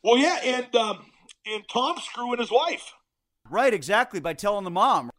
Well, 0.03 0.17
yeah, 0.17 0.39
and 0.43 0.75
um, 0.75 1.05
and 1.45 1.63
Tom 1.71 1.97
screwing 2.01 2.39
his 2.39 2.49
wife. 2.49 2.93
Right, 3.47 3.71
exactly, 3.71 4.19
by 4.19 4.33
telling 4.33 4.63
the 4.63 4.71
mom. 4.71 5.11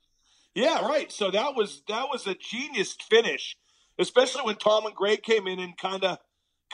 Yeah, 0.56 0.84
right. 0.84 1.12
So 1.12 1.30
that 1.30 1.54
was 1.54 1.82
that 1.86 2.08
was 2.08 2.26
a 2.26 2.34
genius 2.34 2.96
finish, 3.08 3.54
especially 3.96 4.42
when 4.42 4.56
Tom 4.56 4.86
and 4.86 4.94
Greg 4.96 5.22
came 5.22 5.46
in 5.46 5.60
and 5.60 5.78
kind 5.78 6.02
of, 6.02 6.18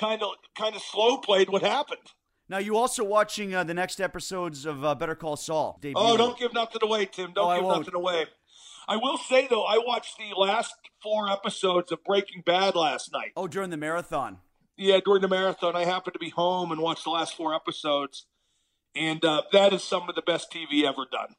kind 0.00 0.22
of, 0.22 0.30
kind 0.56 0.74
of 0.74 0.80
slow 0.80 1.18
played 1.18 1.50
what 1.50 1.60
happened. 1.60 2.00
Now 2.48 2.58
you 2.58 2.78
also 2.78 3.04
watching 3.04 3.54
uh, 3.54 3.62
the 3.62 3.74
next 3.74 4.00
episodes 4.00 4.64
of 4.64 4.82
uh, 4.82 4.94
Better 4.94 5.16
Call 5.16 5.36
Saul. 5.36 5.78
Debut. 5.82 5.94
Oh, 5.96 6.16
don't 6.16 6.38
give 6.38 6.54
nothing 6.54 6.80
away, 6.82 7.04
Tim. 7.04 7.34
Don't 7.34 7.52
Oh, 7.52 7.60
give 7.60 7.78
nothing 7.80 7.94
away. 7.94 8.24
I 8.88 8.96
will 8.96 9.18
say 9.18 9.46
though, 9.48 9.64
I 9.64 9.78
watched 9.78 10.18
the 10.18 10.38
last 10.38 10.74
four 11.02 11.28
episodes 11.28 11.90
of 11.90 12.04
Breaking 12.04 12.42
Bad 12.44 12.74
last 12.74 13.12
night. 13.12 13.32
Oh, 13.36 13.48
during 13.48 13.70
the 13.70 13.76
marathon. 13.76 14.38
Yeah, 14.76 15.00
during 15.04 15.22
the 15.22 15.28
marathon, 15.28 15.74
I 15.74 15.84
happened 15.84 16.14
to 16.14 16.18
be 16.18 16.30
home 16.30 16.70
and 16.70 16.80
watched 16.80 17.04
the 17.04 17.10
last 17.10 17.34
four 17.34 17.54
episodes, 17.54 18.26
and 18.94 19.24
uh, 19.24 19.42
that 19.52 19.72
is 19.72 19.82
some 19.82 20.08
of 20.08 20.14
the 20.14 20.22
best 20.22 20.52
TV 20.52 20.84
ever 20.84 21.06
done. 21.10 21.34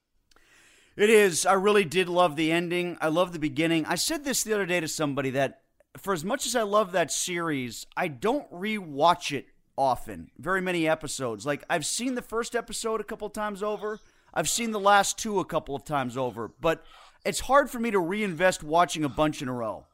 It 0.96 1.12
is. 1.12 1.46
I 1.46 1.54
really 1.54 1.86
did 1.86 2.10
love 2.10 2.36
the 2.36 2.52
ending. 2.52 2.98
I 3.00 3.10
love 3.10 3.32
the 3.32 3.40
beginning. 3.40 3.86
I 3.86 3.96
said 3.96 4.26
this 4.26 4.44
the 4.44 4.54
other 4.54 4.66
day 4.66 4.80
to 4.80 4.88
somebody 4.88 5.30
that 5.32 5.62
for 5.98 6.14
as 6.14 6.24
much 6.26 6.46
as 6.46 6.56
I 6.56 6.64
love 6.64 6.92
that 6.92 7.12
series, 7.12 7.86
I 7.96 8.08
don't 8.08 8.52
rewatch 8.52 9.32
it 9.32 9.46
often. 9.78 10.32
Very 10.38 10.62
many 10.62 10.88
episodes. 10.88 11.46
Like 11.46 11.64
I've 11.70 11.86
seen 11.86 12.16
the 12.16 12.22
first 12.22 12.56
episode 12.56 13.00
a 13.00 13.04
couple 13.04 13.30
times 13.30 13.62
over. 13.62 14.00
I've 14.34 14.50
seen 14.50 14.72
the 14.72 14.80
last 14.80 15.18
two 15.18 15.40
a 15.40 15.46
couple 15.46 15.76
of 15.76 15.86
times 15.86 16.18
over, 16.18 16.52
but 16.60 16.84
it's 17.28 17.42
hard 17.42 17.70
for 17.70 17.80
me 17.80 17.92
to 17.92 18.00
reinvest 18.00 18.64
watching 18.64 19.04
a 19.04 19.10
bunch 19.10 19.42
in 19.42 19.48
a 19.48 19.54
row. 19.54 19.86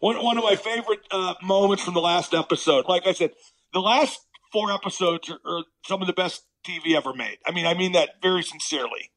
One 0.00 0.22
one 0.22 0.36
of 0.36 0.44
my 0.44 0.56
favorite 0.56 1.00
uh, 1.10 1.34
moments 1.42 1.84
from 1.84 1.94
the 1.94 2.00
last 2.00 2.34
episode. 2.34 2.86
Like 2.88 3.06
I 3.06 3.12
said, 3.12 3.32
the 3.72 3.80
last 3.80 4.20
four 4.52 4.72
episodes 4.72 5.30
are, 5.30 5.38
are 5.44 5.64
some 5.86 6.00
of 6.00 6.06
the 6.06 6.12
best 6.12 6.44
TV 6.66 6.96
ever 6.96 7.14
made. 7.14 7.38
I 7.46 7.52
mean, 7.52 7.66
I 7.66 7.74
mean 7.74 7.92
that 7.92 8.22
very 8.22 8.42
sincerely. 8.42 9.10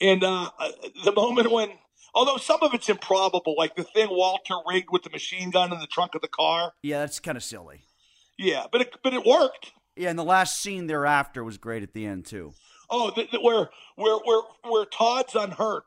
And 0.00 0.22
uh, 0.24 0.50
uh, 0.58 0.70
the 1.04 1.12
moment 1.12 1.50
when, 1.50 1.70
although 2.14 2.36
some 2.36 2.60
of 2.62 2.74
it's 2.74 2.88
improbable, 2.88 3.54
like 3.56 3.76
the 3.76 3.84
thing 3.84 4.08
Walter 4.10 4.54
rigged 4.68 4.88
with 4.90 5.02
the 5.02 5.10
machine 5.10 5.50
gun 5.50 5.72
in 5.72 5.78
the 5.78 5.86
trunk 5.86 6.14
of 6.14 6.22
the 6.22 6.28
car. 6.28 6.72
Yeah, 6.82 7.00
that's 7.00 7.20
kind 7.20 7.36
of 7.36 7.44
silly. 7.44 7.84
Yeah, 8.38 8.66
but 8.70 8.80
it, 8.80 8.96
but 9.02 9.14
it 9.14 9.24
worked. 9.24 9.72
Yeah, 9.96 10.10
and 10.10 10.18
the 10.18 10.24
last 10.24 10.60
scene 10.60 10.86
thereafter 10.86 11.44
was 11.44 11.58
great 11.58 11.82
at 11.82 11.92
the 11.92 12.06
end 12.06 12.24
too. 12.24 12.52
Oh, 12.88 13.12
the, 13.14 13.28
the, 13.30 13.40
where 13.40 13.70
where 13.96 14.18
where 14.24 14.42
where 14.64 14.84
Todd's 14.84 15.34
unhurt, 15.34 15.84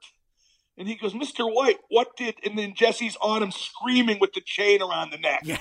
and 0.77 0.87
he 0.87 0.95
goes, 0.95 1.13
"Mr. 1.13 1.51
White, 1.51 1.77
what 1.89 2.15
did?" 2.17 2.35
And 2.45 2.57
then 2.57 2.73
Jesse's 2.75 3.15
on 3.21 3.43
him 3.43 3.51
screaming 3.51 4.19
with 4.19 4.33
the 4.33 4.41
chain 4.41 4.81
around 4.81 5.11
the 5.11 5.17
neck. 5.17 5.41
Yeah. 5.43 5.57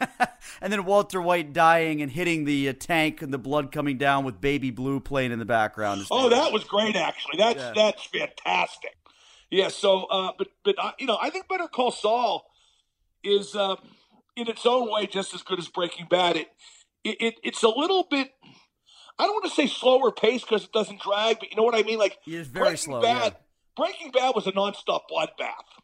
and 0.60 0.72
then 0.72 0.84
Walter 0.84 1.20
White 1.20 1.52
dying 1.52 2.02
and 2.02 2.10
hitting 2.10 2.44
the 2.44 2.68
uh, 2.68 2.74
tank 2.78 3.22
and 3.22 3.32
the 3.32 3.38
blood 3.38 3.70
coming 3.72 3.98
down 3.98 4.24
with 4.24 4.40
Baby 4.40 4.70
Blue 4.70 5.00
playing 5.00 5.32
in 5.32 5.38
the 5.38 5.44
background. 5.44 6.04
Oh, 6.10 6.28
that 6.30 6.52
was 6.52 6.64
great. 6.64 6.96
Actually, 6.96 7.38
that's 7.38 7.58
Yeah. 7.60 7.72
that's 7.74 8.04
fantastic. 8.06 8.96
Yeah. 9.50 9.68
So, 9.68 10.04
uh, 10.04 10.32
but 10.38 10.48
but 10.64 10.74
uh, 10.78 10.92
you 10.98 11.06
know, 11.06 11.18
I 11.20 11.30
think 11.30 11.48
Better 11.48 11.68
Call 11.68 11.90
Saul 11.92 12.44
is 13.22 13.54
uh, 13.54 13.76
in 14.36 14.48
its 14.48 14.66
own 14.66 14.90
way 14.90 15.06
just 15.06 15.34
as 15.34 15.42
good 15.42 15.58
as 15.58 15.68
Breaking 15.68 16.06
Bad. 16.10 16.36
It, 16.36 16.48
it, 17.04 17.16
it 17.20 17.34
it's 17.42 17.62
a 17.62 17.68
little 17.68 18.06
bit. 18.10 18.30
I 19.18 19.26
don't 19.26 19.34
want 19.34 19.44
to 19.44 19.50
say 19.50 19.68
slower 19.68 20.10
pace 20.10 20.40
because 20.40 20.64
it 20.64 20.72
doesn't 20.72 21.00
drag, 21.00 21.38
but 21.38 21.50
you 21.50 21.56
know 21.56 21.62
what 21.62 21.76
I 21.76 21.82
mean. 21.82 21.98
Like 21.98 22.18
it's 22.26 22.48
very 22.48 22.64
Breaking 22.70 22.76
slow. 22.78 23.00
Bad, 23.02 23.32
yeah. 23.32 23.38
Breaking 23.76 24.10
Bad 24.10 24.34
was 24.34 24.46
a 24.46 24.52
nonstop 24.52 25.02
bloodbath. 25.10 25.82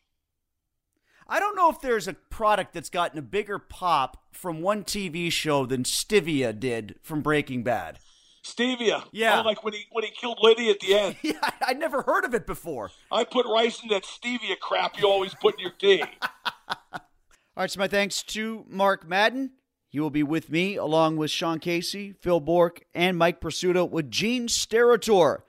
I 1.29 1.39
don't 1.39 1.57
know 1.57 1.71
if 1.71 1.81
there's 1.81 2.09
a 2.09 2.15
product 2.15 2.73
that's 2.73 2.91
gotten 2.91 3.19
a 3.19 3.23
bigger 3.23 3.59
pop 3.59 4.25
from 4.33 4.63
one 4.63 4.83
TV 4.83 5.31
show 5.31 5.65
than 5.65 5.85
Stevia 5.85 6.59
did 6.59 6.97
from 7.03 7.21
Breaking 7.23 7.63
Bad. 7.63 7.99
Stevia. 8.45 9.05
Yeah. 9.13 9.41
Oh, 9.41 9.47
like 9.47 9.63
when 9.63 9.75
he 9.75 9.85
when 9.93 10.05
he 10.05 10.11
killed 10.11 10.39
Liddy 10.43 10.71
at 10.71 10.81
the 10.81 10.95
end. 10.95 11.17
yeah, 11.23 11.51
I'd 11.67 11.79
never 11.79 12.03
heard 12.03 12.25
of 12.25 12.35
it 12.35 12.47
before. 12.47 12.91
I 13.13 13.25
put 13.25 13.47
ricin 13.47 13.91
that 13.91 14.05
stevia 14.05 14.59
crap 14.59 14.99
you 14.99 15.07
always 15.07 15.35
put 15.35 15.55
in 15.55 15.61
your 15.61 15.73
tea. 15.73 16.03
All 16.93 17.65
right, 17.65 17.71
so 17.71 17.79
my 17.79 17.89
thanks 17.89 18.23
to 18.25 18.65
Mark 18.69 19.07
Madden. 19.07 19.53
He 19.89 20.01
will 20.01 20.11
be 20.11 20.23
with 20.23 20.51
me 20.51 20.77
along 20.77 21.17
with 21.17 21.31
Sean 21.31 21.59
Casey, 21.59 22.15
Phil 22.21 22.41
Bourque, 22.41 22.83
and 22.95 23.19
Mike 23.19 23.41
Prisuta 23.41 23.89
with 23.89 24.11
Gene 24.11 24.47
Steratore 24.47 25.41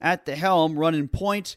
at 0.00 0.24
the 0.24 0.36
helm, 0.36 0.78
running 0.78 1.06
point 1.06 1.56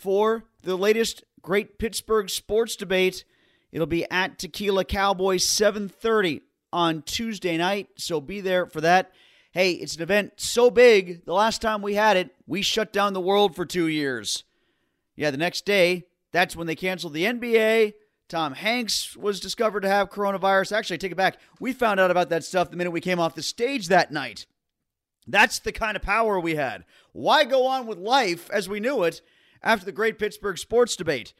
for 0.00 0.44
the 0.62 0.76
latest 0.76 1.24
great 1.42 1.78
Pittsburgh 1.78 2.28
sports 2.28 2.76
debate. 2.76 3.24
It'll 3.72 3.86
be 3.86 4.10
at 4.10 4.38
Tequila 4.38 4.84
Cowboys 4.84 5.44
7:30 5.48 6.42
on 6.72 7.02
Tuesday 7.02 7.56
night, 7.56 7.88
so 7.96 8.20
be 8.20 8.40
there 8.40 8.66
for 8.66 8.80
that. 8.80 9.12
Hey, 9.52 9.72
it's 9.72 9.96
an 9.96 10.02
event 10.02 10.34
so 10.36 10.70
big. 10.70 11.24
The 11.24 11.32
last 11.32 11.60
time 11.60 11.82
we 11.82 11.94
had 11.94 12.16
it, 12.16 12.34
we 12.46 12.62
shut 12.62 12.92
down 12.92 13.12
the 13.12 13.20
world 13.20 13.56
for 13.56 13.66
2 13.66 13.86
years. 13.88 14.44
Yeah, 15.16 15.30
the 15.30 15.36
next 15.36 15.64
day, 15.66 16.06
that's 16.32 16.54
when 16.54 16.66
they 16.66 16.76
canceled 16.76 17.14
the 17.14 17.26
NBA. 17.26 17.94
Tom 18.28 18.54
Hanks 18.54 19.16
was 19.16 19.40
discovered 19.40 19.80
to 19.80 19.88
have 19.88 20.08
coronavirus. 20.08 20.70
Actually, 20.70 20.98
take 20.98 21.10
it 21.10 21.16
back. 21.16 21.40
We 21.58 21.72
found 21.72 21.98
out 21.98 22.12
about 22.12 22.28
that 22.30 22.44
stuff 22.44 22.70
the 22.70 22.76
minute 22.76 22.92
we 22.92 23.00
came 23.00 23.18
off 23.18 23.34
the 23.34 23.42
stage 23.42 23.88
that 23.88 24.12
night. 24.12 24.46
That's 25.26 25.58
the 25.58 25.72
kind 25.72 25.96
of 25.96 26.02
power 26.02 26.38
we 26.38 26.54
had. 26.54 26.84
Why 27.12 27.44
go 27.44 27.66
on 27.66 27.86
with 27.86 27.98
life 27.98 28.48
as 28.50 28.68
we 28.68 28.78
knew 28.78 29.02
it 29.02 29.20
after 29.62 29.84
the 29.84 29.92
great 29.92 30.18
Pittsburgh 30.18 30.58
sports 30.58 30.96
debate? 30.96 31.32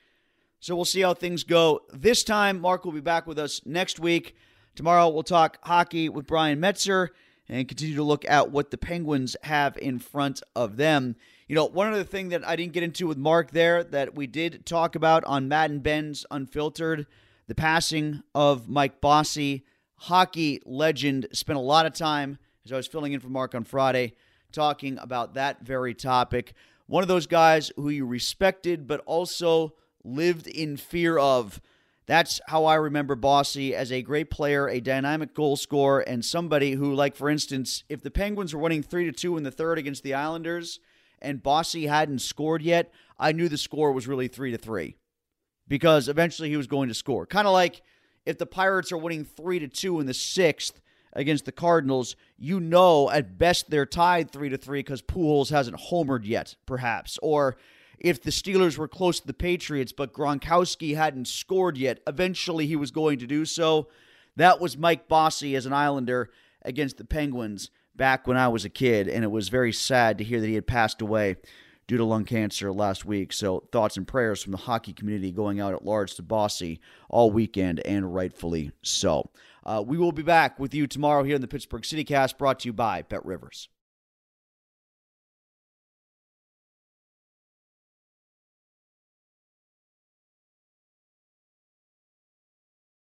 So 0.60 0.76
we'll 0.76 0.84
see 0.84 1.00
how 1.00 1.14
things 1.14 1.42
go 1.42 1.80
this 1.92 2.22
time. 2.22 2.60
Mark 2.60 2.84
will 2.84 2.92
be 2.92 3.00
back 3.00 3.26
with 3.26 3.38
us 3.38 3.62
next 3.64 3.98
week. 3.98 4.36
Tomorrow 4.74 5.08
we'll 5.08 5.22
talk 5.22 5.58
hockey 5.62 6.08
with 6.08 6.26
Brian 6.26 6.60
Metzer 6.60 7.08
and 7.48 7.66
continue 7.66 7.96
to 7.96 8.02
look 8.02 8.24
at 8.28 8.50
what 8.50 8.70
the 8.70 8.78
Penguins 8.78 9.36
have 9.42 9.76
in 9.78 9.98
front 9.98 10.42
of 10.54 10.76
them. 10.76 11.16
You 11.48 11.56
know, 11.56 11.64
one 11.64 11.92
other 11.92 12.04
thing 12.04 12.28
that 12.28 12.46
I 12.46 12.54
didn't 12.54 12.74
get 12.74 12.84
into 12.84 13.08
with 13.08 13.18
Mark 13.18 13.50
there 13.50 13.82
that 13.82 14.14
we 14.14 14.28
did 14.28 14.64
talk 14.64 14.94
about 14.94 15.24
on 15.24 15.48
Madden 15.48 15.80
Ben's 15.80 16.24
Unfiltered, 16.30 17.06
the 17.48 17.54
passing 17.56 18.22
of 18.36 18.68
Mike 18.68 19.00
Bossy, 19.00 19.64
hockey 19.96 20.60
legend, 20.64 21.26
spent 21.32 21.56
a 21.56 21.62
lot 21.62 21.86
of 21.86 21.92
time 21.92 22.38
as 22.64 22.72
I 22.72 22.76
was 22.76 22.86
filling 22.86 23.14
in 23.14 23.20
for 23.20 23.28
Mark 23.28 23.54
on 23.54 23.64
Friday 23.64 24.12
talking 24.52 24.98
about 24.98 25.34
that 25.34 25.62
very 25.62 25.94
topic. 25.94 26.54
One 26.91 27.05
of 27.05 27.09
those 27.09 27.28
guys 27.28 27.70
who 27.76 27.88
you 27.88 28.05
respected 28.05 28.88
but 28.88 29.01
also 29.07 29.74
lived 30.03 30.49
in 30.49 30.76
fear 30.76 31.18
of. 31.18 31.61
That's 32.07 32.41
how 32.49 32.64
I 32.64 32.74
remember 32.74 33.14
Bossy 33.14 33.76
as 33.76 33.93
a 33.93 34.03
great 34.03 34.28
player, 34.28 34.66
a 34.66 34.80
dynamic 34.80 35.32
goal 35.32 35.57
scorer, 35.57 36.01
and 36.01 36.24
somebody 36.24 36.72
who, 36.72 36.93
like 36.93 37.14
for 37.14 37.30
instance, 37.30 37.84
if 37.88 38.03
the 38.03 38.11
Penguins 38.11 38.53
were 38.53 38.61
winning 38.61 38.82
three 38.82 39.05
to 39.05 39.12
two 39.12 39.36
in 39.36 39.45
the 39.45 39.53
third 39.53 39.78
against 39.78 40.03
the 40.03 40.14
Islanders, 40.14 40.80
and 41.22 41.45
Bossy 41.45 41.86
hadn't 41.86 42.22
scored 42.22 42.61
yet, 42.61 42.93
I 43.20 43.30
knew 43.30 43.49
the 43.49 43.57
score 43.57 43.93
was 43.93 44.09
really 44.09 44.26
three 44.26 44.51
to 44.51 44.59
three, 44.59 44.97
because 45.68 46.09
eventually 46.09 46.49
he 46.49 46.57
was 46.57 46.66
going 46.66 46.88
to 46.88 46.95
score. 46.95 47.24
Kind 47.24 47.47
of 47.47 47.53
like 47.53 47.82
if 48.26 48.36
the 48.36 48.47
Pirates 48.47 48.91
are 48.91 48.99
winning 48.99 49.24
three 49.24 49.61
to 49.61 49.68
two 49.68 50.01
in 50.01 50.07
the 50.07 50.12
sixth 50.14 50.80
against 51.12 51.44
the 51.44 51.52
Cardinals, 51.52 52.16
you 52.38 52.61
know 52.61 53.11
at 53.11 53.38
best 53.38 53.70
they're 53.70 53.86
tied 53.86 54.30
three 54.30 54.48
to 54.48 54.56
three 54.56 54.80
because 54.80 55.02
Pujols 55.02 55.50
hasn't 55.50 55.76
homered 55.90 56.24
yet, 56.24 56.56
perhaps, 56.66 57.18
or 57.22 57.56
if 57.98 58.22
the 58.22 58.30
Steelers 58.30 58.78
were 58.78 58.88
close 58.88 59.20
to 59.20 59.26
the 59.26 59.34
Patriots, 59.34 59.92
but 59.92 60.14
Gronkowski 60.14 60.96
hadn't 60.96 61.28
scored 61.28 61.76
yet, 61.76 62.00
eventually 62.06 62.66
he 62.66 62.76
was 62.76 62.90
going 62.90 63.18
to 63.18 63.26
do 63.26 63.44
so. 63.44 63.88
That 64.36 64.61
was 64.61 64.78
Mike 64.78 65.06
Bossy 65.06 65.54
as 65.54 65.66
an 65.66 65.74
Islander 65.74 66.30
against 66.62 66.96
the 66.96 67.04
Penguins 67.04 67.70
back 67.94 68.26
when 68.26 68.38
I 68.38 68.48
was 68.48 68.64
a 68.64 68.70
kid, 68.70 69.06
and 69.08 69.22
it 69.22 69.30
was 69.30 69.50
very 69.50 69.72
sad 69.72 70.16
to 70.18 70.24
hear 70.24 70.40
that 70.40 70.46
he 70.46 70.54
had 70.54 70.66
passed 70.66 71.02
away 71.02 71.36
due 71.86 71.98
to 71.98 72.04
lung 72.04 72.24
cancer 72.24 72.72
last 72.72 73.04
week. 73.04 73.32
So, 73.32 73.64
thoughts 73.72 73.98
and 73.98 74.08
prayers 74.08 74.42
from 74.42 74.52
the 74.52 74.58
hockey 74.58 74.94
community 74.94 75.32
going 75.32 75.61
out 75.61 75.74
at 75.74 75.84
large 75.84 76.14
to 76.14 76.22
Bossy 76.22 76.80
all 77.11 77.30
weekend, 77.30 77.80
and 77.80 78.14
rightfully 78.14 78.72
so. 78.82 79.30
Uh, 79.70 79.80
we 79.80 79.96
will 79.96 80.10
be 80.10 80.22
back 80.22 80.58
with 80.58 80.74
you 80.74 80.88
tomorrow 80.88 81.22
here 81.22 81.36
in 81.36 81.40
the 81.40 81.46
Pittsburgh 81.46 81.82
CityCast, 81.82 82.36
brought 82.38 82.58
to 82.58 82.68
you 82.68 82.72
by 82.72 83.02
BetRivers. 83.02 83.68